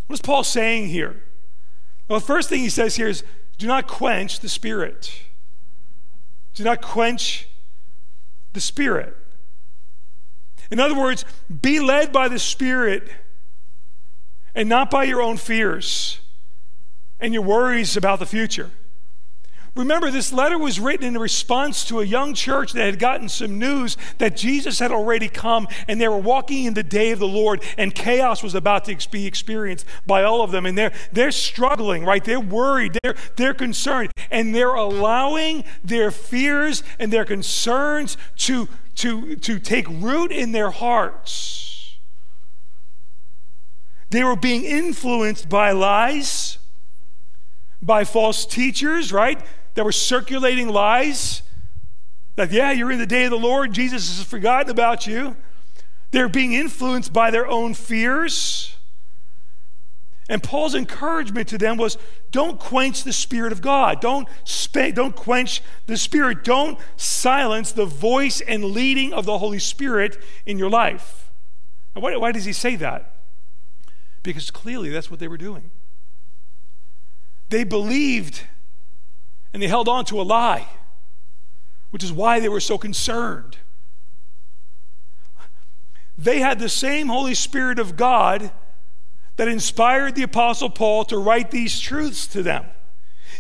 What 0.07 0.15
is 0.15 0.21
Paul 0.21 0.43
saying 0.43 0.87
here? 0.87 1.23
Well, 2.07 2.19
the 2.19 2.25
first 2.25 2.49
thing 2.49 2.61
he 2.61 2.69
says 2.69 2.95
here 2.95 3.07
is 3.07 3.23
do 3.57 3.67
not 3.67 3.87
quench 3.87 4.39
the 4.39 4.49
spirit. 4.49 5.21
Do 6.53 6.63
not 6.63 6.81
quench 6.81 7.47
the 8.53 8.61
spirit. 8.61 9.15
In 10.71 10.79
other 10.79 10.95
words, 10.95 11.25
be 11.61 11.79
led 11.79 12.11
by 12.11 12.27
the 12.27 12.39
spirit 12.39 13.09
and 14.53 14.67
not 14.67 14.89
by 14.89 15.03
your 15.03 15.21
own 15.21 15.37
fears 15.37 16.19
and 17.19 17.33
your 17.33 17.43
worries 17.43 17.95
about 17.95 18.19
the 18.19 18.25
future. 18.25 18.71
Remember, 19.77 20.09
this 20.09 20.33
letter 20.33 20.57
was 20.57 20.79
written 20.79 21.05
in 21.05 21.17
response 21.19 21.85
to 21.85 22.01
a 22.01 22.03
young 22.03 22.33
church 22.33 22.73
that 22.73 22.83
had 22.83 22.97
gotten 22.97 23.29
some 23.29 23.59
news 23.59 23.95
that 24.17 24.35
Jesus 24.35 24.79
had 24.79 24.91
already 24.91 25.29
come 25.29 25.67
and 25.87 26.01
they 26.01 26.07
were 26.07 26.17
walking 26.17 26.65
in 26.65 26.73
the 26.73 26.81
day 26.81 27.11
of 27.11 27.19
the 27.19 27.27
Lord 27.27 27.63
and 27.77 27.93
chaos 27.93 28.41
was 28.41 28.55
about 28.55 28.85
to 28.85 29.09
be 29.11 29.27
experienced 29.27 29.85
by 30.07 30.23
all 30.23 30.41
of 30.41 30.49
them. 30.49 30.65
And 30.65 30.75
they're, 30.75 30.93
they're 31.11 31.31
struggling, 31.31 32.03
right? 32.03 32.23
They're 32.23 32.39
worried, 32.39 32.97
they're, 33.03 33.15
they're 33.35 33.53
concerned, 33.53 34.09
and 34.31 34.53
they're 34.53 34.73
allowing 34.73 35.63
their 35.83 36.09
fears 36.09 36.81
and 36.97 37.13
their 37.13 37.25
concerns 37.25 38.17
to, 38.37 38.67
to, 38.97 39.35
to 39.37 39.59
take 39.59 39.87
root 39.89 40.31
in 40.31 40.51
their 40.51 40.69
hearts. 40.71 41.97
They 44.09 44.23
were 44.23 44.35
being 44.35 44.63
influenced 44.63 45.49
by 45.49 45.71
lies, 45.71 46.59
by 47.81 48.03
false 48.03 48.45
teachers, 48.45 49.11
right? 49.11 49.41
that 49.77 49.83
were 49.83 49.91
circulating 49.91 50.67
lies 50.69 51.43
that, 52.35 52.51
yeah, 52.51 52.71
you're 52.71 52.91
in 52.91 52.97
the 52.97 53.05
day 53.05 53.25
of 53.25 53.29
the 53.29 53.37
Lord, 53.37 53.73
Jesus 53.73 54.17
has 54.17 54.25
forgotten 54.25 54.71
about 54.71 55.05
you. 55.05 55.37
They're 56.09 56.27
being 56.27 56.53
influenced 56.53 57.13
by 57.13 57.29
their 57.29 57.45
own 57.45 57.75
fears. 57.75 58.66
And 60.29 60.43
Paul's 60.43 60.75
encouragement 60.75 61.47
to 61.49 61.57
them 61.57 61.77
was 61.77 61.97
don't 62.31 62.59
quench 62.59 63.03
the 63.03 63.13
Spirit 63.13 63.53
of 63.53 63.61
God. 63.61 64.01
Don't, 64.01 64.27
don't 64.93 65.15
quench 65.15 65.61
the 65.85 65.95
Spirit. 65.95 66.43
Don't 66.43 66.77
silence 66.97 67.71
the 67.71 67.85
voice 67.85 68.41
and 68.41 68.65
leading 68.65 69.13
of 69.13 69.25
the 69.25 69.37
Holy 69.37 69.59
Spirit 69.59 70.17
in 70.45 70.59
your 70.59 70.69
life. 70.69 71.31
Now, 71.95 72.01
why, 72.01 72.17
why 72.17 72.31
does 72.33 72.45
he 72.45 72.53
say 72.53 72.75
that? 72.75 73.13
Because 74.21 74.51
clearly 74.51 74.89
that's 74.89 75.09
what 75.09 75.21
they 75.21 75.29
were 75.29 75.37
doing. 75.37 75.71
They 77.49 77.63
believed 77.63 78.43
and 79.53 79.63
they 79.63 79.67
held 79.67 79.87
on 79.87 80.03
to 80.05 80.19
a 80.19 80.23
lie, 80.23 80.67
which 81.91 82.03
is 82.03 82.11
why 82.11 82.41
they 82.41 82.49
were 82.49 82.59
so 82.59 82.77
concerned. 82.77 83.57
They 86.17 86.39
had 86.39 86.59
the 86.59 86.67
same 86.67 87.07
Holy 87.07 87.33
Spirit 87.33 87.79
of 87.79 87.95
God 87.95 88.51
that 89.37 89.47
inspired 89.47 90.15
the 90.15 90.23
Apostle 90.23 90.69
Paul 90.69 91.05
to 91.05 91.17
write 91.17 91.51
these 91.51 91.79
truths 91.79 92.27
to 92.27 92.43
them. 92.43 92.65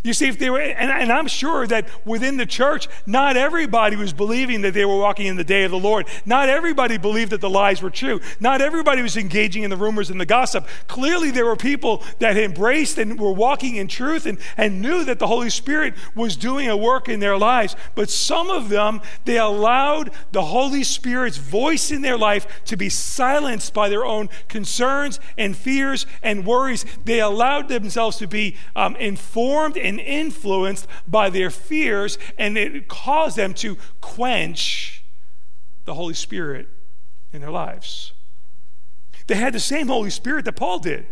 You 0.07 0.13
see, 0.13 0.29
if 0.29 0.39
they 0.39 0.49
were, 0.49 0.61
and, 0.61 0.89
and, 0.89 1.11
I'm 1.11 1.27
sure 1.27 1.67
that 1.67 1.89
within 2.05 2.37
the 2.37 2.45
church, 2.45 2.87
not 3.05 3.35
everybody 3.35 3.97
was 3.97 4.13
believing 4.13 4.61
that 4.61 4.73
they 4.73 4.85
were 4.85 4.97
walking 4.97 5.25
in 5.25 5.35
the 5.35 5.43
day 5.43 5.65
of 5.65 5.71
the 5.71 5.77
Lord. 5.77 6.07
Not 6.25 6.47
everybody 6.47 6.97
believed 6.97 7.33
that 7.33 7.41
the 7.41 7.49
lies 7.49 7.81
were 7.81 7.89
true. 7.89 8.21
Not 8.39 8.61
everybody 8.61 9.01
was 9.01 9.17
engaging 9.17 9.63
in 9.63 9.69
the 9.69 9.75
rumors 9.75 10.09
and 10.09 10.21
the 10.21 10.25
gossip. 10.25 10.65
Clearly, 10.87 11.29
there 11.29 11.45
were 11.45 11.57
people 11.57 12.03
that 12.19 12.37
embraced 12.37 12.97
and 12.97 13.19
were 13.19 13.33
walking 13.33 13.75
in 13.75 13.89
truth 13.89 14.25
and, 14.25 14.37
and 14.55 14.81
knew 14.81 15.03
that 15.03 15.19
the 15.19 15.27
Holy 15.27 15.49
Spirit 15.49 15.93
was 16.15 16.37
doing 16.37 16.69
a 16.69 16.77
work 16.77 17.09
in 17.09 17.19
their 17.19 17.37
lives. 17.37 17.75
But 17.93 18.09
some 18.09 18.49
of 18.49 18.69
them, 18.69 19.01
they 19.25 19.37
allowed 19.37 20.11
the 20.31 20.43
Holy 20.43 20.85
Spirit's 20.85 21.35
voice 21.35 21.91
in 21.91 22.01
their 22.01 22.17
life 22.17 22.63
to 22.63 22.77
be 22.77 22.87
silenced 22.87 23.73
by 23.73 23.89
their 23.89 24.05
own 24.05 24.29
concerns 24.47 25.19
and 25.37 25.53
fears 25.53 26.05
and 26.23 26.45
worries. 26.45 26.85
They 27.03 27.19
allowed 27.19 27.67
themselves 27.67 28.15
to 28.19 28.27
be 28.27 28.55
um, 28.73 28.95
informed 28.95 29.75
and 29.75 29.96
influenced 29.99 30.87
by 31.07 31.29
their 31.29 31.49
fears, 31.49 32.17
and 32.37 32.57
it 32.57 32.87
caused 32.87 33.37
them 33.37 33.53
to 33.55 33.77
quench 34.01 35.03
the 35.85 35.93
Holy 35.93 36.13
Spirit 36.13 36.67
in 37.31 37.41
their 37.41 37.51
lives. 37.51 38.13
They 39.27 39.35
had 39.35 39.53
the 39.53 39.59
same 39.59 39.87
Holy 39.87 40.09
Spirit 40.09 40.45
that 40.45 40.53
Paul 40.53 40.79
did, 40.79 41.05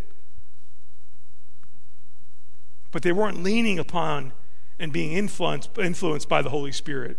but 2.91 3.03
they 3.03 3.11
weren't 3.11 3.43
leaning 3.43 3.77
upon 3.77 4.31
and 4.79 4.91
being 4.91 5.11
influenced, 5.11 5.77
influenced 5.77 6.29
by 6.29 6.41
the 6.41 6.49
Holy 6.49 6.71
Spirit. 6.71 7.17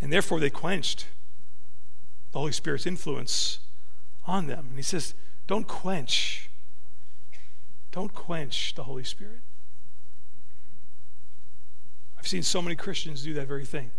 And 0.00 0.12
therefore, 0.12 0.40
they 0.40 0.50
quenched 0.50 1.06
the 2.32 2.38
Holy 2.38 2.52
Spirit's 2.52 2.86
influence 2.86 3.58
on 4.26 4.46
them. 4.46 4.66
And 4.68 4.76
he 4.76 4.82
says, 4.82 5.14
Don't 5.46 5.66
quench. 5.66 6.50
Don't 7.92 8.12
quench 8.12 8.74
the 8.74 8.84
Holy 8.84 9.04
Spirit. 9.04 9.40
I've 12.26 12.30
seen 12.30 12.42
so 12.42 12.60
many 12.60 12.74
Christians 12.74 13.22
do 13.22 13.34
that 13.34 13.46
very 13.46 13.64
thing. 13.64 13.92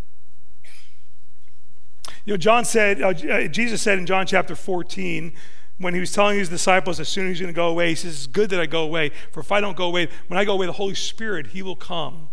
You 2.26 2.34
know, 2.34 2.38
John 2.38 2.66
said, 2.66 3.02
uh, 3.02 3.12
uh 3.12 3.48
Jesus 3.48 3.82
said 3.82 3.98
in 3.98 4.06
John 4.06 4.28
chapter 4.28 4.54
14, 4.54 5.32
when 5.78 5.94
he 5.94 6.02
was 6.02 6.12
telling 6.12 6.38
his 6.38 6.50
disciples 6.50 7.00
as 7.00 7.08
soon 7.08 7.28
as 7.28 7.38
he's 7.38 7.40
going 7.40 7.54
to 7.54 7.56
go 7.56 7.70
away, 7.70 7.88
he 7.88 7.96
says, 7.96 8.16
It's 8.16 8.28
good 8.28 8.50
that 8.50 8.60
I 8.60 8.66
go 8.66 8.84
away, 8.84 9.12
for 9.32 9.40
if 9.40 9.50
I 9.54 9.62
don't 9.62 9.78
go 9.78 9.86
away, 9.86 10.10
when 10.28 10.38
I 10.38 10.44
go 10.44 10.56
away, 10.56 10.66
the 10.66 10.74
Holy 10.74 10.94
Spirit, 10.94 11.48
he 11.48 11.62
will 11.62 11.78
come. 11.78 12.28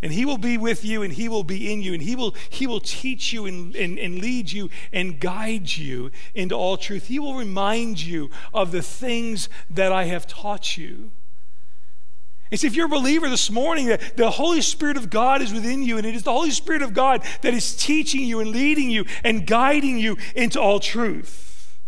And 0.00 0.12
he 0.12 0.24
will 0.24 0.38
be 0.38 0.56
with 0.56 0.82
you 0.82 1.02
and 1.02 1.12
he 1.12 1.28
will 1.28 1.44
be 1.44 1.70
in 1.70 1.82
you 1.82 1.92
and 1.92 2.02
he 2.02 2.16
will, 2.16 2.34
he 2.48 2.66
will 2.66 2.80
teach 2.80 3.34
you 3.34 3.44
and, 3.44 3.76
and, 3.76 3.98
and 3.98 4.18
lead 4.18 4.50
you 4.50 4.70
and 4.94 5.20
guide 5.20 5.76
you 5.76 6.10
into 6.34 6.54
all 6.54 6.78
truth. 6.78 7.08
He 7.08 7.18
will 7.18 7.34
remind 7.34 8.00
you 8.00 8.30
of 8.54 8.72
the 8.72 8.80
things 8.80 9.50
that 9.68 9.92
I 9.92 10.04
have 10.04 10.26
taught 10.26 10.78
you. 10.78 11.10
See, 12.54 12.66
if 12.66 12.74
you're 12.74 12.86
a 12.86 12.88
believer 12.88 13.30
this 13.30 13.50
morning, 13.50 13.86
that 13.86 14.16
the 14.16 14.30
Holy 14.30 14.60
Spirit 14.60 14.98
of 14.98 15.08
God 15.08 15.40
is 15.40 15.54
within 15.54 15.82
you, 15.82 15.96
and 15.96 16.06
it 16.06 16.14
is 16.14 16.22
the 16.22 16.32
Holy 16.32 16.50
Spirit 16.50 16.82
of 16.82 16.92
God 16.92 17.24
that 17.40 17.54
is 17.54 17.74
teaching 17.74 18.22
you 18.22 18.40
and 18.40 18.50
leading 18.50 18.90
you 18.90 19.06
and 19.24 19.46
guiding 19.46 19.98
you 19.98 20.18
into 20.34 20.60
all 20.60 20.78
truth. 20.78 21.78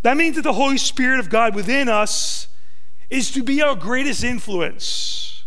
That 0.00 0.16
means 0.16 0.36
that 0.36 0.42
the 0.42 0.54
Holy 0.54 0.78
Spirit 0.78 1.20
of 1.20 1.28
God 1.28 1.54
within 1.54 1.88
us 1.88 2.48
is 3.10 3.30
to 3.32 3.42
be 3.42 3.62
our 3.62 3.76
greatest 3.76 4.24
influence. 4.24 5.44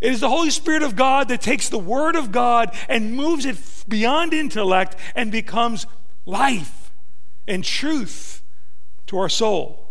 It 0.00 0.10
is 0.12 0.20
the 0.20 0.28
Holy 0.28 0.50
Spirit 0.50 0.82
of 0.82 0.96
God 0.96 1.28
that 1.28 1.40
takes 1.40 1.68
the 1.68 1.78
Word 1.78 2.16
of 2.16 2.32
God 2.32 2.74
and 2.88 3.14
moves 3.14 3.44
it 3.44 3.56
beyond 3.86 4.32
intellect 4.32 4.96
and 5.14 5.30
becomes 5.30 5.86
life 6.24 6.90
and 7.46 7.62
truth 7.62 8.42
to 9.06 9.18
our 9.18 9.28
soul. 9.28 9.81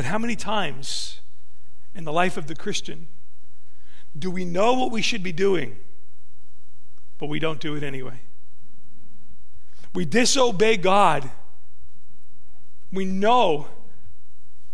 But 0.00 0.06
how 0.06 0.16
many 0.16 0.34
times 0.34 1.20
in 1.94 2.04
the 2.04 2.12
life 2.12 2.38
of 2.38 2.46
the 2.46 2.54
Christian 2.54 3.06
do 4.18 4.30
we 4.30 4.46
know 4.46 4.72
what 4.72 4.90
we 4.90 5.02
should 5.02 5.22
be 5.22 5.30
doing, 5.30 5.76
but 7.18 7.26
we 7.26 7.38
don't 7.38 7.60
do 7.60 7.76
it 7.76 7.82
anyway? 7.82 8.20
We 9.92 10.06
disobey 10.06 10.78
God. 10.78 11.30
We 12.90 13.04
know 13.04 13.68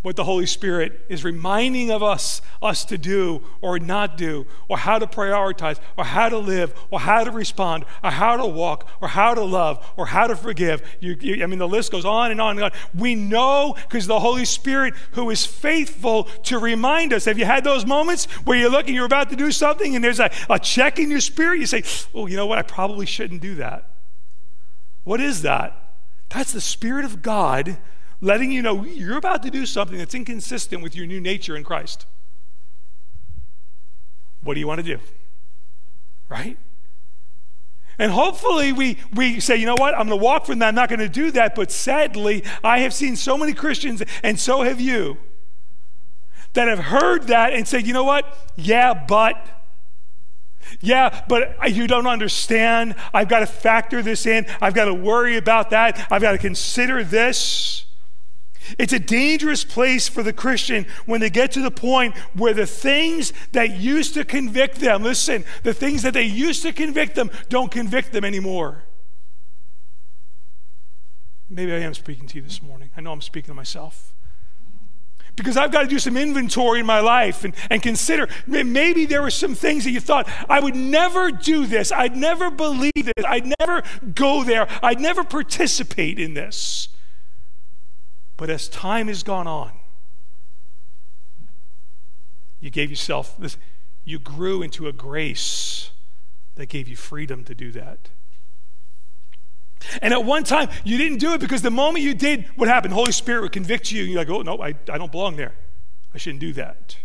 what 0.06 0.14
the 0.14 0.22
Holy 0.22 0.46
Spirit 0.46 1.00
is 1.08 1.24
reminding 1.24 1.90
of 1.90 2.00
us 2.00 2.40
us 2.62 2.84
to 2.84 2.96
do 2.96 3.42
or 3.60 3.76
not 3.80 4.16
do, 4.16 4.46
or 4.68 4.78
how 4.78 5.00
to 5.00 5.06
prioritize, 5.08 5.80
or 5.96 6.04
how 6.04 6.28
to 6.28 6.38
live, 6.38 6.72
or 6.92 7.00
how 7.00 7.24
to 7.24 7.32
respond, 7.32 7.84
or 8.04 8.12
how 8.12 8.36
to 8.36 8.46
walk, 8.46 8.88
or 9.00 9.08
how 9.08 9.34
to 9.34 9.42
love, 9.42 9.84
or 9.96 10.06
how 10.06 10.28
to 10.28 10.36
forgive. 10.36 10.80
You, 11.00 11.16
you, 11.20 11.42
I 11.42 11.48
mean, 11.48 11.58
the 11.58 11.66
list 11.66 11.90
goes 11.90 12.04
on 12.04 12.30
and 12.30 12.40
on 12.40 12.50
and 12.50 12.62
on. 12.62 12.70
We 12.94 13.16
know 13.16 13.74
because 13.80 14.06
the 14.06 14.20
Holy 14.20 14.44
Spirit, 14.44 14.94
who 15.10 15.28
is 15.30 15.44
faithful 15.44 16.24
to 16.44 16.60
remind 16.60 17.12
us. 17.12 17.24
Have 17.24 17.40
you 17.40 17.44
had 17.44 17.64
those 17.64 17.84
moments 17.84 18.26
where 18.44 18.56
you're 18.56 18.70
looking, 18.70 18.94
you're 18.94 19.06
about 19.06 19.30
to 19.30 19.36
do 19.36 19.50
something, 19.50 19.96
and 19.96 20.04
there's 20.04 20.20
a, 20.20 20.30
a 20.48 20.60
check 20.60 21.00
in 21.00 21.10
your 21.10 21.18
spirit? 21.18 21.58
You 21.58 21.66
say, 21.66 21.82
Oh, 22.14 22.26
you 22.26 22.36
know 22.36 22.46
what? 22.46 22.58
I 22.60 22.62
probably 22.62 23.06
shouldn't 23.06 23.42
do 23.42 23.56
that. 23.56 23.90
What 25.02 25.20
is 25.20 25.42
that? 25.42 25.76
That's 26.28 26.52
the 26.52 26.60
Spirit 26.60 27.04
of 27.04 27.22
God 27.22 27.76
letting 28.20 28.50
you 28.50 28.62
know 28.62 28.84
you're 28.84 29.16
about 29.16 29.42
to 29.42 29.50
do 29.50 29.66
something 29.66 29.98
that's 29.98 30.14
inconsistent 30.14 30.82
with 30.82 30.96
your 30.96 31.06
new 31.06 31.20
nature 31.20 31.56
in 31.56 31.64
Christ. 31.64 32.06
What 34.42 34.54
do 34.54 34.60
you 34.60 34.66
want 34.66 34.78
to 34.78 34.96
do? 34.96 35.02
Right? 36.28 36.58
And 37.98 38.12
hopefully 38.12 38.72
we, 38.72 38.98
we 39.14 39.40
say, 39.40 39.56
you 39.56 39.66
know 39.66 39.76
what, 39.76 39.94
I'm 39.94 40.08
going 40.08 40.18
to 40.18 40.24
walk 40.24 40.46
from 40.46 40.58
that, 40.58 40.68
I'm 40.68 40.74
not 40.74 40.88
going 40.88 41.00
to 41.00 41.08
do 41.08 41.30
that. 41.32 41.54
But 41.54 41.70
sadly, 41.70 42.44
I 42.62 42.80
have 42.80 42.92
seen 42.92 43.16
so 43.16 43.38
many 43.38 43.54
Christians, 43.54 44.02
and 44.22 44.38
so 44.38 44.62
have 44.62 44.80
you, 44.80 45.16
that 46.52 46.68
have 46.68 46.78
heard 46.78 47.28
that 47.28 47.52
and 47.52 47.66
said, 47.66 47.86
you 47.86 47.92
know 47.92 48.04
what, 48.04 48.50
yeah, 48.56 48.92
but. 48.94 49.36
Yeah, 50.80 51.24
but 51.28 51.72
you 51.72 51.86
don't 51.86 52.08
understand. 52.08 52.96
I've 53.14 53.28
got 53.28 53.38
to 53.38 53.46
factor 53.46 54.02
this 54.02 54.26
in. 54.26 54.46
I've 54.60 54.74
got 54.74 54.86
to 54.86 54.94
worry 54.94 55.36
about 55.36 55.70
that. 55.70 56.08
I've 56.10 56.20
got 56.20 56.32
to 56.32 56.38
consider 56.38 57.04
this. 57.04 57.85
It's 58.78 58.92
a 58.92 58.98
dangerous 58.98 59.64
place 59.64 60.08
for 60.08 60.22
the 60.22 60.32
Christian 60.32 60.86
when 61.06 61.20
they 61.20 61.30
get 61.30 61.52
to 61.52 61.62
the 61.62 61.70
point 61.70 62.16
where 62.34 62.54
the 62.54 62.66
things 62.66 63.32
that 63.52 63.78
used 63.78 64.14
to 64.14 64.24
convict 64.24 64.76
them, 64.76 65.02
listen, 65.02 65.44
the 65.62 65.74
things 65.74 66.02
that 66.02 66.14
they 66.14 66.24
used 66.24 66.62
to 66.62 66.72
convict 66.72 67.14
them 67.14 67.30
don't 67.48 67.70
convict 67.70 68.12
them 68.12 68.24
anymore. 68.24 68.84
Maybe 71.48 71.72
I 71.72 71.78
am 71.78 71.94
speaking 71.94 72.26
to 72.28 72.36
you 72.36 72.42
this 72.42 72.60
morning. 72.60 72.90
I 72.96 73.00
know 73.00 73.12
I'm 73.12 73.20
speaking 73.20 73.48
to 73.48 73.54
myself. 73.54 74.12
Because 75.36 75.58
I've 75.58 75.70
got 75.70 75.82
to 75.82 75.88
do 75.88 75.98
some 75.98 76.16
inventory 76.16 76.80
in 76.80 76.86
my 76.86 77.00
life 77.00 77.44
and, 77.44 77.54
and 77.68 77.82
consider 77.82 78.26
maybe 78.46 79.04
there 79.04 79.20
were 79.20 79.30
some 79.30 79.54
things 79.54 79.84
that 79.84 79.90
you 79.90 80.00
thought, 80.00 80.28
I 80.48 80.60
would 80.60 80.74
never 80.74 81.30
do 81.30 81.66
this. 81.66 81.92
I'd 81.92 82.16
never 82.16 82.50
believe 82.50 82.92
this. 82.94 83.24
I'd 83.24 83.52
never 83.60 83.82
go 84.14 84.44
there. 84.44 84.66
I'd 84.82 84.98
never 84.98 85.24
participate 85.24 86.18
in 86.18 86.32
this. 86.32 86.88
But 88.36 88.50
as 88.50 88.68
time 88.68 89.08
has 89.08 89.22
gone 89.22 89.46
on, 89.46 89.72
you 92.60 92.70
gave 92.70 92.90
yourself 92.90 93.36
this, 93.38 93.56
you 94.04 94.18
grew 94.18 94.62
into 94.62 94.88
a 94.88 94.92
grace 94.92 95.90
that 96.56 96.66
gave 96.66 96.88
you 96.88 96.96
freedom 96.96 97.44
to 97.44 97.54
do 97.54 97.70
that. 97.72 98.10
And 100.02 100.12
at 100.12 100.24
one 100.24 100.42
time, 100.42 100.68
you 100.84 100.98
didn't 100.98 101.18
do 101.18 101.34
it 101.34 101.40
because 101.40 101.62
the 101.62 101.70
moment 101.70 102.04
you 102.04 102.14
did, 102.14 102.46
what 102.56 102.68
happened? 102.68 102.94
Holy 102.94 103.12
Spirit 103.12 103.42
would 103.42 103.52
convict 103.52 103.92
you. 103.92 104.02
And 104.02 104.10
you're 104.10 104.18
like, 104.18 104.30
oh, 104.30 104.42
no, 104.42 104.60
I, 104.60 104.68
I 104.90 104.98
don't 104.98 105.12
belong 105.12 105.36
there. 105.36 105.54
I 106.14 106.18
shouldn't 106.18 106.40
do 106.40 106.52
that. 106.54 106.96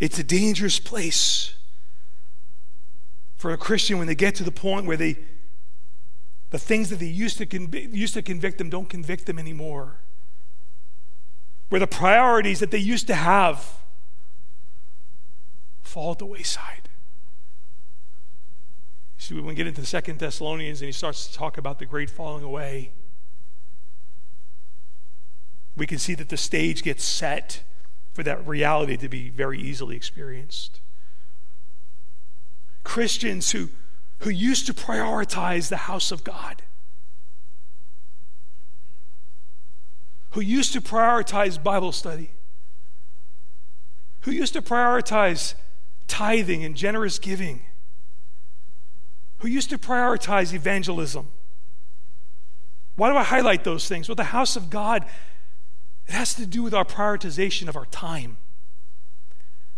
It's 0.00 0.18
a 0.18 0.24
dangerous 0.24 0.80
place 0.80 1.54
for 3.36 3.52
a 3.52 3.56
Christian 3.56 3.98
when 3.98 4.06
they 4.06 4.14
get 4.14 4.34
to 4.36 4.42
the 4.42 4.50
point 4.50 4.86
where 4.86 4.96
they, 4.96 5.18
the 6.54 6.58
things 6.60 6.88
that 6.88 7.00
they 7.00 7.06
used 7.06 7.36
to, 7.36 7.46
convict, 7.46 7.92
used 7.92 8.14
to 8.14 8.22
convict 8.22 8.58
them 8.58 8.70
don't 8.70 8.88
convict 8.88 9.26
them 9.26 9.40
anymore. 9.40 9.98
Where 11.68 11.80
the 11.80 11.88
priorities 11.88 12.60
that 12.60 12.70
they 12.70 12.78
used 12.78 13.08
to 13.08 13.16
have 13.16 13.80
fall 15.82 16.12
at 16.12 16.20
the 16.20 16.26
wayside. 16.26 16.88
See, 19.18 19.34
when 19.34 19.46
we 19.46 19.54
get 19.56 19.66
into 19.66 19.84
Second 19.84 20.20
Thessalonians 20.20 20.80
and 20.80 20.86
he 20.86 20.92
starts 20.92 21.26
to 21.26 21.34
talk 21.34 21.58
about 21.58 21.80
the 21.80 21.86
great 21.86 22.08
falling 22.08 22.44
away, 22.44 22.92
we 25.76 25.88
can 25.88 25.98
see 25.98 26.14
that 26.14 26.28
the 26.28 26.36
stage 26.36 26.84
gets 26.84 27.02
set 27.02 27.64
for 28.12 28.22
that 28.22 28.46
reality 28.46 28.96
to 28.96 29.08
be 29.08 29.28
very 29.28 29.60
easily 29.60 29.96
experienced. 29.96 30.80
Christians 32.84 33.50
who, 33.50 33.70
who 34.20 34.30
used 34.30 34.66
to 34.66 34.74
prioritize 34.74 35.68
the 35.68 35.76
house 35.76 36.10
of 36.10 36.24
God, 36.24 36.62
who 40.30 40.40
used 40.40 40.72
to 40.72 40.80
prioritize 40.80 41.62
Bible 41.62 41.92
study, 41.92 42.30
who 44.20 44.30
used 44.30 44.54
to 44.54 44.62
prioritize 44.62 45.54
tithing 46.06 46.64
and 46.64 46.76
generous 46.76 47.18
giving. 47.18 47.62
Who 49.38 49.48
used 49.48 49.70
to 49.70 49.78
prioritize 49.78 50.54
evangelism. 50.54 51.28
Why 52.96 53.10
do 53.10 53.16
I 53.16 53.24
highlight 53.24 53.64
those 53.64 53.88
things? 53.88 54.08
Well, 54.08 54.14
the 54.14 54.24
house 54.24 54.56
of 54.56 54.70
God, 54.70 55.04
it 56.06 56.12
has 56.12 56.34
to 56.34 56.46
do 56.46 56.62
with 56.62 56.72
our 56.72 56.84
prioritization 56.84 57.68
of 57.68 57.76
our 57.76 57.86
time, 57.86 58.38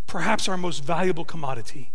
perhaps 0.06 0.48
our 0.48 0.56
most 0.56 0.84
valuable 0.84 1.24
commodity, 1.24 1.90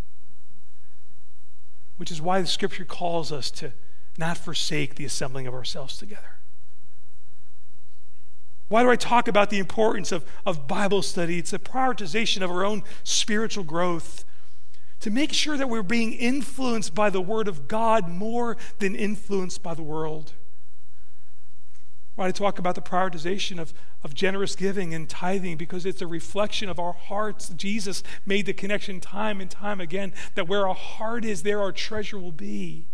which 2.02 2.10
is 2.10 2.20
why 2.20 2.42
the 2.42 2.48
scripture 2.48 2.84
calls 2.84 3.32
us 3.32 3.52
to 3.52 3.72
not 4.18 4.36
forsake 4.36 4.96
the 4.96 5.06
assembling 5.06 5.46
of 5.46 5.54
ourselves 5.54 5.98
together. 5.98 6.40
Why 8.70 8.82
do 8.82 8.90
I 8.90 8.96
talk 8.96 9.28
about 9.28 9.52
the 9.52 9.60
importance 9.60 10.12
of, 10.12 10.26
of 10.44 10.68
Bible 10.68 11.04
study? 11.04 11.38
It's 11.38 11.54
a 11.54 11.60
prioritization 11.60 12.42
of 12.42 12.50
our 12.50 12.66
own 12.66 12.82
spiritual 13.04 13.64
growth 13.64 14.26
to 15.02 15.12
make 15.12 15.32
sure 15.32 15.56
that 15.58 15.70
we're 15.70 15.84
being 15.84 16.14
influenced 16.14 16.96
by 16.96 17.12
the 17.12 17.22
Word 17.22 17.48
of 17.48 17.68
God 17.68 18.10
more 18.10 18.58
than 18.80 18.96
influenced 18.96 19.62
by 19.62 19.76
the 19.76 19.84
world. 19.84 20.34
Why 22.16 22.28
I 22.28 22.32
talk 22.32 22.60
about 22.60 22.76
the 22.76 22.82
prioritization 22.82 23.60
of, 23.60 23.74
of 24.04 24.14
generous 24.14 24.56
giving 24.56 24.94
and 24.94 25.10
tithing 25.10 25.58
because 25.58 25.86
it's 25.86 26.02
a 26.02 26.08
reflection 26.08 26.68
of 26.70 26.78
our 26.80 26.94
hearts. 26.94 27.50
Jesus 27.50 28.04
made 28.26 28.46
the 28.46 28.54
connection 28.54 29.00
time 29.00 29.40
and 29.40 29.50
time 29.50 29.80
again 29.80 30.14
that 30.36 30.48
where 30.48 30.68
our 30.68 30.76
heart 30.76 31.24
is, 31.24 31.44
there 31.44 31.62
our 31.62 31.72
treasure 31.72 32.20
will 32.20 32.34
be. 32.34 32.86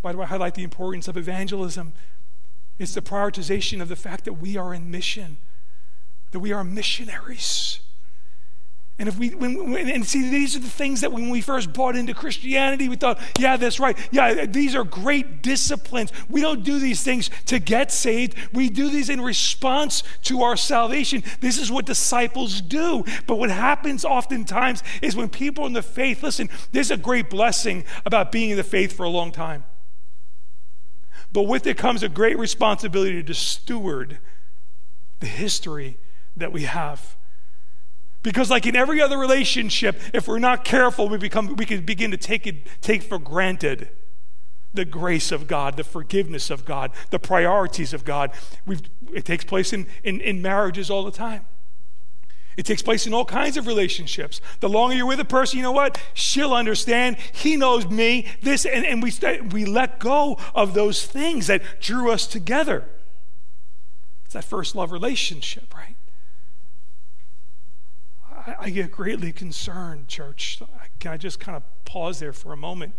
Why 0.00 0.10
do 0.10 0.20
I 0.20 0.26
highlight 0.26 0.54
the 0.54 0.64
importance 0.64 1.06
of 1.06 1.16
evangelism? 1.16 1.92
It's 2.78 2.94
the 2.94 3.02
prioritization 3.02 3.80
of 3.80 3.88
the 3.88 3.96
fact 3.96 4.24
that 4.24 4.34
we 4.34 4.56
are 4.56 4.74
in 4.74 4.90
mission, 4.90 5.36
that 6.32 6.40
we 6.40 6.52
are 6.52 6.64
missionaries. 6.64 7.78
And 9.02 9.08
if 9.08 9.18
we 9.18 9.30
when, 9.30 9.72
when, 9.72 9.90
and 9.90 10.06
see 10.06 10.30
these 10.30 10.54
are 10.54 10.60
the 10.60 10.68
things 10.68 11.00
that 11.00 11.10
when 11.10 11.28
we 11.28 11.40
first 11.40 11.72
bought 11.72 11.96
into 11.96 12.14
Christianity, 12.14 12.88
we 12.88 12.94
thought, 12.94 13.18
yeah, 13.36 13.56
that's 13.56 13.80
right. 13.80 13.98
Yeah, 14.12 14.46
these 14.46 14.76
are 14.76 14.84
great 14.84 15.42
disciplines. 15.42 16.12
We 16.28 16.40
don't 16.40 16.62
do 16.62 16.78
these 16.78 17.02
things 17.02 17.28
to 17.46 17.58
get 17.58 17.90
saved. 17.90 18.36
We 18.52 18.70
do 18.70 18.88
these 18.88 19.10
in 19.10 19.20
response 19.20 20.04
to 20.22 20.42
our 20.42 20.56
salvation. 20.56 21.24
This 21.40 21.58
is 21.58 21.68
what 21.68 21.84
disciples 21.84 22.60
do. 22.60 23.04
But 23.26 23.40
what 23.40 23.50
happens 23.50 24.04
oftentimes 24.04 24.84
is 25.02 25.16
when 25.16 25.28
people 25.28 25.66
in 25.66 25.72
the 25.72 25.82
faith, 25.82 26.22
listen, 26.22 26.48
there's 26.70 26.92
a 26.92 26.96
great 26.96 27.28
blessing 27.28 27.82
about 28.06 28.30
being 28.30 28.50
in 28.50 28.56
the 28.56 28.62
faith 28.62 28.92
for 28.92 29.02
a 29.02 29.10
long 29.10 29.32
time. 29.32 29.64
But 31.32 31.48
with 31.48 31.66
it 31.66 31.76
comes 31.76 32.04
a 32.04 32.08
great 32.08 32.38
responsibility 32.38 33.20
to 33.20 33.34
steward 33.34 34.20
the 35.18 35.26
history 35.26 35.98
that 36.36 36.52
we 36.52 36.62
have. 36.62 37.16
Because, 38.22 38.50
like 38.50 38.66
in 38.66 38.76
every 38.76 39.00
other 39.00 39.18
relationship, 39.18 40.00
if 40.14 40.28
we're 40.28 40.38
not 40.38 40.64
careful, 40.64 41.08
we, 41.08 41.18
become, 41.18 41.56
we 41.56 41.66
can 41.66 41.84
begin 41.84 42.12
to 42.12 42.16
take, 42.16 42.46
it, 42.46 42.66
take 42.80 43.02
for 43.02 43.18
granted 43.18 43.88
the 44.74 44.84
grace 44.84 45.32
of 45.32 45.46
God, 45.46 45.76
the 45.76 45.84
forgiveness 45.84 46.48
of 46.48 46.64
God, 46.64 46.92
the 47.10 47.18
priorities 47.18 47.92
of 47.92 48.04
God. 48.04 48.30
We've, 48.64 48.82
it 49.12 49.24
takes 49.24 49.44
place 49.44 49.72
in, 49.72 49.86
in, 50.04 50.20
in 50.20 50.40
marriages 50.40 50.90
all 50.90 51.04
the 51.04 51.10
time. 51.10 51.46
It 52.56 52.66
takes 52.66 52.82
place 52.82 53.06
in 53.06 53.14
all 53.14 53.24
kinds 53.24 53.56
of 53.56 53.66
relationships. 53.66 54.40
The 54.60 54.68
longer 54.68 54.94
you're 54.94 55.06
with 55.06 55.20
a 55.20 55.24
person, 55.24 55.56
you 55.56 55.62
know 55.62 55.72
what? 55.72 55.98
She'll 56.12 56.52
understand. 56.52 57.16
He 57.32 57.56
knows 57.56 57.88
me. 57.88 58.26
This, 58.42 58.66
and, 58.66 58.84
and 58.84 59.02
we, 59.02 59.10
st- 59.10 59.52
we 59.52 59.64
let 59.64 59.98
go 59.98 60.38
of 60.54 60.74
those 60.74 61.04
things 61.06 61.46
that 61.46 61.62
drew 61.80 62.10
us 62.10 62.26
together. 62.26 62.84
It's 64.26 64.34
that 64.34 64.44
first 64.44 64.74
love 64.74 64.92
relationship, 64.92 65.74
right? 65.74 65.96
I, 68.46 68.56
I 68.60 68.70
get 68.70 68.92
greatly 68.92 69.32
concerned, 69.32 70.08
church. 70.08 70.60
Can 71.00 71.12
I 71.12 71.16
just 71.16 71.40
kind 71.40 71.56
of 71.56 71.62
pause 71.84 72.18
there 72.20 72.32
for 72.32 72.52
a 72.52 72.56
moment? 72.56 72.94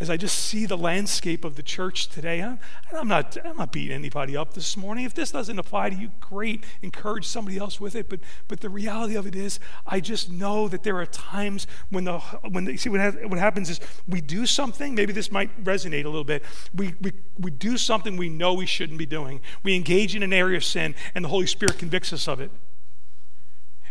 as 0.00 0.08
I 0.08 0.16
just 0.16 0.38
see 0.38 0.64
the 0.64 0.78
landscape 0.78 1.44
of 1.44 1.56
the 1.56 1.62
church 1.62 2.08
today, 2.08 2.42
I'm, 2.42 2.58
I'm, 2.90 3.06
not, 3.06 3.36
I'm 3.44 3.58
not 3.58 3.70
beating 3.70 3.94
anybody 3.94 4.34
up 4.34 4.54
this 4.54 4.74
morning. 4.74 5.04
If 5.04 5.12
this 5.12 5.30
doesn't 5.30 5.58
apply 5.58 5.90
to 5.90 5.96
you, 5.96 6.10
great. 6.20 6.64
Encourage 6.80 7.26
somebody 7.26 7.58
else 7.58 7.78
with 7.78 7.94
it. 7.94 8.08
But, 8.08 8.20
but 8.48 8.60
the 8.60 8.70
reality 8.70 9.14
of 9.14 9.26
it 9.26 9.36
is, 9.36 9.60
I 9.86 10.00
just 10.00 10.30
know 10.30 10.68
that 10.68 10.84
there 10.84 10.96
are 10.96 11.06
times 11.06 11.66
when 11.90 12.04
the, 12.04 12.18
when 12.18 12.64
the, 12.64 12.78
see, 12.78 12.88
what, 12.88 13.00
ha- 13.00 13.26
what 13.26 13.38
happens 13.38 13.68
is 13.68 13.78
we 14.08 14.22
do 14.22 14.46
something, 14.46 14.94
maybe 14.94 15.12
this 15.12 15.30
might 15.30 15.62
resonate 15.62 16.06
a 16.06 16.08
little 16.08 16.24
bit. 16.24 16.44
We, 16.74 16.94
we, 17.02 17.12
we 17.38 17.50
do 17.50 17.76
something 17.76 18.16
we 18.16 18.30
know 18.30 18.54
we 18.54 18.66
shouldn't 18.66 18.98
be 18.98 19.06
doing. 19.06 19.42
We 19.62 19.76
engage 19.76 20.16
in 20.16 20.22
an 20.22 20.32
area 20.32 20.56
of 20.56 20.64
sin, 20.64 20.94
and 21.14 21.26
the 21.26 21.28
Holy 21.28 21.46
Spirit 21.46 21.78
convicts 21.78 22.10
us 22.14 22.26
of 22.26 22.40
it. 22.40 22.50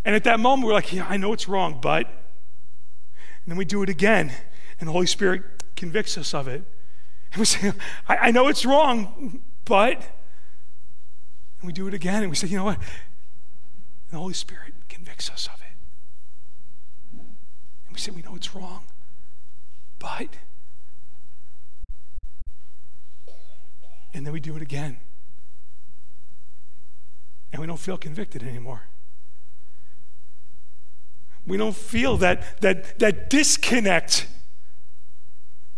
And 0.09 0.15
at 0.15 0.23
that 0.23 0.39
moment, 0.39 0.65
we're 0.65 0.73
like, 0.73 0.91
yeah, 0.91 1.05
I 1.07 1.17
know 1.17 1.33
it's 1.33 1.47
wrong, 1.47 1.77
but. 1.79 2.07
And 2.07 3.45
then 3.45 3.57
we 3.57 3.63
do 3.63 3.83
it 3.83 3.89
again, 3.89 4.31
and 4.79 4.89
the 4.89 4.91
Holy 4.91 5.05
Spirit 5.05 5.43
convicts 5.75 6.17
us 6.17 6.33
of 6.33 6.47
it. 6.47 6.63
And 7.31 7.39
we 7.39 7.45
say, 7.45 7.73
I, 8.07 8.17
I 8.17 8.31
know 8.31 8.47
it's 8.47 8.65
wrong, 8.65 9.43
but. 9.65 9.97
And 10.01 10.07
we 11.61 11.71
do 11.71 11.87
it 11.87 11.93
again, 11.93 12.23
and 12.23 12.31
we 12.31 12.35
say, 12.35 12.47
you 12.47 12.57
know 12.57 12.63
what? 12.63 12.77
And 12.77 12.87
the 14.09 14.17
Holy 14.17 14.33
Spirit 14.33 14.73
convicts 14.89 15.29
us 15.29 15.47
of 15.53 15.61
it. 15.61 15.77
And 17.13 17.93
we 17.93 17.99
say, 17.99 18.09
we 18.09 18.23
know 18.23 18.35
it's 18.35 18.55
wrong, 18.55 18.85
but. 19.99 20.37
And 24.15 24.25
then 24.25 24.33
we 24.33 24.39
do 24.39 24.55
it 24.55 24.63
again. 24.63 24.97
And 27.53 27.61
we 27.61 27.67
don't 27.67 27.77
feel 27.77 27.99
convicted 27.99 28.41
anymore. 28.41 28.88
We 31.45 31.57
don't 31.57 31.75
feel 31.75 32.17
that, 32.17 32.61
that, 32.61 32.99
that 32.99 33.29
disconnect 33.29 34.27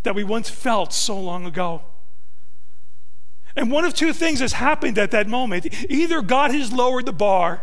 that 0.02 0.14
we 0.14 0.24
once 0.24 0.50
felt 0.50 0.92
so 0.92 1.18
long 1.18 1.46
ago. 1.46 1.82
And 3.54 3.70
one 3.70 3.84
of 3.84 3.94
two 3.94 4.12
things 4.12 4.40
has 4.40 4.54
happened 4.54 4.98
at 4.98 5.10
that 5.10 5.28
moment. 5.28 5.66
Either 5.90 6.22
God 6.22 6.52
has 6.52 6.72
lowered 6.72 7.06
the 7.06 7.12
bar 7.12 7.62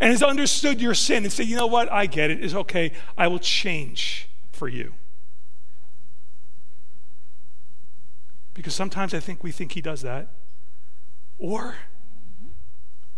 and 0.00 0.10
has 0.10 0.22
understood 0.22 0.80
your 0.80 0.94
sin 0.94 1.24
and 1.24 1.32
said, 1.32 1.46
you 1.46 1.56
know 1.56 1.66
what, 1.66 1.90
I 1.90 2.06
get 2.06 2.30
it, 2.30 2.42
it's 2.42 2.54
okay, 2.54 2.92
I 3.16 3.28
will 3.28 3.38
change 3.38 4.28
for 4.52 4.68
you. 4.68 4.94
Because 8.54 8.74
sometimes 8.74 9.14
I 9.14 9.20
think 9.20 9.42
we 9.42 9.50
think 9.50 9.72
He 9.72 9.80
does 9.80 10.02
that. 10.02 10.28
Or, 11.38 11.76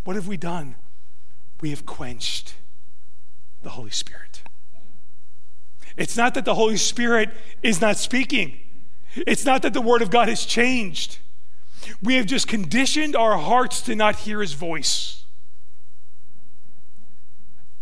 what 0.04 0.16
have 0.16 0.28
we 0.28 0.36
done? 0.36 0.76
We 1.60 1.70
have 1.70 1.84
quenched 1.84 2.54
the 3.64 3.70
Holy 3.70 3.90
Spirit. 3.90 4.42
It's 5.96 6.16
not 6.16 6.34
that 6.34 6.44
the 6.44 6.54
Holy 6.54 6.76
Spirit 6.76 7.30
is 7.62 7.80
not 7.80 7.96
speaking, 7.96 8.58
it's 9.26 9.44
not 9.44 9.62
that 9.62 9.74
the 9.74 9.80
Word 9.80 10.02
of 10.02 10.10
God 10.10 10.28
has 10.28 10.44
changed. 10.44 11.18
We 12.02 12.14
have 12.14 12.26
just 12.26 12.48
conditioned 12.48 13.14
our 13.14 13.36
hearts 13.36 13.82
to 13.82 13.94
not 13.94 14.16
hear 14.16 14.40
His 14.40 14.54
voice. 14.54 15.24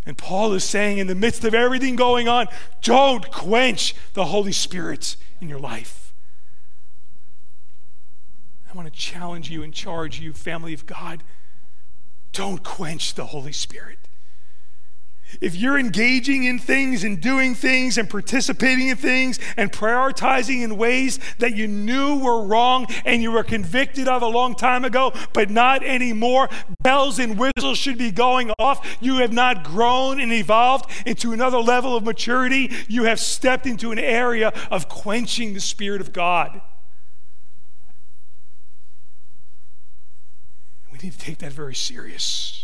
And 0.04 0.18
Paul 0.18 0.52
is 0.54 0.64
saying, 0.64 0.98
in 0.98 1.06
the 1.06 1.14
midst 1.14 1.44
of 1.44 1.54
everything 1.54 1.94
going 1.94 2.28
on, 2.28 2.48
don't 2.82 3.30
quench 3.30 3.94
the 4.14 4.24
Holy 4.24 4.50
Spirit 4.50 5.16
in 5.40 5.48
your 5.48 5.60
life. 5.60 6.12
I 8.68 8.76
want 8.76 8.92
to 8.92 8.98
challenge 8.98 9.50
you 9.50 9.62
and 9.62 9.72
charge 9.72 10.18
you, 10.18 10.32
family 10.32 10.74
of 10.74 10.86
God, 10.86 11.22
don't 12.32 12.64
quench 12.64 13.14
the 13.14 13.26
Holy 13.26 13.52
Spirit. 13.52 14.01
If 15.40 15.54
you're 15.56 15.78
engaging 15.78 16.44
in 16.44 16.58
things 16.58 17.04
and 17.04 17.20
doing 17.20 17.54
things 17.54 17.98
and 17.98 18.08
participating 18.08 18.88
in 18.88 18.96
things 18.96 19.38
and 19.56 19.72
prioritizing 19.72 20.62
in 20.62 20.76
ways 20.76 21.18
that 21.38 21.56
you 21.56 21.66
knew 21.66 22.18
were 22.18 22.44
wrong 22.44 22.86
and 23.04 23.22
you 23.22 23.32
were 23.32 23.44
convicted 23.44 24.08
of 24.08 24.22
a 24.22 24.26
long 24.26 24.54
time 24.54 24.84
ago, 24.84 25.12
but 25.32 25.50
not 25.50 25.82
anymore, 25.82 26.48
bells 26.82 27.18
and 27.18 27.38
whistles 27.38 27.78
should 27.78 27.98
be 27.98 28.10
going 28.10 28.52
off. 28.58 28.98
You 29.00 29.16
have 29.16 29.32
not 29.32 29.64
grown 29.64 30.20
and 30.20 30.32
evolved 30.32 30.90
into 31.06 31.32
another 31.32 31.58
level 31.58 31.96
of 31.96 32.04
maturity. 32.04 32.70
You 32.88 33.04
have 33.04 33.20
stepped 33.20 33.66
into 33.66 33.92
an 33.92 33.98
area 33.98 34.52
of 34.70 34.88
quenching 34.88 35.54
the 35.54 35.60
Spirit 35.60 36.00
of 36.00 36.12
God. 36.12 36.60
We 40.92 40.98
need 41.02 41.12
to 41.12 41.18
take 41.18 41.38
that 41.38 41.52
very 41.52 41.74
serious. 41.74 42.61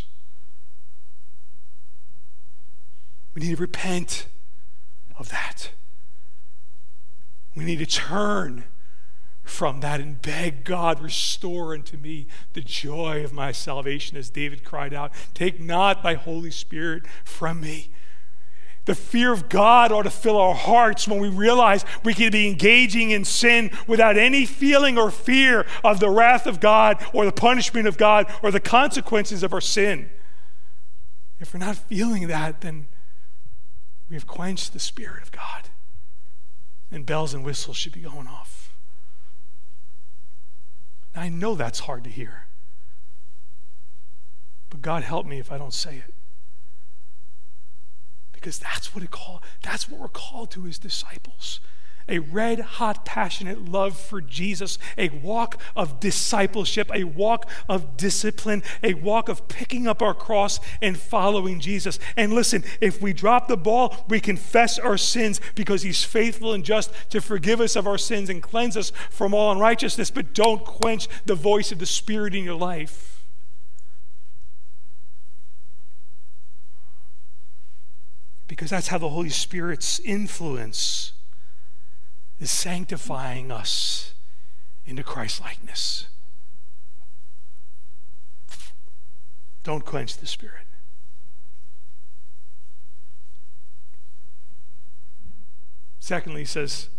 We 3.39 3.47
need 3.47 3.55
to 3.55 3.61
repent 3.61 4.27
of 5.17 5.29
that. 5.29 5.71
We 7.55 7.63
need 7.63 7.79
to 7.79 7.85
turn 7.85 8.65
from 9.43 9.79
that 9.79 10.01
and 10.01 10.21
beg 10.21 10.65
God, 10.65 11.01
restore 11.01 11.73
unto 11.73 11.95
me 11.95 12.27
the 12.51 12.59
joy 12.59 13.23
of 13.23 13.31
my 13.31 13.53
salvation, 13.53 14.17
as 14.17 14.29
David 14.29 14.65
cried 14.65 14.93
out. 14.93 15.13
Take 15.33 15.57
not 15.57 16.03
thy 16.03 16.15
Holy 16.15 16.51
Spirit 16.51 17.03
from 17.23 17.61
me. 17.61 17.91
The 18.83 18.93
fear 18.93 19.31
of 19.31 19.47
God 19.47 19.93
ought 19.93 20.03
to 20.03 20.09
fill 20.09 20.37
our 20.37 20.53
hearts 20.53 21.07
when 21.07 21.21
we 21.21 21.29
realize 21.29 21.85
we 22.03 22.13
can 22.13 22.33
be 22.33 22.45
engaging 22.45 23.11
in 23.11 23.23
sin 23.23 23.71
without 23.87 24.17
any 24.17 24.45
feeling 24.45 24.97
or 24.97 25.11
fear 25.11 25.65
of 25.81 26.01
the 26.01 26.09
wrath 26.09 26.45
of 26.45 26.59
God 26.59 27.01
or 27.13 27.23
the 27.23 27.31
punishment 27.31 27.87
of 27.87 27.97
God 27.97 28.29
or 28.43 28.51
the 28.51 28.59
consequences 28.59 29.43
of 29.43 29.53
our 29.53 29.61
sin. 29.61 30.09
If 31.39 31.53
we're 31.53 31.61
not 31.61 31.77
feeling 31.77 32.27
that, 32.27 32.59
then 32.59 32.87
we 34.09 34.15
have 34.15 34.27
quenched 34.27 34.73
the 34.73 34.79
Spirit 34.79 35.21
of 35.21 35.31
God. 35.31 35.69
And 36.91 37.05
bells 37.05 37.33
and 37.33 37.45
whistles 37.45 37.77
should 37.77 37.93
be 37.93 38.01
going 38.01 38.27
off. 38.27 38.73
Now, 41.15 41.21
I 41.21 41.29
know 41.29 41.53
that's 41.53 41.81
hard 41.81 42.03
to 42.05 42.09
hear. 42.09 42.47
But 44.71 44.81
God 44.81 45.03
help 45.03 45.25
me 45.25 45.39
if 45.39 45.51
I 45.51 45.57
don't 45.57 45.73
say 45.73 45.97
it. 45.97 46.13
Because 48.31 48.57
that's 48.57 48.95
what 48.95 49.03
it 49.03 49.11
call, 49.11 49.43
that's 49.61 49.89
what 49.89 49.99
we're 49.99 50.07
called 50.07 50.49
to 50.51 50.65
as 50.65 50.79
disciples 50.79 51.59
a 52.09 52.19
red 52.19 52.59
hot, 52.59 53.05
passionate 53.05 53.69
love 53.69 53.97
for 53.97 54.19
Jesus, 54.19 54.77
a 54.97 55.09
walk 55.09 55.61
of 55.75 55.99
discipleship, 55.99 56.89
a 56.93 57.03
walk 57.03 57.49
of 57.69 57.95
discipline, 57.95 58.63
a 58.83 58.95
walk 58.95 59.29
of 59.29 59.47
picking 59.47 59.87
up 59.87 60.01
our 60.01 60.13
cross 60.13 60.59
and 60.81 60.97
following 60.97 61.59
Jesus. 61.59 61.99
And 62.17 62.33
listen, 62.33 62.63
if 62.81 63.01
we 63.01 63.13
drop 63.13 63.47
the 63.47 63.57
ball, 63.57 64.05
we 64.09 64.19
confess 64.19 64.79
our 64.79 64.97
sins 64.97 65.39
because 65.55 65.83
He's 65.83 66.03
faithful 66.03 66.53
and 66.53 66.65
just 66.65 66.91
to 67.11 67.21
forgive 67.21 67.61
us 67.61 67.75
of 67.75 67.87
our 67.87 67.97
sins 67.97 68.29
and 68.29 68.41
cleanse 68.41 68.75
us 68.75 68.91
from 69.09 69.33
all 69.33 69.51
unrighteousness. 69.51 70.11
But 70.11 70.33
don't 70.33 70.65
quench 70.65 71.07
the 71.25 71.35
voice 71.35 71.71
of 71.71 71.79
the 71.79 71.85
Spirit 71.85 72.35
in 72.35 72.43
your 72.43 72.55
life. 72.55 73.23
Because 78.47 78.71
that's 78.71 78.87
how 78.87 78.97
the 78.97 79.09
Holy 79.09 79.29
Spirit's 79.29 79.99
influence 79.99 81.13
is 82.39 82.49
sanctifying 82.49 83.51
us 83.51 84.13
into 84.85 85.03
Christ 85.03 85.41
likeness. 85.41 86.07
Don't 89.63 89.85
quench 89.85 90.17
the 90.17 90.25
Spirit. 90.25 90.65
Secondly, 95.99 96.41
he 96.41 96.45
says, 96.45 96.89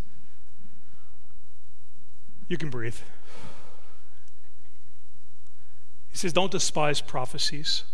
You 2.49 2.57
can 2.57 2.71
breathe. 2.71 2.99
He 6.11 6.17
says, 6.17 6.33
Don't 6.33 6.53
despise 6.53 7.01
prophecies. 7.01 7.85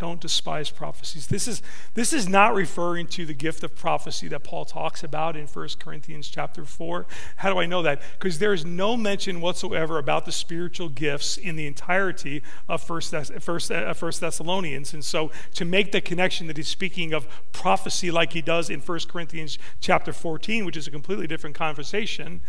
Don't 0.00 0.18
despise 0.18 0.70
prophecies. 0.70 1.26
This 1.26 1.46
is, 1.46 1.60
this 1.92 2.14
is 2.14 2.26
not 2.26 2.54
referring 2.54 3.06
to 3.08 3.26
the 3.26 3.34
gift 3.34 3.62
of 3.62 3.76
prophecy 3.76 4.28
that 4.28 4.42
Paul 4.42 4.64
talks 4.64 5.04
about 5.04 5.36
in 5.36 5.46
1 5.46 5.68
Corinthians 5.78 6.28
chapter 6.28 6.64
4. 6.64 7.06
How 7.36 7.52
do 7.52 7.60
I 7.60 7.66
know 7.66 7.82
that? 7.82 8.00
Because 8.18 8.38
there 8.38 8.54
is 8.54 8.64
no 8.64 8.96
mention 8.96 9.42
whatsoever 9.42 9.98
about 9.98 10.24
the 10.24 10.32
spiritual 10.32 10.88
gifts 10.88 11.36
in 11.36 11.54
the 11.54 11.66
entirety 11.66 12.42
of 12.66 12.88
1 12.88 13.02
uh, 13.12 13.92
Thessalonians. 14.20 14.94
And 14.94 15.04
so 15.04 15.30
to 15.54 15.66
make 15.66 15.92
the 15.92 16.00
connection 16.00 16.46
that 16.46 16.56
he's 16.56 16.68
speaking 16.68 17.12
of 17.12 17.28
prophecy 17.52 18.10
like 18.10 18.32
he 18.32 18.40
does 18.40 18.70
in 18.70 18.80
1 18.80 19.00
Corinthians 19.06 19.58
chapter 19.80 20.14
14, 20.14 20.64
which 20.64 20.78
is 20.78 20.86
a 20.86 20.90
completely 20.90 21.26
different 21.26 21.54
conversation, 21.54 22.40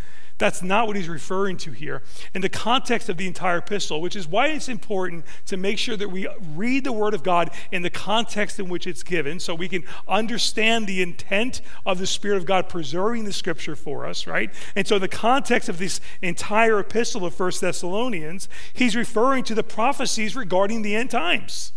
that's 0.41 0.63
not 0.63 0.87
what 0.87 0.95
he's 0.95 1.07
referring 1.07 1.55
to 1.55 1.71
here. 1.71 2.01
In 2.33 2.41
the 2.41 2.49
context 2.49 3.09
of 3.09 3.17
the 3.17 3.27
entire 3.27 3.59
epistle, 3.59 4.01
which 4.01 4.15
is 4.15 4.27
why 4.27 4.47
it's 4.47 4.67
important 4.67 5.23
to 5.45 5.55
make 5.55 5.77
sure 5.77 5.95
that 5.95 6.09
we 6.09 6.27
read 6.55 6.83
the 6.83 6.91
Word 6.91 7.13
of 7.13 7.21
God 7.21 7.51
in 7.71 7.83
the 7.83 7.91
context 7.91 8.59
in 8.59 8.67
which 8.67 8.87
it's 8.87 9.03
given 9.03 9.39
so 9.39 9.53
we 9.53 9.69
can 9.69 9.83
understand 10.07 10.87
the 10.87 11.03
intent 11.03 11.61
of 11.85 11.99
the 11.99 12.07
Spirit 12.07 12.37
of 12.37 12.45
God 12.45 12.69
preserving 12.69 13.25
the 13.25 13.31
Scripture 13.31 13.75
for 13.75 14.07
us, 14.07 14.25
right? 14.25 14.51
And 14.75 14.87
so, 14.87 14.95
in 14.95 15.01
the 15.01 15.07
context 15.07 15.69
of 15.69 15.77
this 15.77 16.01
entire 16.23 16.79
epistle 16.79 17.23
of 17.23 17.35
First 17.35 17.61
Thessalonians, 17.61 18.49
he's 18.73 18.95
referring 18.95 19.43
to 19.43 19.53
the 19.53 19.63
prophecies 19.63 20.35
regarding 20.35 20.81
the 20.81 20.95
end 20.95 21.11
times. 21.11 21.71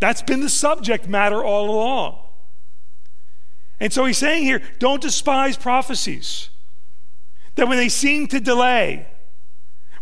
That's 0.00 0.22
been 0.22 0.40
the 0.40 0.48
subject 0.48 1.06
matter 1.06 1.44
all 1.44 1.70
along. 1.70 2.18
And 3.78 3.92
so 3.92 4.06
he's 4.06 4.16
saying 4.16 4.44
here 4.44 4.62
don't 4.78 5.02
despise 5.02 5.58
prophecies. 5.58 6.48
That 7.56 7.68
when 7.68 7.76
they 7.76 7.88
seem 7.88 8.26
to 8.28 8.40
delay, 8.40 9.06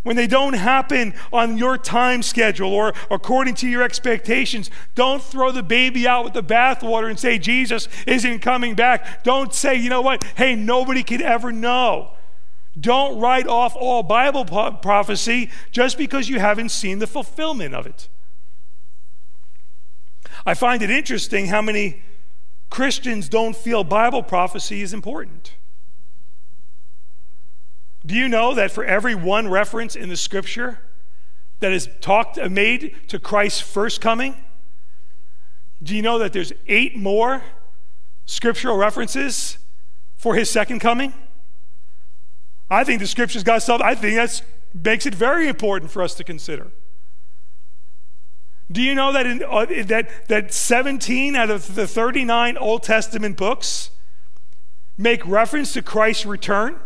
when 0.03 0.15
they 0.15 0.25
don't 0.25 0.53
happen 0.53 1.13
on 1.31 1.57
your 1.57 1.77
time 1.77 2.23
schedule 2.23 2.73
or 2.73 2.93
according 3.11 3.55
to 3.55 3.67
your 3.67 3.83
expectations, 3.83 4.71
don't 4.95 5.21
throw 5.21 5.51
the 5.51 5.61
baby 5.61 6.07
out 6.07 6.23
with 6.23 6.33
the 6.33 6.43
bathwater 6.43 7.09
and 7.09 7.19
say, 7.19 7.37
Jesus 7.37 7.87
isn't 8.07 8.39
coming 8.39 8.73
back. 8.73 9.23
Don't 9.23 9.53
say, 9.53 9.75
you 9.75 9.89
know 9.89 10.01
what? 10.01 10.23
Hey, 10.35 10.55
nobody 10.55 11.03
could 11.03 11.21
ever 11.21 11.51
know. 11.51 12.13
Don't 12.79 13.19
write 13.19 13.47
off 13.47 13.75
all 13.75 14.01
Bible 14.01 14.45
prophecy 14.45 15.51
just 15.71 15.97
because 15.97 16.29
you 16.29 16.39
haven't 16.39 16.69
seen 16.69 16.99
the 16.99 17.07
fulfillment 17.07 17.75
of 17.75 17.85
it. 17.85 18.07
I 20.45 20.53
find 20.53 20.81
it 20.81 20.89
interesting 20.89 21.47
how 21.47 21.61
many 21.61 22.01
Christians 22.69 23.29
don't 23.29 23.55
feel 23.55 23.83
Bible 23.83 24.23
prophecy 24.23 24.81
is 24.81 24.93
important. 24.93 25.53
Do 28.05 28.15
you 28.15 28.27
know 28.27 28.53
that 28.55 28.71
for 28.71 28.83
every 28.83 29.15
one 29.15 29.47
reference 29.47 29.95
in 29.95 30.09
the 30.09 30.17
scripture 30.17 30.79
that 31.59 31.71
is 31.71 31.87
talked 32.01 32.37
made 32.49 32.95
to 33.07 33.19
Christ's 33.19 33.61
first 33.61 34.01
coming, 34.01 34.35
do 35.83 35.95
you 35.95 36.01
know 36.01 36.17
that 36.19 36.33
there's 36.33 36.53
eight 36.67 36.95
more 36.95 37.43
scriptural 38.25 38.77
references 38.77 39.57
for 40.17 40.35
his 40.35 40.49
second 40.49 40.79
coming? 40.79 41.13
I 42.69 42.83
think 42.83 42.99
the 43.01 43.07
scripture's 43.07 43.43
got 43.43 43.61
something, 43.61 43.85
I 43.85 43.95
think 43.95 44.15
that 44.15 44.41
makes 44.73 45.05
it 45.05 45.13
very 45.13 45.47
important 45.47 45.91
for 45.91 46.01
us 46.01 46.13
to 46.15 46.23
consider. 46.23 46.71
Do 48.71 48.81
you 48.81 48.95
know 48.95 49.11
that, 49.11 49.25
in, 49.25 49.43
uh, 49.43 49.65
that, 49.87 50.27
that 50.29 50.53
17 50.53 51.35
out 51.35 51.49
of 51.49 51.75
the 51.75 51.85
39 51.85 52.57
Old 52.57 52.83
Testament 52.83 53.35
books 53.35 53.89
make 54.97 55.25
reference 55.27 55.73
to 55.73 55.81
Christ's 55.81 56.25
return? 56.25 56.79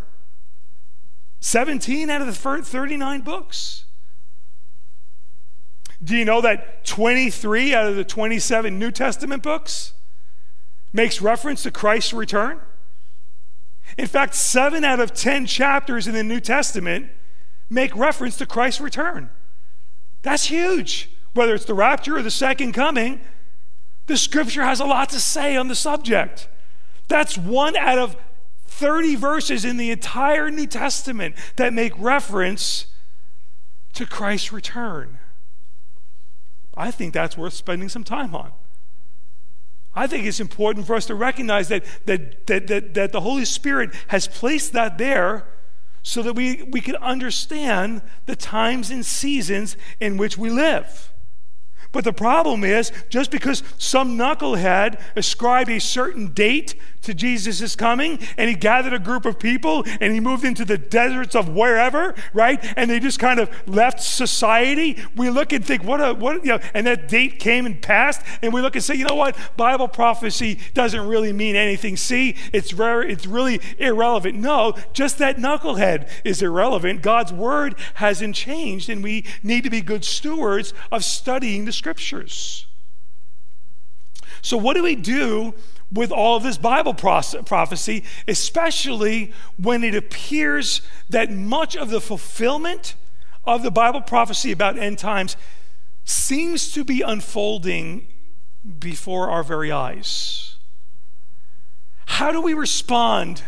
17 1.45 2.09
out 2.09 2.21
of 2.21 2.27
the 2.27 2.33
39 2.33 3.21
books. 3.21 3.85
Do 6.03 6.17
you 6.17 6.25
know 6.25 6.41
that 6.41 6.83
23 6.85 7.75
out 7.75 7.85
of 7.85 7.95
the 7.95 8.03
27 8.03 8.79
New 8.79 8.89
Testament 8.89 9.43
books 9.43 9.93
makes 10.91 11.21
reference 11.21 11.61
to 11.61 11.69
Christ's 11.69 12.13
return? 12.13 12.61
In 13.95 14.07
fact, 14.07 14.33
seven 14.33 14.83
out 14.83 14.99
of 14.99 15.13
10 15.13 15.45
chapters 15.45 16.07
in 16.07 16.15
the 16.15 16.23
New 16.23 16.39
Testament 16.39 17.11
make 17.69 17.95
reference 17.95 18.37
to 18.37 18.47
Christ's 18.47 18.81
return. 18.81 19.29
That's 20.23 20.45
huge. 20.45 21.11
Whether 21.35 21.53
it's 21.53 21.65
the 21.65 21.75
rapture 21.75 22.17
or 22.17 22.23
the 22.23 22.31
second 22.31 22.71
coming, 22.71 23.21
the 24.07 24.17
scripture 24.17 24.63
has 24.63 24.79
a 24.79 24.85
lot 24.85 25.11
to 25.11 25.19
say 25.19 25.55
on 25.55 25.67
the 25.67 25.75
subject. 25.75 26.49
That's 27.07 27.37
one 27.37 27.75
out 27.75 27.99
of 27.99 28.17
30 28.75 29.15
verses 29.15 29.63
in 29.63 29.77
the 29.77 29.89
entire 29.89 30.51
New 30.51 30.67
Testament 30.67 31.35
that 31.55 31.73
make 31.73 31.93
reference 31.97 32.87
to 33.93 34.05
Christ's 34.05 34.51
return. 34.51 35.17
I 36.75 36.91
think 36.91 37.13
that's 37.13 37.37
worth 37.37 37.53
spending 37.53 37.87
some 37.87 38.03
time 38.03 38.35
on. 38.35 38.51
I 39.95 40.07
think 40.07 40.25
it's 40.25 40.41
important 40.41 40.85
for 40.85 40.95
us 40.95 41.05
to 41.05 41.15
recognize 41.15 41.69
that, 41.69 41.85
that, 42.05 42.47
that, 42.47 42.67
that, 42.67 42.93
that 42.95 43.11
the 43.13 43.21
Holy 43.21 43.45
Spirit 43.45 43.91
has 44.07 44.27
placed 44.27 44.73
that 44.73 44.97
there 44.97 45.47
so 46.03 46.21
that 46.21 46.33
we, 46.33 46.63
we 46.63 46.81
can 46.81 46.97
understand 46.97 48.01
the 48.25 48.35
times 48.35 48.91
and 48.91 49.05
seasons 49.05 49.77
in 50.01 50.17
which 50.17 50.37
we 50.37 50.49
live. 50.49 51.13
But 51.95 52.03
the 52.03 52.11
problem 52.11 52.65
is, 52.65 52.91
just 53.07 53.31
because 53.31 53.63
some 53.77 54.17
knucklehead 54.17 54.99
ascribed 55.15 55.69
a 55.69 55.79
certain 55.79 56.33
date 56.33 56.75
to 57.05 57.13
Jesus' 57.13 57.75
coming 57.75 58.19
and 58.37 58.49
he 58.49 58.55
gathered 58.55 58.93
a 58.93 58.99
group 58.99 59.25
of 59.25 59.39
people 59.39 59.85
and 60.01 60.13
he 60.13 60.19
moved 60.19 60.43
into 60.43 60.65
the 60.65 60.77
deserts 60.77 61.35
of 61.35 61.49
wherever, 61.49 62.13
right? 62.33 62.59
And 62.75 62.89
they 62.89 62.99
just 62.99 63.19
kind 63.19 63.39
of 63.39 63.49
left 63.67 64.01
society, 64.01 65.01
we 65.15 65.29
look 65.29 65.53
and 65.53 65.63
think, 65.63 65.83
what 65.83 66.01
a, 66.01 66.13
what, 66.13 66.43
you 66.43 66.51
know, 66.51 66.59
and 66.73 66.85
that 66.87 67.07
date 67.07 67.39
came 67.39 67.65
and 67.65 67.81
passed, 67.81 68.21
and 68.41 68.51
we 68.51 68.61
look 68.61 68.75
and 68.75 68.83
say, 68.83 68.95
you 68.95 69.05
know 69.05 69.15
what? 69.15 69.37
Bible 69.55 69.87
prophecy 69.87 70.59
doesn't 70.73 71.07
really 71.07 71.31
mean 71.31 71.55
anything. 71.55 71.95
See, 71.95 72.35
it's, 72.51 72.71
very, 72.71 73.11
it's 73.11 73.25
really 73.25 73.61
irrelevant. 73.77 74.35
No, 74.37 74.73
just 74.93 75.17
that 75.19 75.37
knucklehead 75.37 76.09
is 76.23 76.41
irrelevant. 76.41 77.01
God's 77.01 77.31
word 77.31 77.75
hasn't 77.95 78.35
changed, 78.35 78.89
and 78.89 79.03
we 79.03 79.25
need 79.43 79.63
to 79.63 79.69
be 79.69 79.81
good 79.81 80.03
stewards 80.03 80.73
of 80.91 81.03
studying 81.05 81.65
the 81.65 81.71
scriptures. 81.85 82.65
So, 84.41 84.57
what 84.57 84.73
do 84.73 84.81
we 84.81 84.95
do 84.95 85.53
with 85.91 86.11
all 86.11 86.35
of 86.35 86.41
this 86.41 86.57
Bible 86.57 86.95
prophecy, 86.95 88.03
especially 88.27 89.31
when 89.61 89.83
it 89.83 89.93
appears 89.93 90.81
that 91.11 91.29
much 91.29 91.77
of 91.77 91.91
the 91.91 92.01
fulfillment 92.01 92.95
of 93.43 93.61
the 93.61 93.69
Bible 93.69 94.01
prophecy 94.01 94.51
about 94.51 94.79
end 94.79 94.97
times 94.97 95.37
seems 96.05 96.71
to 96.71 96.83
be 96.83 97.03
unfolding 97.03 98.07
before 98.79 99.29
our 99.29 99.43
very 99.43 99.71
eyes? 99.71 100.55
How 102.07 102.31
do 102.31 102.41
we 102.41 102.55
respond 102.55 103.43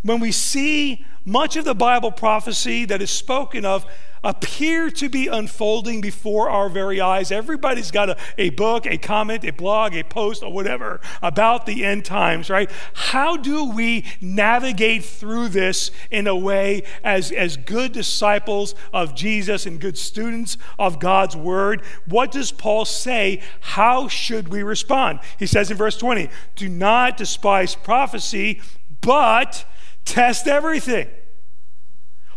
when 0.00 0.20
we 0.20 0.32
see 0.32 1.04
much 1.26 1.54
of 1.56 1.66
the 1.66 1.74
Bible 1.74 2.12
prophecy 2.12 2.86
that 2.86 3.02
is 3.02 3.10
spoken 3.10 3.66
of 3.66 3.84
appear 4.22 4.90
to 4.90 5.08
be 5.08 5.28
unfolding 5.28 6.00
before 6.00 6.50
our 6.50 6.68
very 6.68 7.00
eyes. 7.00 7.30
Everybody's 7.30 7.90
got 7.90 8.10
a, 8.10 8.16
a 8.36 8.50
book, 8.50 8.86
a 8.86 8.98
comment, 8.98 9.44
a 9.44 9.52
blog, 9.52 9.94
a 9.94 10.02
post, 10.04 10.42
or 10.42 10.52
whatever 10.52 11.00
about 11.22 11.66
the 11.66 11.84
end 11.84 12.04
times, 12.04 12.50
right? 12.50 12.70
How 12.94 13.36
do 13.36 13.70
we 13.70 14.04
navigate 14.20 15.04
through 15.04 15.48
this 15.48 15.90
in 16.10 16.26
a 16.26 16.36
way 16.36 16.82
as, 17.02 17.32
as 17.32 17.56
good 17.56 17.92
disciples 17.92 18.74
of 18.92 19.14
Jesus 19.14 19.66
and 19.66 19.80
good 19.80 19.98
students 19.98 20.58
of 20.78 20.98
God's 20.98 21.36
word? 21.36 21.82
What 22.06 22.32
does 22.32 22.52
Paul 22.52 22.84
say? 22.84 23.42
How 23.60 24.08
should 24.08 24.48
we 24.48 24.62
respond? 24.62 25.20
He 25.38 25.46
says 25.46 25.70
in 25.70 25.76
verse 25.76 25.96
20, 25.96 26.28
Do 26.56 26.68
not 26.68 27.16
despise 27.16 27.74
prophecy, 27.74 28.60
but 29.00 29.64
test 30.04 30.46
everything. 30.46 31.08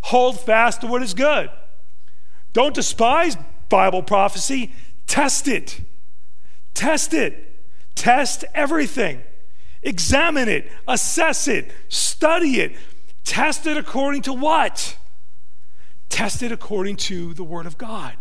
Hold 0.03 0.39
fast 0.39 0.81
to 0.81 0.87
what 0.87 1.03
is 1.03 1.13
good. 1.13 1.49
Don't 2.53 2.73
despise 2.75 3.37
Bible 3.69 4.03
prophecy, 4.03 4.73
test 5.07 5.47
it. 5.47 5.81
Test 6.73 7.13
it. 7.13 7.47
Test 7.95 8.43
everything. 8.53 9.21
Examine 9.83 10.47
it, 10.47 10.71
assess 10.87 11.47
it, 11.47 11.71
study 11.89 12.61
it. 12.61 12.75
Test 13.23 13.65
it 13.65 13.77
according 13.77 14.21
to 14.23 14.33
what? 14.33 14.97
Test 16.09 16.43
it 16.43 16.51
according 16.51 16.97
to 16.97 17.33
the 17.33 17.43
Word 17.43 17.65
of 17.65 17.77
God. 17.77 18.15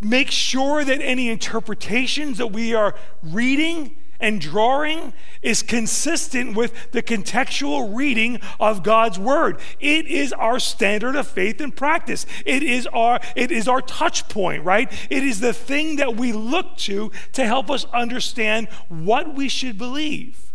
Make 0.00 0.30
sure 0.30 0.84
that 0.84 1.00
any 1.00 1.28
interpretations 1.30 2.38
that 2.38 2.48
we 2.48 2.74
are 2.74 2.94
reading 3.22 3.96
and 4.22 4.40
drawing 4.40 5.12
is 5.42 5.62
consistent 5.62 6.56
with 6.56 6.72
the 6.92 7.02
contextual 7.02 7.94
reading 7.94 8.40
of 8.58 8.82
God's 8.82 9.18
word. 9.18 9.58
It 9.80 10.06
is 10.06 10.32
our 10.32 10.58
standard 10.58 11.16
of 11.16 11.26
faith 11.26 11.60
and 11.60 11.74
practice. 11.74 12.24
It 12.46 12.62
is 12.62 12.86
our 12.86 13.20
it 13.36 13.50
is 13.50 13.68
our 13.68 13.82
touch 13.82 14.28
point, 14.28 14.64
right? 14.64 14.90
It 15.10 15.24
is 15.24 15.40
the 15.40 15.52
thing 15.52 15.96
that 15.96 16.16
we 16.16 16.32
look 16.32 16.76
to 16.78 17.10
to 17.32 17.44
help 17.44 17.70
us 17.70 17.84
understand 17.92 18.68
what 18.88 19.34
we 19.34 19.48
should 19.48 19.76
believe. 19.76 20.51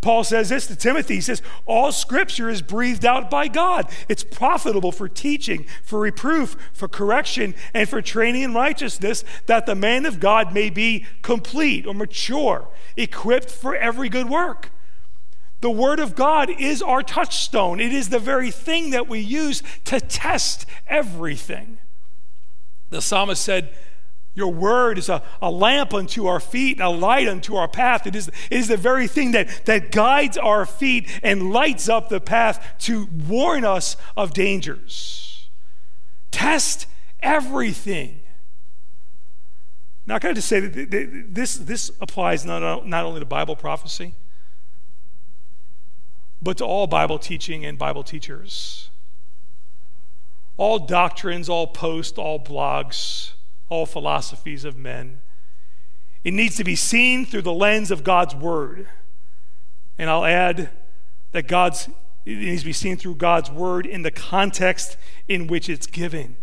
Paul 0.00 0.24
says 0.24 0.48
this 0.48 0.66
to 0.66 0.76
Timothy. 0.76 1.16
He 1.16 1.20
says, 1.20 1.42
All 1.66 1.92
scripture 1.92 2.48
is 2.48 2.62
breathed 2.62 3.04
out 3.04 3.30
by 3.30 3.48
God. 3.48 3.90
It's 4.08 4.24
profitable 4.24 4.92
for 4.92 5.08
teaching, 5.08 5.66
for 5.82 6.00
reproof, 6.00 6.56
for 6.72 6.88
correction, 6.88 7.54
and 7.74 7.88
for 7.88 8.00
training 8.00 8.42
in 8.42 8.54
righteousness, 8.54 9.24
that 9.46 9.66
the 9.66 9.74
man 9.74 10.06
of 10.06 10.18
God 10.18 10.54
may 10.54 10.70
be 10.70 11.04
complete 11.20 11.86
or 11.86 11.94
mature, 11.94 12.68
equipped 12.96 13.50
for 13.50 13.76
every 13.76 14.08
good 14.08 14.30
work. 14.30 14.70
The 15.60 15.70
Word 15.70 16.00
of 16.00 16.14
God 16.14 16.48
is 16.48 16.80
our 16.80 17.02
touchstone, 17.02 17.80
it 17.80 17.92
is 17.92 18.08
the 18.08 18.18
very 18.18 18.50
thing 18.50 18.90
that 18.90 19.06
we 19.06 19.20
use 19.20 19.62
to 19.84 20.00
test 20.00 20.64
everything. 20.86 21.78
The 22.88 23.02
psalmist 23.02 23.42
said, 23.42 23.70
your 24.40 24.52
word 24.52 24.98
is 24.98 25.08
a, 25.08 25.22
a 25.40 25.50
lamp 25.50 25.94
unto 25.94 26.26
our 26.26 26.40
feet 26.40 26.78
and 26.78 26.86
a 26.86 26.88
light 26.88 27.28
unto 27.28 27.54
our 27.54 27.68
path. 27.68 28.06
It 28.06 28.16
is, 28.16 28.28
it 28.28 28.36
is 28.50 28.68
the 28.68 28.76
very 28.76 29.06
thing 29.06 29.32
that, 29.32 29.66
that 29.66 29.92
guides 29.92 30.36
our 30.36 30.66
feet 30.66 31.08
and 31.22 31.52
lights 31.52 31.88
up 31.88 32.08
the 32.08 32.20
path 32.20 32.66
to 32.80 33.06
warn 33.28 33.64
us 33.64 33.96
of 34.16 34.32
dangers. 34.32 35.48
Test 36.30 36.86
everything. 37.20 38.20
Now, 40.06 40.18
can 40.18 40.30
I 40.30 40.32
just 40.32 40.48
say 40.48 40.60
that 40.60 41.34
this, 41.34 41.56
this 41.56 41.92
applies 42.00 42.44
not, 42.44 42.86
not 42.86 43.04
only 43.04 43.20
to 43.20 43.26
Bible 43.26 43.54
prophecy, 43.54 44.14
but 46.42 46.56
to 46.56 46.64
all 46.64 46.86
Bible 46.86 47.18
teaching 47.18 47.66
and 47.66 47.78
Bible 47.78 48.02
teachers. 48.02 48.88
All 50.56 50.78
doctrines, 50.78 51.50
all 51.50 51.66
posts, 51.66 52.16
all 52.16 52.42
blogs 52.42 53.32
all 53.70 53.86
philosophies 53.86 54.64
of 54.64 54.76
men. 54.76 55.20
It 56.22 56.34
needs 56.34 56.56
to 56.56 56.64
be 56.64 56.76
seen 56.76 57.24
through 57.24 57.42
the 57.42 57.54
lens 57.54 57.90
of 57.90 58.04
God's 58.04 58.34
Word. 58.34 58.86
And 59.96 60.10
I'll 60.10 60.26
add 60.26 60.70
that 61.32 61.48
God's, 61.48 61.88
it 62.26 62.36
needs 62.36 62.62
to 62.62 62.66
be 62.66 62.72
seen 62.74 62.98
through 62.98 63.14
God's 63.14 63.50
Word 63.50 63.86
in 63.86 64.02
the 64.02 64.10
context 64.10 64.98
in 65.28 65.46
which 65.46 65.70
it's 65.70 65.86
given. 65.86 66.36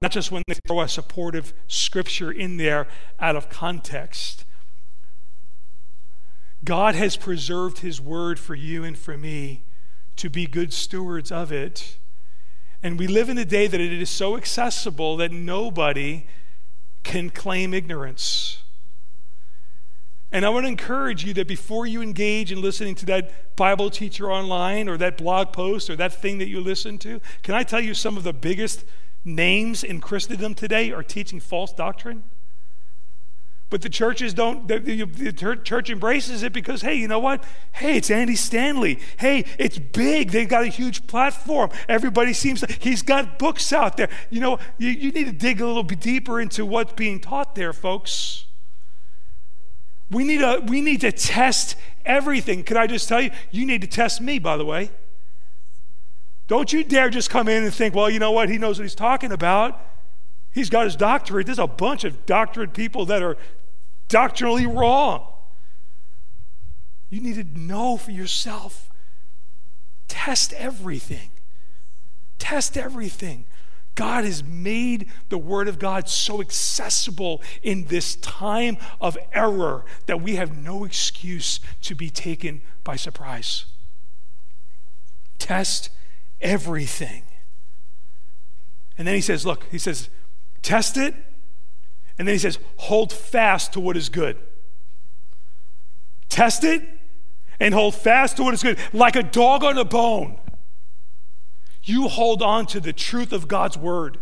Not 0.00 0.10
just 0.10 0.32
when 0.32 0.42
they 0.48 0.54
throw 0.66 0.80
a 0.80 0.88
supportive 0.88 1.52
scripture 1.68 2.32
in 2.32 2.56
there 2.56 2.88
out 3.20 3.36
of 3.36 3.48
context. 3.48 4.44
God 6.64 6.94
has 6.94 7.16
preserved 7.16 7.80
His 7.80 8.00
Word 8.00 8.38
for 8.38 8.54
you 8.54 8.84
and 8.84 8.96
for 8.96 9.16
me 9.16 9.62
to 10.16 10.30
be 10.30 10.46
good 10.46 10.72
stewards 10.72 11.30
of 11.30 11.52
it 11.52 11.98
and 12.82 12.98
we 12.98 13.06
live 13.06 13.28
in 13.28 13.38
a 13.38 13.44
day 13.44 13.66
that 13.66 13.80
it 13.80 13.92
is 13.92 14.10
so 14.10 14.36
accessible 14.36 15.16
that 15.18 15.30
nobody 15.30 16.26
can 17.04 17.30
claim 17.30 17.72
ignorance. 17.72 18.62
And 20.32 20.46
I 20.46 20.48
want 20.48 20.64
to 20.64 20.68
encourage 20.68 21.24
you 21.24 21.34
that 21.34 21.46
before 21.46 21.86
you 21.86 22.00
engage 22.00 22.50
in 22.50 22.62
listening 22.62 22.94
to 22.96 23.06
that 23.06 23.54
Bible 23.54 23.90
teacher 23.90 24.32
online 24.32 24.88
or 24.88 24.96
that 24.96 25.18
blog 25.18 25.52
post 25.52 25.90
or 25.90 25.96
that 25.96 26.12
thing 26.12 26.38
that 26.38 26.48
you 26.48 26.58
listen 26.58 26.98
to, 26.98 27.20
can 27.42 27.54
I 27.54 27.62
tell 27.62 27.80
you 27.80 27.92
some 27.92 28.16
of 28.16 28.24
the 28.24 28.32
biggest 28.32 28.84
names 29.24 29.84
in 29.84 30.00
Christendom 30.00 30.54
today 30.54 30.90
are 30.90 31.02
teaching 31.02 31.38
false 31.38 31.72
doctrine? 31.72 32.24
But 33.72 33.80
the 33.80 33.88
churches 33.88 34.34
don't, 34.34 34.68
the, 34.68 34.78
the, 34.78 35.32
church 35.32 35.88
embraces 35.88 36.42
it 36.42 36.52
because, 36.52 36.82
hey, 36.82 36.94
you 36.94 37.08
know 37.08 37.20
what? 37.20 37.42
Hey, 37.72 37.96
it's 37.96 38.10
Andy 38.10 38.36
Stanley. 38.36 38.98
Hey, 39.16 39.46
it's 39.56 39.78
big. 39.78 40.30
They've 40.30 40.46
got 40.46 40.64
a 40.64 40.66
huge 40.66 41.06
platform. 41.06 41.70
Everybody 41.88 42.34
seems 42.34 42.60
to, 42.60 42.70
he's 42.80 43.00
got 43.00 43.38
books 43.38 43.72
out 43.72 43.96
there. 43.96 44.10
You 44.28 44.40
know, 44.40 44.58
you, 44.76 44.90
you 44.90 45.10
need 45.10 45.24
to 45.24 45.32
dig 45.32 45.62
a 45.62 45.66
little 45.66 45.84
bit 45.84 46.00
deeper 46.00 46.38
into 46.38 46.66
what's 46.66 46.92
being 46.92 47.18
taught 47.18 47.54
there, 47.54 47.72
folks. 47.72 48.44
We 50.10 50.24
need, 50.24 50.42
a, 50.42 50.60
we 50.60 50.82
need 50.82 51.00
to 51.00 51.10
test 51.10 51.76
everything. 52.04 52.64
Could 52.64 52.76
I 52.76 52.86
just 52.86 53.08
tell 53.08 53.22
you? 53.22 53.30
You 53.52 53.64
need 53.64 53.80
to 53.80 53.86
test 53.86 54.20
me, 54.20 54.38
by 54.38 54.58
the 54.58 54.66
way. 54.66 54.90
Don't 56.46 56.70
you 56.74 56.84
dare 56.84 57.08
just 57.08 57.30
come 57.30 57.48
in 57.48 57.64
and 57.64 57.72
think, 57.72 57.94
well, 57.94 58.10
you 58.10 58.18
know 58.18 58.32
what? 58.32 58.50
He 58.50 58.58
knows 58.58 58.78
what 58.78 58.82
he's 58.82 58.94
talking 58.94 59.32
about. 59.32 59.80
He's 60.50 60.68
got 60.68 60.84
his 60.84 60.94
doctorate. 60.94 61.46
There's 61.46 61.58
a 61.58 61.66
bunch 61.66 62.04
of 62.04 62.26
doctorate 62.26 62.74
people 62.74 63.06
that 63.06 63.22
are 63.22 63.38
doctrinally 64.12 64.66
wrong. 64.66 65.26
You 67.08 67.20
need 67.20 67.34
to 67.36 67.58
know 67.58 67.96
for 67.96 68.10
yourself. 68.10 68.90
Test 70.06 70.52
everything. 70.52 71.30
Test 72.38 72.76
everything. 72.76 73.46
God 73.94 74.24
has 74.24 74.44
made 74.44 75.08
the 75.30 75.38
Word 75.38 75.66
of 75.66 75.78
God 75.78 76.08
so 76.08 76.40
accessible 76.40 77.42
in 77.62 77.86
this 77.86 78.16
time 78.16 78.76
of 79.00 79.16
error 79.32 79.84
that 80.06 80.20
we 80.20 80.36
have 80.36 80.56
no 80.56 80.84
excuse 80.84 81.58
to 81.82 81.94
be 81.94 82.10
taken 82.10 82.60
by 82.84 82.96
surprise. 82.96 83.64
Test 85.38 85.88
everything. 86.40 87.22
And 88.98 89.08
then 89.08 89.14
he 89.14 89.20
says, 89.22 89.46
Look, 89.46 89.66
he 89.70 89.78
says, 89.78 90.10
test 90.60 90.96
it. 90.96 91.14
And 92.18 92.28
then 92.28 92.34
he 92.34 92.38
says, 92.38 92.58
hold 92.76 93.12
fast 93.12 93.72
to 93.72 93.80
what 93.80 93.96
is 93.96 94.08
good. 94.08 94.36
Test 96.28 96.64
it 96.64 96.82
and 97.60 97.74
hold 97.74 97.94
fast 97.94 98.36
to 98.36 98.42
what 98.42 98.54
is 98.54 98.62
good, 98.62 98.78
like 98.92 99.16
a 99.16 99.22
dog 99.22 99.64
on 99.64 99.78
a 99.78 99.84
bone. 99.84 100.38
You 101.84 102.08
hold 102.08 102.42
on 102.42 102.66
to 102.66 102.80
the 102.80 102.92
truth 102.92 103.32
of 103.32 103.48
God's 103.48 103.76
word. 103.76 104.18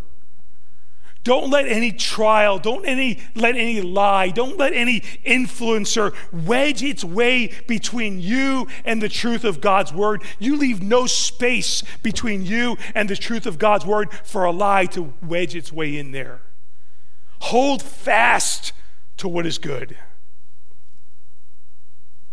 Don't 1.23 1.51
let 1.51 1.69
any 1.69 1.93
trial, 1.93 2.59
don't 2.59 2.87
any, 2.87 3.19
let 3.35 3.55
any 3.55 3.83
lie, 3.83 4.31
don't 4.31 4.57
let 4.57 4.73
any 4.73 5.01
influencer 5.27 6.15
wedge 6.33 6.83
its 6.83 7.05
way 7.05 7.53
between 7.67 8.21
you 8.21 8.69
and 8.87 9.03
the 9.03 9.09
truth 9.09 9.45
of 9.45 9.61
God's 9.61 9.93
word. 9.93 10.23
You 10.39 10.57
leave 10.57 10.83
no 10.83 11.07
space 11.07 11.83
between 12.03 12.47
you 12.47 12.79
and 12.95 13.11
the 13.11 13.17
truth 13.17 13.45
of 13.45 13.59
God's 13.59 13.85
word 13.85 14.11
for 14.25 14.45
a 14.45 14.51
lie 14.51 14.87
to 14.87 15.13
wedge 15.23 15.55
its 15.55 15.71
way 15.71 15.99
in 15.99 16.13
there. 16.13 16.41
Hold 17.41 17.83
fast 17.83 18.73
to 19.17 19.29
what 19.29 19.47
is 19.47 19.59
good. 19.59 19.97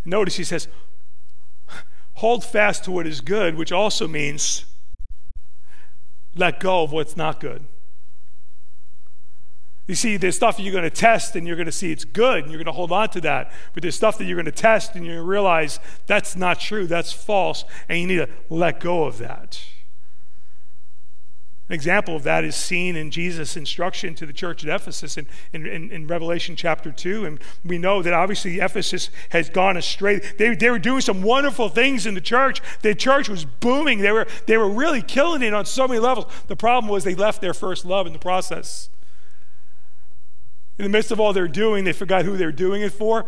Notice 0.05 0.35
he 0.35 0.43
says, 0.43 0.67
hold 2.15 2.43
fast 2.43 2.85
to 2.85 2.91
what 2.91 3.05
is 3.05 3.21
good, 3.21 3.55
which 3.55 3.71
also 3.71 4.07
means 4.07 4.65
let 6.35 6.59
go 6.59 6.83
of 6.83 6.91
what's 6.91 7.17
not 7.17 7.39
good. 7.39 7.65
You 9.87 9.95
see, 9.95 10.17
there's 10.17 10.35
stuff 10.35 10.59
you're 10.59 10.73
going 10.73 10.83
to 10.83 10.89
test 10.89 11.35
and 11.35 11.47
you're 11.47 11.55
going 11.55 11.67
to 11.67 11.71
see 11.71 11.91
it's 11.91 12.03
good 12.03 12.43
and 12.43 12.51
you're 12.51 12.57
going 12.57 12.65
to 12.65 12.73
hold 12.73 12.91
on 12.91 13.09
to 13.09 13.21
that. 13.21 13.51
But 13.73 13.83
there's 13.83 13.95
stuff 13.95 14.17
that 14.17 14.25
you're 14.25 14.35
going 14.35 14.45
to 14.45 14.51
test 14.51 14.95
and 14.95 15.05
to 15.05 15.21
realize 15.21 15.79
that's 16.07 16.35
not 16.35 16.59
true, 16.59 16.87
that's 16.87 17.13
false, 17.13 17.63
and 17.87 17.99
you 17.99 18.07
need 18.07 18.17
to 18.17 18.29
let 18.49 18.81
go 18.81 19.05
of 19.05 19.17
that. 19.19 19.61
An 21.69 21.75
example 21.75 22.15
of 22.15 22.23
that 22.23 22.45
is 22.45 22.55
seen 22.55 22.95
in 22.95 23.11
Jesus' 23.11 23.57
instruction 23.57 24.15
to 24.15 24.25
the 24.25 24.31
church 24.31 24.63
at 24.63 24.73
Ephesus 24.73 25.17
in, 25.17 25.27
in, 25.51 25.91
in, 25.91 26.07
Revelation 26.07 26.55
chapter 26.55 26.93
2. 26.93 27.25
And 27.25 27.39
we 27.65 27.77
know 27.77 28.01
that 28.01 28.13
obviously 28.13 28.59
Ephesus 28.59 29.09
has 29.31 29.49
gone 29.49 29.75
astray. 29.75 30.19
They, 30.37 30.55
they 30.55 30.69
were 30.69 30.79
doing 30.79 31.01
some 31.01 31.21
wonderful 31.21 31.67
things 31.67 32.05
in 32.05 32.13
the 32.13 32.21
church. 32.21 32.61
The 32.83 32.95
church 32.95 33.27
was 33.27 33.43
booming. 33.43 33.99
They 33.99 34.13
were, 34.13 34.27
they 34.45 34.55
were 34.55 34.69
really 34.69 35.01
killing 35.01 35.41
it 35.41 35.53
on 35.53 35.65
so 35.65 35.89
many 35.89 35.99
levels. 35.99 36.31
The 36.47 36.55
problem 36.55 36.89
was 36.89 37.03
they 37.03 37.15
left 37.15 37.41
their 37.41 37.53
first 37.53 37.83
love 37.83 38.07
in 38.07 38.13
the 38.13 38.19
process. 38.19 38.89
In 40.77 40.83
the 40.83 40.89
midst 40.89 41.11
of 41.11 41.19
all 41.19 41.33
they're 41.33 41.49
doing, 41.49 41.83
they 41.83 41.91
forgot 41.91 42.23
who 42.23 42.37
they're 42.37 42.53
doing 42.53 42.81
it 42.81 42.93
for. 42.93 43.25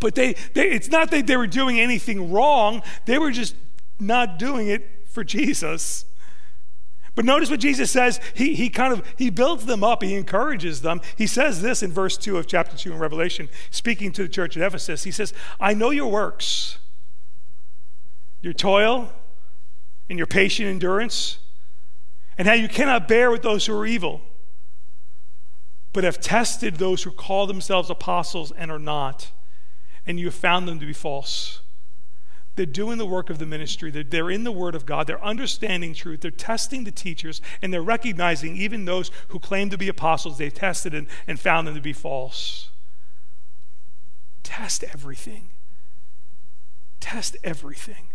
But 0.00 0.14
they, 0.14 0.36
they, 0.54 0.70
it's 0.70 0.88
not 0.88 1.10
that 1.10 1.26
they 1.26 1.36
were 1.36 1.46
doing 1.46 1.78
anything 1.78 2.32
wrong, 2.32 2.82
they 3.04 3.18
were 3.18 3.32
just 3.32 3.54
not 4.00 4.38
doing 4.38 4.68
it 4.68 5.06
for 5.10 5.22
Jesus. 5.22 6.06
But 7.18 7.24
notice 7.24 7.50
what 7.50 7.58
Jesus 7.58 7.90
says. 7.90 8.20
He, 8.32 8.54
he 8.54 8.70
kind 8.70 8.92
of 8.92 9.02
he 9.16 9.28
builds 9.28 9.66
them 9.66 9.82
up, 9.82 10.04
he 10.04 10.14
encourages 10.14 10.82
them. 10.82 11.00
He 11.16 11.26
says 11.26 11.60
this 11.60 11.82
in 11.82 11.90
verse 11.90 12.16
2 12.16 12.36
of 12.36 12.46
chapter 12.46 12.76
2 12.76 12.92
in 12.92 12.98
Revelation, 13.00 13.48
speaking 13.72 14.12
to 14.12 14.22
the 14.22 14.28
church 14.28 14.56
at 14.56 14.62
Ephesus. 14.64 15.02
He 15.02 15.10
says, 15.10 15.34
I 15.58 15.74
know 15.74 15.90
your 15.90 16.08
works, 16.08 16.78
your 18.40 18.52
toil, 18.52 19.12
and 20.08 20.16
your 20.16 20.28
patient 20.28 20.68
endurance, 20.68 21.40
and 22.38 22.46
how 22.46 22.54
you 22.54 22.68
cannot 22.68 23.08
bear 23.08 23.32
with 23.32 23.42
those 23.42 23.66
who 23.66 23.76
are 23.76 23.84
evil, 23.84 24.20
but 25.92 26.04
have 26.04 26.20
tested 26.20 26.76
those 26.76 27.02
who 27.02 27.10
call 27.10 27.48
themselves 27.48 27.90
apostles 27.90 28.52
and 28.52 28.70
are 28.70 28.78
not, 28.78 29.32
and 30.06 30.20
you 30.20 30.26
have 30.26 30.36
found 30.36 30.68
them 30.68 30.78
to 30.78 30.86
be 30.86 30.92
false. 30.92 31.62
They're 32.58 32.66
doing 32.66 32.98
the 32.98 33.06
work 33.06 33.30
of 33.30 33.38
the 33.38 33.46
ministry. 33.46 33.92
They're, 33.92 34.02
they're 34.02 34.32
in 34.32 34.42
the 34.42 34.50
Word 34.50 34.74
of 34.74 34.84
God. 34.84 35.06
They're 35.06 35.24
understanding 35.24 35.94
truth. 35.94 36.22
They're 36.22 36.32
testing 36.32 36.82
the 36.82 36.90
teachers, 36.90 37.40
and 37.62 37.72
they're 37.72 37.80
recognizing 37.80 38.56
even 38.56 38.84
those 38.84 39.12
who 39.28 39.38
claim 39.38 39.70
to 39.70 39.78
be 39.78 39.86
apostles, 39.86 40.38
they've 40.38 40.52
tested 40.52 40.92
and, 40.92 41.06
and 41.28 41.38
found 41.38 41.68
them 41.68 41.76
to 41.76 41.80
be 41.80 41.92
false. 41.92 42.70
Test 44.42 44.82
everything. 44.92 45.50
Test 46.98 47.36
everything. 47.44 48.08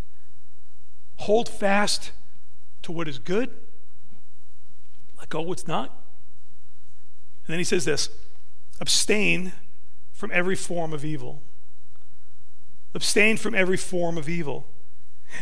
Hold 1.19 1.47
fast 1.47 2.11
to 2.81 2.91
what 2.91 3.07
is 3.07 3.19
good. 3.19 3.49
Let 5.17 5.29
go 5.29 5.39
what's 5.39 5.69
not. 5.69 5.87
And 7.47 7.53
then 7.53 7.59
he 7.59 7.63
says 7.63 7.85
this 7.85 8.09
abstain 8.81 9.53
from 10.11 10.31
every 10.33 10.57
form 10.57 10.91
of 10.91 11.05
evil. 11.05 11.41
Abstain 12.93 13.37
from 13.37 13.55
every 13.55 13.77
form 13.77 14.17
of 14.17 14.29
evil. 14.29 14.67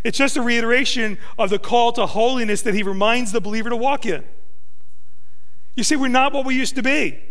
It's 0.04 0.18
just 0.18 0.38
a 0.38 0.42
reiteration 0.42 1.18
of 1.38 1.50
the 1.50 1.60
call 1.60 1.92
to 1.94 2.06
holiness 2.06 2.62
that 2.62 2.74
he 2.74 2.84
reminds 2.84 3.32
the 3.32 3.42
believer 3.42 3.70
to 3.70 3.76
walk 3.76 4.06
in. 4.06 4.24
You 5.76 5.84
see, 5.84 5.96
we're 5.96 6.08
not 6.08 6.34
what 6.34 6.46
we 6.46 6.56
used 6.56 6.76
to 6.76 6.84
be. 6.84 7.22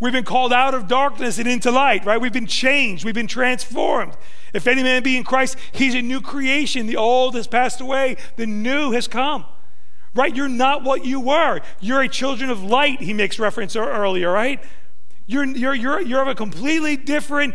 We've 0.00 0.12
been 0.12 0.24
called 0.24 0.52
out 0.52 0.74
of 0.74 0.88
darkness 0.88 1.38
and 1.38 1.48
into 1.48 1.70
light, 1.70 2.04
right? 2.04 2.20
We've 2.20 2.32
been 2.32 2.46
changed. 2.46 3.04
We've 3.04 3.14
been 3.14 3.28
transformed. 3.28 4.16
If 4.52 4.66
any 4.66 4.82
man 4.82 5.02
be 5.02 5.16
in 5.16 5.24
Christ, 5.24 5.56
he's 5.72 5.94
a 5.94 6.02
new 6.02 6.20
creation. 6.20 6.86
The 6.86 6.96
old 6.96 7.34
has 7.36 7.46
passed 7.46 7.80
away, 7.80 8.16
the 8.36 8.46
new 8.46 8.92
has 8.92 9.08
come. 9.08 9.44
Right? 10.14 10.34
You're 10.34 10.48
not 10.48 10.84
what 10.84 11.04
you 11.04 11.20
were. 11.20 11.60
You're 11.80 12.02
a 12.02 12.08
children 12.08 12.50
of 12.50 12.62
light, 12.62 13.00
he 13.00 13.12
makes 13.12 13.38
reference 13.38 13.74
earlier, 13.74 14.30
right? 14.30 14.62
You're, 15.26 15.44
you're, 15.44 15.74
you're, 15.74 16.00
you're 16.00 16.22
of 16.22 16.28
a 16.28 16.34
completely 16.34 16.96
different 16.96 17.54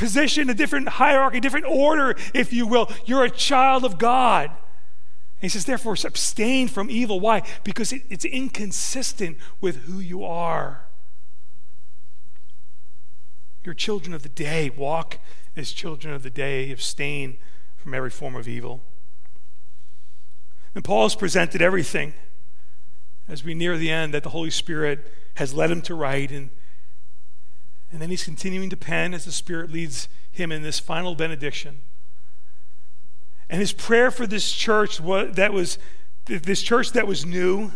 position, 0.00 0.50
a 0.50 0.54
different 0.54 0.88
hierarchy, 0.88 1.38
a 1.38 1.40
different 1.40 1.66
order, 1.66 2.16
if 2.34 2.52
you 2.52 2.66
will. 2.66 2.90
You're 3.04 3.22
a 3.22 3.30
child 3.30 3.84
of 3.84 3.98
God. 3.98 4.48
And 4.48 5.42
he 5.42 5.48
says, 5.48 5.66
therefore, 5.66 5.94
abstain 6.04 6.66
from 6.66 6.90
evil. 6.90 7.20
Why? 7.20 7.42
Because 7.62 7.92
it, 7.92 8.02
it's 8.10 8.24
inconsistent 8.24 9.36
with 9.60 9.84
who 9.84 10.00
you 10.00 10.24
are. 10.24 10.86
You're 13.62 13.74
children 13.74 14.14
of 14.14 14.22
the 14.22 14.30
day. 14.30 14.70
Walk 14.70 15.18
as 15.54 15.70
children 15.70 16.12
of 16.14 16.22
the 16.22 16.30
day. 16.30 16.72
Abstain 16.72 17.36
from 17.76 17.94
every 17.94 18.10
form 18.10 18.34
of 18.34 18.48
evil. 18.48 18.82
And 20.74 20.82
Paul 20.82 21.04
has 21.04 21.14
presented 21.14 21.60
everything 21.60 22.14
as 23.28 23.44
we 23.44 23.54
near 23.54 23.76
the 23.76 23.90
end 23.90 24.14
that 24.14 24.22
the 24.22 24.30
Holy 24.30 24.50
Spirit 24.50 25.12
has 25.34 25.52
led 25.52 25.70
him 25.70 25.82
to 25.82 25.94
write. 25.94 26.30
And 26.30 26.50
and 27.92 28.00
then 28.00 28.10
he's 28.10 28.24
continuing 28.24 28.70
to 28.70 28.76
pen 28.76 29.14
as 29.14 29.24
the 29.24 29.32
Spirit 29.32 29.70
leads 29.70 30.08
him 30.30 30.52
in 30.52 30.62
this 30.62 30.78
final 30.78 31.14
benediction. 31.14 31.82
And 33.48 33.60
his 33.60 33.72
prayer 33.72 34.10
for 34.10 34.26
this 34.26 34.52
church 34.52 35.00
was, 35.00 35.34
that 35.34 35.52
was 35.52 35.78
this 36.26 36.62
church 36.62 36.92
that 36.92 37.06
was 37.06 37.26
new, 37.26 37.72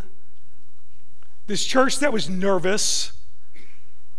this 1.46 1.64
church 1.64 1.98
that 1.98 2.12
was 2.12 2.30
nervous, 2.30 3.12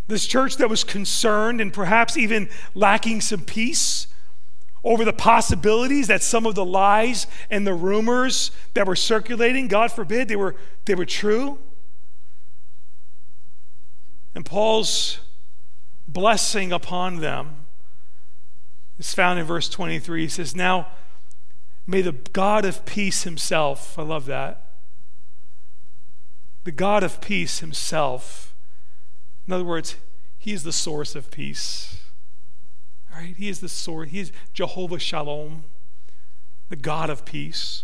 this 0.07 0.27
church 0.27 0.57
that 0.57 0.69
was 0.69 0.83
concerned 0.83 1.61
and 1.61 1.73
perhaps 1.73 2.17
even 2.17 2.49
lacking 2.73 3.21
some 3.21 3.41
peace 3.41 4.07
over 4.83 5.03
the 5.03 5.13
possibilities 5.13 6.07
that 6.07 6.21
some 6.21 6.45
of 6.45 6.53
the 6.53 6.65
lies 6.65 7.25
and 7.49 7.65
the 7.65 7.73
rumors 7.73 8.51
that 8.75 8.85
were 8.85 8.95
circulating, 8.95 9.67
God 9.67 9.91
forbid, 9.91 10.27
they 10.27 10.35
were, 10.35 10.55
they 10.85 10.93
were 10.93 11.05
true. 11.05 11.57
And 14.35 14.45
Paul's 14.45 15.21
blessing 16.07 16.71
upon 16.71 17.17
them 17.17 17.65
is 18.97 19.13
found 19.13 19.39
in 19.39 19.45
verse 19.45 19.69
23. 19.69 20.23
He 20.23 20.27
says, 20.27 20.55
Now 20.55 20.87
may 21.87 22.01
the 22.01 22.11
God 22.11 22.65
of 22.65 22.85
peace 22.85 23.23
himself, 23.23 23.97
I 23.99 24.03
love 24.03 24.25
that, 24.25 24.61
the 26.63 26.71
God 26.71 27.03
of 27.03 27.21
peace 27.21 27.59
himself, 27.59 28.53
in 29.47 29.53
other 29.53 29.63
words, 29.63 29.95
he 30.37 30.53
is 30.53 30.63
the 30.63 30.71
source 30.71 31.15
of 31.15 31.31
peace. 31.31 31.97
All 33.11 33.19
right? 33.19 33.35
He 33.35 33.49
is 33.49 33.59
the 33.59 33.69
source. 33.69 34.09
He 34.09 34.19
is 34.19 34.31
Jehovah 34.53 34.99
Shalom, 34.99 35.65
the 36.69 36.75
God 36.75 37.09
of 37.09 37.25
peace. 37.25 37.83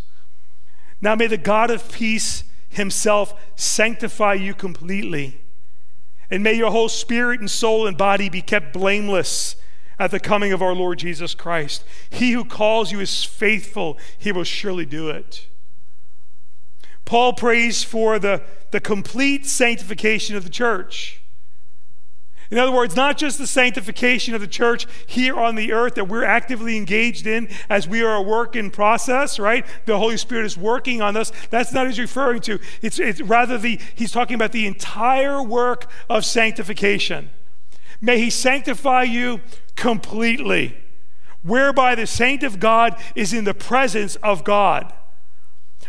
Now 1.00 1.14
may 1.14 1.26
the 1.26 1.36
God 1.36 1.70
of 1.70 1.90
peace 1.90 2.44
himself 2.68 3.40
sanctify 3.56 4.34
you 4.34 4.54
completely 4.54 5.41
and 6.32 6.42
may 6.42 6.54
your 6.54 6.70
whole 6.70 6.88
spirit 6.88 7.40
and 7.40 7.50
soul 7.50 7.86
and 7.86 7.98
body 7.98 8.30
be 8.30 8.40
kept 8.40 8.72
blameless 8.72 9.54
at 9.98 10.10
the 10.10 10.18
coming 10.18 10.50
of 10.50 10.62
our 10.62 10.74
Lord 10.74 10.98
Jesus 10.98 11.34
Christ. 11.34 11.84
He 12.08 12.32
who 12.32 12.42
calls 12.42 12.90
you 12.90 13.00
is 13.00 13.22
faithful, 13.22 13.98
he 14.16 14.32
will 14.32 14.42
surely 14.42 14.86
do 14.86 15.10
it. 15.10 15.46
Paul 17.04 17.34
prays 17.34 17.84
for 17.84 18.18
the, 18.18 18.42
the 18.70 18.80
complete 18.80 19.44
sanctification 19.44 20.34
of 20.34 20.44
the 20.44 20.50
church. 20.50 21.21
In 22.52 22.58
other 22.58 22.70
words, 22.70 22.94
not 22.94 23.16
just 23.16 23.38
the 23.38 23.46
sanctification 23.46 24.34
of 24.34 24.42
the 24.42 24.46
church 24.46 24.86
here 25.06 25.40
on 25.40 25.54
the 25.54 25.72
earth 25.72 25.94
that 25.94 26.06
we're 26.06 26.22
actively 26.22 26.76
engaged 26.76 27.26
in 27.26 27.48
as 27.70 27.88
we 27.88 28.02
are 28.02 28.16
a 28.16 28.20
work 28.20 28.54
in 28.54 28.70
process, 28.70 29.38
right? 29.38 29.64
The 29.86 29.96
Holy 29.96 30.18
Spirit 30.18 30.44
is 30.44 30.58
working 30.58 31.00
on 31.00 31.16
us. 31.16 31.32
That's 31.48 31.72
not 31.72 31.86
what 31.86 31.88
he's 31.88 31.98
referring 31.98 32.42
to. 32.42 32.58
It's, 32.82 32.98
it's 32.98 33.22
rather 33.22 33.56
the, 33.56 33.80
he's 33.94 34.12
talking 34.12 34.34
about 34.34 34.52
the 34.52 34.66
entire 34.66 35.42
work 35.42 35.90
of 36.10 36.26
sanctification. 36.26 37.30
May 38.02 38.18
he 38.18 38.28
sanctify 38.28 39.04
you 39.04 39.40
completely, 39.74 40.76
whereby 41.42 41.94
the 41.94 42.06
saint 42.06 42.42
of 42.42 42.60
God 42.60 43.00
is 43.14 43.32
in 43.32 43.44
the 43.44 43.54
presence 43.54 44.16
of 44.16 44.44
God 44.44 44.92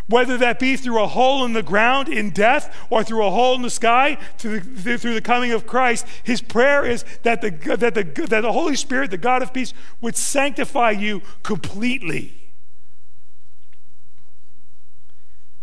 whether 0.07 0.37
that 0.37 0.59
be 0.59 0.75
through 0.75 1.01
a 1.01 1.07
hole 1.07 1.45
in 1.45 1.53
the 1.53 1.63
ground 1.63 2.09
in 2.09 2.29
death 2.29 2.75
or 2.89 3.03
through 3.03 3.25
a 3.25 3.29
hole 3.29 3.55
in 3.55 3.61
the 3.61 3.69
sky 3.69 4.17
through 4.37 4.59
the, 4.59 4.97
through 4.97 5.13
the 5.13 5.21
coming 5.21 5.51
of 5.51 5.65
Christ. 5.65 6.05
His 6.23 6.41
prayer 6.41 6.85
is 6.85 7.05
that 7.23 7.41
the, 7.41 7.51
that, 7.77 7.93
the, 7.93 8.03
that 8.03 8.41
the 8.41 8.51
Holy 8.51 8.75
Spirit, 8.75 9.11
the 9.11 9.17
God 9.17 9.41
of 9.41 9.53
peace, 9.53 9.73
would 10.01 10.15
sanctify 10.15 10.91
you 10.91 11.21
completely. 11.41 12.33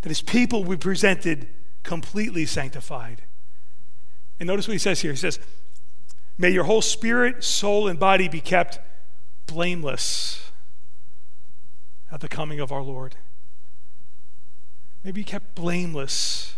That 0.03 0.09
his 0.09 0.23
people 0.23 0.65
would 0.65 0.81
be 0.81 0.85
presented 0.85 1.49
completely 1.83 2.47
sanctified. 2.47 3.23
And 4.39 4.47
notice 4.47 4.67
what 4.67 4.73
he 4.73 4.79
says 4.79 5.01
here. 5.01 5.13
He 5.13 5.19
says, 5.19 5.39
May 6.39 6.49
your 6.51 6.65
whole 6.65 6.81
spirit, 6.81 7.45
soul, 7.45 7.87
and 7.87 7.99
body 7.99 8.27
be 8.27 8.41
kept 8.41 8.79
blameless 9.47 10.51
at 12.11 12.21
the 12.21 12.29
coming 12.29 12.61
of 12.61 12.73
our 12.73 12.83
Lord. 12.83 13.17
Maybe 15.05 15.25
kept 15.25 15.55
blameless. 15.55 16.55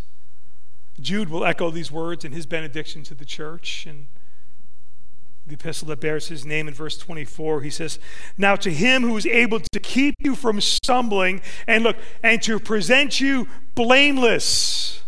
Jude 0.99 1.29
will 1.29 1.45
echo 1.45 1.71
these 1.71 1.91
words 1.91 2.23
in 2.25 2.31
his 2.31 2.45
benediction 2.45 3.03
to 3.03 3.15
the 3.15 3.25
church. 3.25 3.85
And 3.87 4.07
the 5.47 5.55
epistle 5.55 5.87
that 5.89 5.99
bears 5.99 6.27
his 6.27 6.45
name 6.45 6.67
in 6.67 6.73
verse 6.73 6.97
24, 6.97 7.61
he 7.61 7.69
says, 7.69 7.99
Now 8.37 8.55
to 8.57 8.71
him 8.71 9.03
who 9.03 9.17
is 9.17 9.25
able 9.25 9.59
to 9.59 9.79
keep 9.79 10.15
you 10.19 10.35
from 10.35 10.61
stumbling, 10.61 11.41
and 11.67 11.83
look, 11.83 11.97
and 12.21 12.41
to 12.43 12.59
present 12.59 13.19
you 13.19 13.47
blameless 13.75 15.03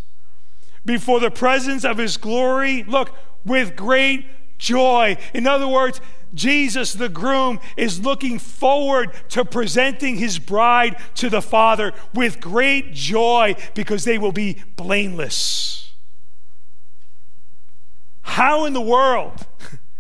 before 0.86 1.20
the 1.20 1.32
presence 1.32 1.84
of 1.84 1.98
his 1.98 2.18
glory, 2.18 2.84
look, 2.84 3.12
with 3.46 3.76
great 3.76 4.26
joy. 4.58 5.18
In 5.34 5.48
other 5.48 5.68
words, 5.68 6.00
Jesus, 6.36 6.94
the 6.94 7.10
groom, 7.10 7.60
is 7.76 8.02
looking 8.02 8.38
forward 8.38 9.12
to 9.30 9.44
presenting 9.44 10.18
his 10.18 10.38
bride 10.38 10.98
to 11.16 11.30
the 11.30 11.42
Father 11.42 11.94
with 12.14 12.40
great 12.40 12.94
joy 12.94 13.56
because 13.74 14.04
they 14.04 14.18
will 14.18 14.32
be 14.32 14.62
blameless. 14.76 15.94
How 18.22 18.66
in 18.66 18.74
the 18.74 18.82
world 18.82 19.46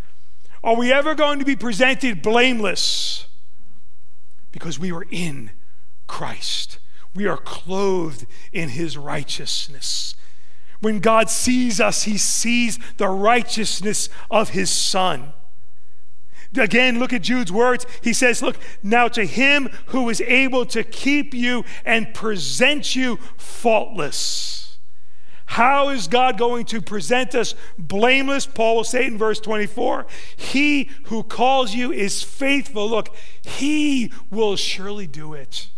are 0.63 0.75
we 0.75 0.91
ever 0.91 1.15
going 1.15 1.39
to 1.39 1.45
be 1.45 1.55
presented 1.55 2.21
blameless? 2.21 3.27
Because 4.51 4.77
we 4.77 4.91
are 4.91 5.05
in 5.09 5.51
Christ. 6.07 6.79
We 7.13 7.27
are 7.27 7.37
clothed 7.37 8.25
in 8.51 8.69
his 8.69 8.97
righteousness. 8.97 10.15
When 10.81 10.99
God 10.99 11.29
sees 11.29 11.79
us, 11.79 12.03
he 12.03 12.17
sees 12.17 12.77
the 12.97 13.07
righteousness 13.07 14.09
of 14.29 14.49
his 14.49 14.69
Son. 14.69 15.33
Again, 16.57 16.99
look 16.99 17.13
at 17.13 17.21
Jude's 17.21 17.51
words. 17.51 17.85
He 18.01 18.13
says, 18.13 18.41
Look, 18.41 18.57
now 18.81 19.07
to 19.09 19.25
him 19.25 19.69
who 19.87 20.09
is 20.09 20.21
able 20.21 20.65
to 20.67 20.83
keep 20.83 21.33
you 21.33 21.63
and 21.85 22.13
present 22.13 22.95
you 22.95 23.17
faultless. 23.37 24.77
How 25.47 25.89
is 25.89 26.07
God 26.07 26.37
going 26.37 26.65
to 26.65 26.81
present 26.81 27.35
us 27.35 27.55
blameless? 27.77 28.45
Paul 28.45 28.77
will 28.77 28.83
say 28.83 29.05
in 29.05 29.17
verse 29.17 29.39
24 29.39 30.05
He 30.35 30.89
who 31.05 31.23
calls 31.23 31.73
you 31.73 31.91
is 31.91 32.23
faithful. 32.23 32.89
Look, 32.89 33.15
he 33.41 34.11
will 34.29 34.55
surely 34.55 35.07
do 35.07 35.33
it. 35.33 35.69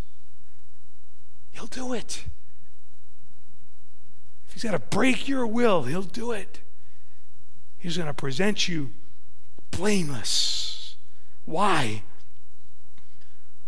He'll 1.52 1.68
do 1.68 1.94
it. 1.94 2.26
If 4.48 4.54
he's 4.54 4.64
got 4.64 4.72
to 4.72 4.80
break 4.80 5.28
your 5.28 5.46
will, 5.46 5.84
he'll 5.84 6.02
do 6.02 6.32
it. 6.32 6.62
He's 7.78 7.98
going 7.98 8.08
to 8.08 8.14
present 8.14 8.68
you 8.68 8.92
blameless. 9.72 10.57
Why? 11.48 12.04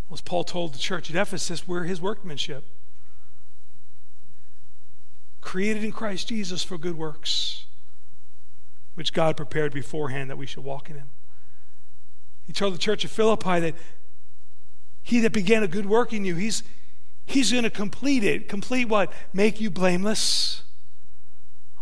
Well, 0.10 0.16
as 0.16 0.22
Paul 0.22 0.44
told 0.44 0.74
the 0.74 0.78
church 0.78 1.10
at 1.10 1.16
Ephesus, 1.16 1.66
we're 1.66 1.86
his 1.86 2.02
workmanship. 2.02 2.66
Created 5.40 5.86
in 5.86 5.94
Christ 5.94 6.28
Jesus 6.28 6.62
for 6.62 6.78
good 6.78 6.98
works, 6.98 7.66
which 8.96 9.14
God 9.14 9.38
prepared 9.38 9.74
beforehand 9.74 10.30
that 10.30 10.38
we 10.38 10.46
should 10.46 10.66
walk 10.66 10.90
in 10.90 10.98
him. 10.98 11.10
He 12.46 12.52
told 12.52 12.74
the 12.74 12.80
church 12.80 13.06
of 13.06 13.12
Philippi 13.12 13.62
that 13.62 13.76
he 15.02 15.22
that 15.22 15.32
began 15.32 15.64
a 15.64 15.68
good 15.68 15.86
work 15.86 16.12
in 16.12 16.26
you, 16.26 16.36
he's, 16.36 16.64
he's 17.26 17.54
going 17.54 17.64
to 17.64 17.70
complete 17.70 18.26
it. 18.26 18.50
Complete 18.50 18.90
what? 18.90 19.14
Make 19.32 19.62
you 19.62 19.72
blameless 19.72 20.64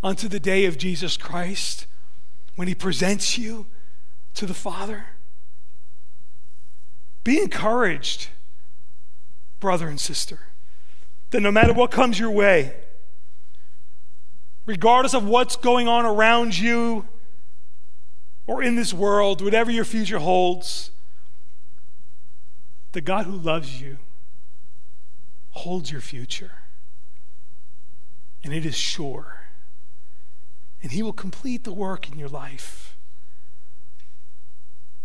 unto 0.03 0.27
the 0.27 0.39
day 0.39 0.65
of 0.65 0.77
Jesus 0.77 1.17
Christ 1.17 1.87
when 2.55 2.67
he 2.67 2.75
presents 2.75 3.35
you 3.35 3.65
to 4.35 4.45
the 4.45 4.53
Father. 4.53 5.07
Be 7.27 7.41
encouraged, 7.41 8.29
brother 9.59 9.89
and 9.89 9.99
sister, 9.99 10.39
that 11.31 11.41
no 11.41 11.51
matter 11.51 11.73
what 11.73 11.91
comes 11.91 12.17
your 12.17 12.31
way, 12.31 12.73
regardless 14.65 15.13
of 15.13 15.25
what's 15.25 15.57
going 15.57 15.89
on 15.89 16.05
around 16.05 16.57
you 16.57 17.05
or 18.47 18.63
in 18.63 18.77
this 18.77 18.93
world, 18.93 19.41
whatever 19.41 19.69
your 19.69 19.83
future 19.83 20.19
holds, 20.19 20.91
the 22.93 23.01
God 23.01 23.25
who 23.25 23.35
loves 23.35 23.81
you 23.81 23.97
holds 25.49 25.91
your 25.91 25.99
future. 25.99 26.59
And 28.41 28.53
it 28.53 28.65
is 28.65 28.77
sure. 28.77 29.47
And 30.81 30.93
He 30.93 31.03
will 31.03 31.11
complete 31.11 31.65
the 31.65 31.73
work 31.73 32.09
in 32.09 32.17
your 32.17 32.29
life. 32.29 32.96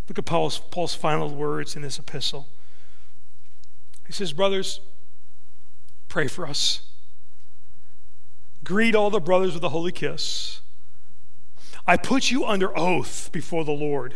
Look 0.09 0.19
at 0.19 0.25
Paul's, 0.25 0.59
Paul's 0.59 0.95
final 0.95 1.29
words 1.29 1.77
in 1.77 1.83
this 1.83 1.99
epistle. 1.99 2.49
He 4.07 4.13
says, 4.13 4.33
Brothers, 4.33 4.81
pray 6.09 6.27
for 6.27 6.47
us. 6.47 6.83
Greet 8.65 8.95
all 8.95 9.11
the 9.11 9.21
brothers 9.21 9.55
with 9.55 9.65
a 9.65 9.71
holy 9.71 9.93
kiss. 9.93 10.61
I 11.87 11.97
put 11.97 12.31
you 12.31 12.45
under 12.45 12.77
oath 12.79 13.31
before 13.33 13.65
the 13.65 13.73
Lord 13.73 14.15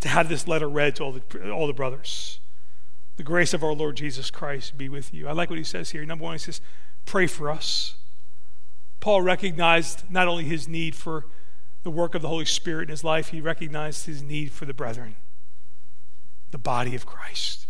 to 0.00 0.08
have 0.08 0.28
this 0.28 0.46
letter 0.46 0.68
read 0.68 0.96
to 0.96 1.04
all 1.04 1.12
the, 1.12 1.50
all 1.50 1.66
the 1.66 1.72
brothers. 1.72 2.40
The 3.16 3.22
grace 3.22 3.54
of 3.54 3.64
our 3.64 3.72
Lord 3.72 3.96
Jesus 3.96 4.30
Christ 4.30 4.76
be 4.76 4.88
with 4.88 5.12
you. 5.12 5.26
I 5.26 5.32
like 5.32 5.50
what 5.50 5.58
he 5.58 5.64
says 5.64 5.90
here. 5.90 6.04
Number 6.04 6.24
one, 6.24 6.34
he 6.34 6.38
says, 6.38 6.60
Pray 7.04 7.26
for 7.26 7.50
us. 7.50 7.96
Paul 9.00 9.22
recognized 9.22 10.10
not 10.10 10.28
only 10.28 10.44
his 10.44 10.68
need 10.68 10.94
for 10.94 11.26
the 11.86 11.90
work 11.92 12.16
of 12.16 12.20
the 12.20 12.26
Holy 12.26 12.44
Spirit 12.44 12.88
in 12.88 12.88
his 12.88 13.04
life, 13.04 13.28
he 13.28 13.40
recognized 13.40 14.06
his 14.06 14.20
need 14.20 14.50
for 14.50 14.64
the 14.64 14.74
brethren, 14.74 15.14
the 16.50 16.58
body 16.58 16.96
of 16.96 17.06
Christ. 17.06 17.68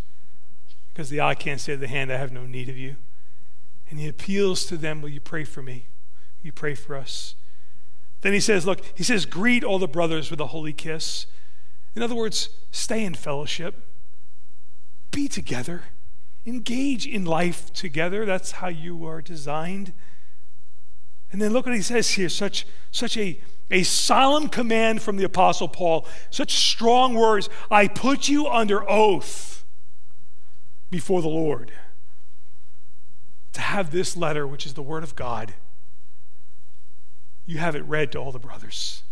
Because 0.90 1.10
the 1.10 1.20
eye 1.20 1.34
can't 1.34 1.60
say 1.60 1.74
to 1.74 1.78
the 1.78 1.86
hand, 1.86 2.10
I 2.10 2.16
have 2.16 2.32
no 2.32 2.46
need 2.46 2.70
of 2.70 2.78
you. 2.78 2.96
And 3.90 4.00
he 4.00 4.08
appeals 4.08 4.64
to 4.66 4.78
them, 4.78 5.02
Will 5.02 5.10
you 5.10 5.20
pray 5.20 5.44
for 5.44 5.62
me? 5.62 5.84
Will 6.38 6.46
you 6.46 6.52
pray 6.52 6.74
for 6.74 6.96
us? 6.96 7.34
Then 8.22 8.32
he 8.32 8.40
says, 8.40 8.64
Look, 8.64 8.80
he 8.94 9.04
says, 9.04 9.26
greet 9.26 9.62
all 9.62 9.78
the 9.78 9.86
brothers 9.86 10.30
with 10.30 10.40
a 10.40 10.46
holy 10.46 10.72
kiss. 10.72 11.26
In 11.94 12.00
other 12.00 12.14
words, 12.14 12.48
stay 12.70 13.04
in 13.04 13.12
fellowship, 13.12 13.84
be 15.10 15.28
together, 15.28 15.82
engage 16.46 17.06
in 17.06 17.26
life 17.26 17.70
together. 17.74 18.24
That's 18.24 18.52
how 18.52 18.68
you 18.68 19.04
are 19.04 19.20
designed. 19.20 19.92
And 21.30 21.42
then 21.42 21.52
look 21.52 21.66
what 21.66 21.74
he 21.74 21.82
says 21.82 22.12
here 22.12 22.30
such, 22.30 22.66
such 22.90 23.18
a 23.18 23.38
a 23.70 23.82
solemn 23.82 24.48
command 24.48 25.02
from 25.02 25.16
the 25.16 25.24
Apostle 25.24 25.68
Paul. 25.68 26.06
Such 26.30 26.52
strong 26.52 27.14
words. 27.14 27.48
I 27.70 27.88
put 27.88 28.28
you 28.28 28.46
under 28.46 28.88
oath 28.88 29.64
before 30.90 31.22
the 31.22 31.28
Lord 31.28 31.72
to 33.56 33.62
have 33.62 33.90
this 33.90 34.18
letter, 34.18 34.46
which 34.46 34.66
is 34.66 34.74
the 34.74 34.82
Word 34.82 35.02
of 35.02 35.16
God, 35.16 35.54
you 37.46 37.56
have 37.56 37.74
it 37.74 37.82
read 37.86 38.12
to 38.12 38.18
all 38.18 38.30
the 38.30 38.38
brothers. 38.38 39.02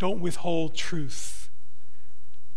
Don't 0.00 0.20
withhold 0.20 0.74
truth. 0.74 1.50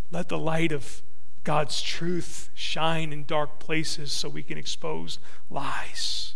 Let 0.09 0.29
the 0.29 0.39
light 0.39 0.71
of 0.71 1.03
God's 1.43 1.83
truth 1.83 2.49
shine 2.55 3.13
in 3.13 3.25
dark 3.25 3.59
places 3.59 4.11
so 4.11 4.27
we 4.27 4.41
can 4.41 4.57
expose 4.57 5.19
lies. 5.51 6.33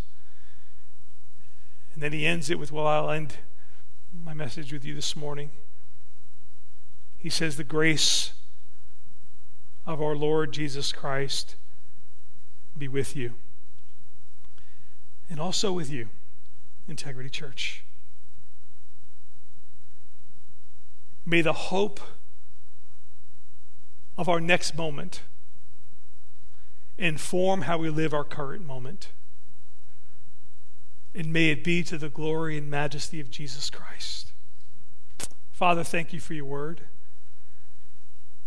And 1.95 2.03
then 2.03 2.14
he 2.14 2.24
ends 2.24 2.51
it 2.51 2.60
with, 2.60 2.72
Well, 2.72 2.86
I'll 2.86 3.10
end 3.10 3.38
my 4.14 4.34
message 4.34 4.72
with 4.74 4.86
you 4.86 4.95
this 4.95 5.16
morning. 5.16 5.51
He 7.18 7.30
says, 7.30 7.58
The 7.58 7.64
grace 7.64 8.34
of 9.86 10.01
our 10.01 10.16
Lord 10.16 10.51
Jesus 10.51 10.91
Christ 10.91 11.55
be 12.78 12.88
with 12.88 13.16
you, 13.16 13.34
and 15.30 15.39
also 15.39 15.72
with 15.72 15.89
you, 15.89 16.10
Integrity 16.88 17.30
Church. 17.30 17.84
May 21.26 21.41
the 21.41 21.53
hope 21.53 21.99
of 24.18 24.30
our 24.30 24.39
next 24.39 24.76
moment 24.76 25.22
inform 26.97 27.64
how 27.64 27.78
we 27.78 27.89
live 27.89 28.14
our 28.14 28.24
current 28.24 28.66
moment. 28.66 29.10
And 31.16 31.34
may 31.34 31.49
it 31.49 31.64
be 31.64 31.84
to 31.84 31.97
the 31.97 32.10
glory 32.10 32.58
and 32.58 32.70
majesty 32.70 33.20
of 33.20 33.32
Jesus 33.32 33.70
Christ. 33.70 34.34
Father, 35.51 35.84
thank 35.84 36.14
you 36.14 36.20
for 36.20 36.36
your 36.36 36.45
word. 36.45 36.82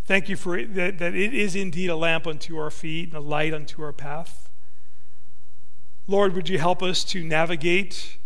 Thank 0.05 0.29
you 0.29 0.35
for 0.35 0.57
it, 0.57 0.73
that, 0.75 0.97
that 0.99 1.13
it 1.13 1.33
is 1.33 1.55
indeed 1.55 1.89
a 1.89 1.95
lamp 1.95 2.25
unto 2.25 2.57
our 2.57 2.71
feet 2.71 3.09
and 3.09 3.17
a 3.17 3.19
light 3.19 3.53
unto 3.53 3.81
our 3.81 3.93
path. 3.93 4.49
Lord, 6.07 6.33
would 6.33 6.49
you 6.49 6.57
help 6.57 6.81
us 6.81 7.03
to 7.05 7.23
navigate 7.23 8.17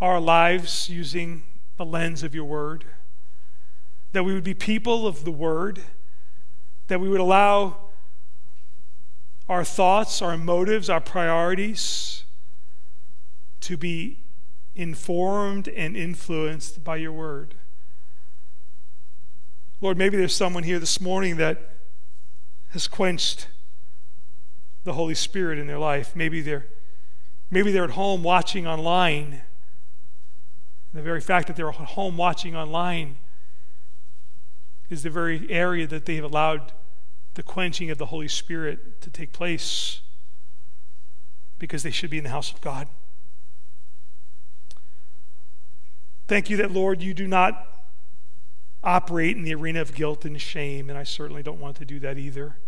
our 0.00 0.20
lives 0.20 0.88
using 0.88 1.42
the 1.76 1.84
lens 1.84 2.22
of 2.22 2.34
your 2.34 2.44
word? 2.44 2.84
That 4.12 4.24
we 4.24 4.34
would 4.34 4.44
be 4.44 4.54
people 4.54 5.06
of 5.06 5.24
the 5.24 5.32
word, 5.32 5.82
that 6.88 7.00
we 7.00 7.08
would 7.08 7.20
allow 7.20 7.87
our 9.48 9.64
thoughts, 9.64 10.20
our 10.20 10.36
motives, 10.36 10.90
our 10.90 11.00
priorities 11.00 12.24
to 13.60 13.76
be 13.76 14.18
informed 14.74 15.68
and 15.68 15.96
influenced 15.96 16.84
by 16.84 16.96
your 16.96 17.12
word. 17.12 17.54
Lord, 19.80 19.96
maybe 19.96 20.16
there's 20.16 20.34
someone 20.34 20.64
here 20.64 20.78
this 20.78 21.00
morning 21.00 21.36
that 21.36 21.70
has 22.70 22.86
quenched 22.86 23.48
the 24.84 24.92
Holy 24.92 25.14
Spirit 25.14 25.58
in 25.58 25.66
their 25.66 25.78
life. 25.78 26.14
Maybe 26.14 26.40
they're, 26.40 26.66
maybe 27.50 27.72
they're 27.72 27.84
at 27.84 27.90
home 27.90 28.22
watching 28.22 28.66
online. 28.66 29.42
The 30.92 31.02
very 31.02 31.20
fact 31.20 31.46
that 31.46 31.56
they're 31.56 31.68
at 31.68 31.74
home 31.74 32.16
watching 32.16 32.56
online 32.56 33.16
is 34.90 35.02
the 35.02 35.10
very 35.10 35.50
area 35.50 35.86
that 35.86 36.06
they 36.06 36.16
have 36.16 36.24
allowed 36.24 36.72
the 37.34 37.42
quenching 37.42 37.90
of 37.90 37.98
the 37.98 38.06
Holy 38.06 38.28
Spirit 38.28 39.00
to 39.02 39.10
take 39.10 39.32
place 39.32 40.00
because 41.58 41.82
they 41.82 41.90
should 41.90 42.10
be 42.10 42.18
in 42.18 42.24
the 42.24 42.30
house 42.30 42.52
of 42.52 42.60
God. 42.60 42.88
Thank 46.26 46.50
you 46.50 46.56
that, 46.58 46.70
Lord, 46.70 47.02
you 47.02 47.14
do 47.14 47.26
not 47.26 47.66
operate 48.84 49.36
in 49.36 49.42
the 49.42 49.54
arena 49.54 49.80
of 49.80 49.94
guilt 49.94 50.24
and 50.24 50.40
shame, 50.40 50.88
and 50.90 50.98
I 50.98 51.02
certainly 51.02 51.42
don't 51.42 51.60
want 51.60 51.76
to 51.78 51.84
do 51.84 51.98
that 52.00 52.18
either. 52.18 52.58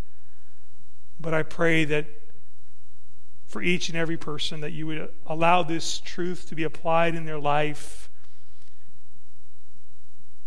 But 1.21 1.35
I 1.35 1.43
pray 1.43 1.85
that 1.85 2.07
for 3.47 3.61
each 3.61 3.89
and 3.89 3.99
every 3.99 4.17
person 4.17 4.61
that 4.61 4.73
you 4.73 4.87
would 4.87 5.11
allow 5.27 5.63
this 5.63 5.99
truth 5.99 6.49
to 6.49 6.55
be 6.55 6.63
applied 6.63 7.15
in 7.15 7.27
their 7.27 7.39
life 7.39 8.09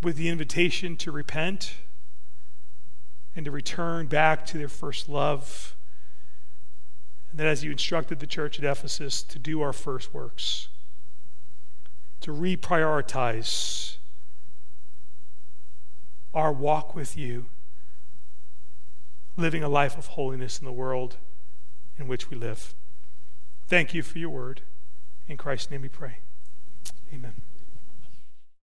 with 0.02 0.16
the 0.16 0.30
invitation 0.30 0.98
to 0.98 1.12
repent 1.12 1.76
and 3.36 3.46
to 3.46 3.52
return 3.52 4.08
back 4.08 4.46
to 4.48 4.58
their 4.58 4.70
first 4.70 5.10
love. 5.10 5.76
And 7.32 7.40
that 7.40 7.48
as 7.48 7.64
you 7.64 7.72
instructed 7.72 8.20
the 8.20 8.28
church 8.28 8.60
at 8.60 8.66
Ephesus 8.66 9.24
to 9.24 9.40
do 9.40 9.62
our 9.62 9.74
first 9.74 10.14
works, 10.14 10.68
to 12.22 12.32
reprioritize 12.32 13.98
our 16.34 16.52
walk 16.52 16.96
with 16.96 17.18
you, 17.18 17.46
living 19.36 19.64
a 19.64 19.70
life 19.70 19.98
of 19.98 20.08
holiness 20.08 20.60
in 20.60 20.66
the 20.66 20.72
world 20.72 21.18
in 21.98 22.08
which 22.08 22.30
we 22.30 22.38
live. 22.38 22.74
Thank 23.68 23.94
you 23.94 24.04
for 24.04 24.20
your 24.20 24.30
word. 24.30 24.62
In 25.28 25.38
Christ's 25.38 25.72
name 25.72 25.82
we 25.82 25.90
pray. 25.90 26.18
Amen. 27.14 27.34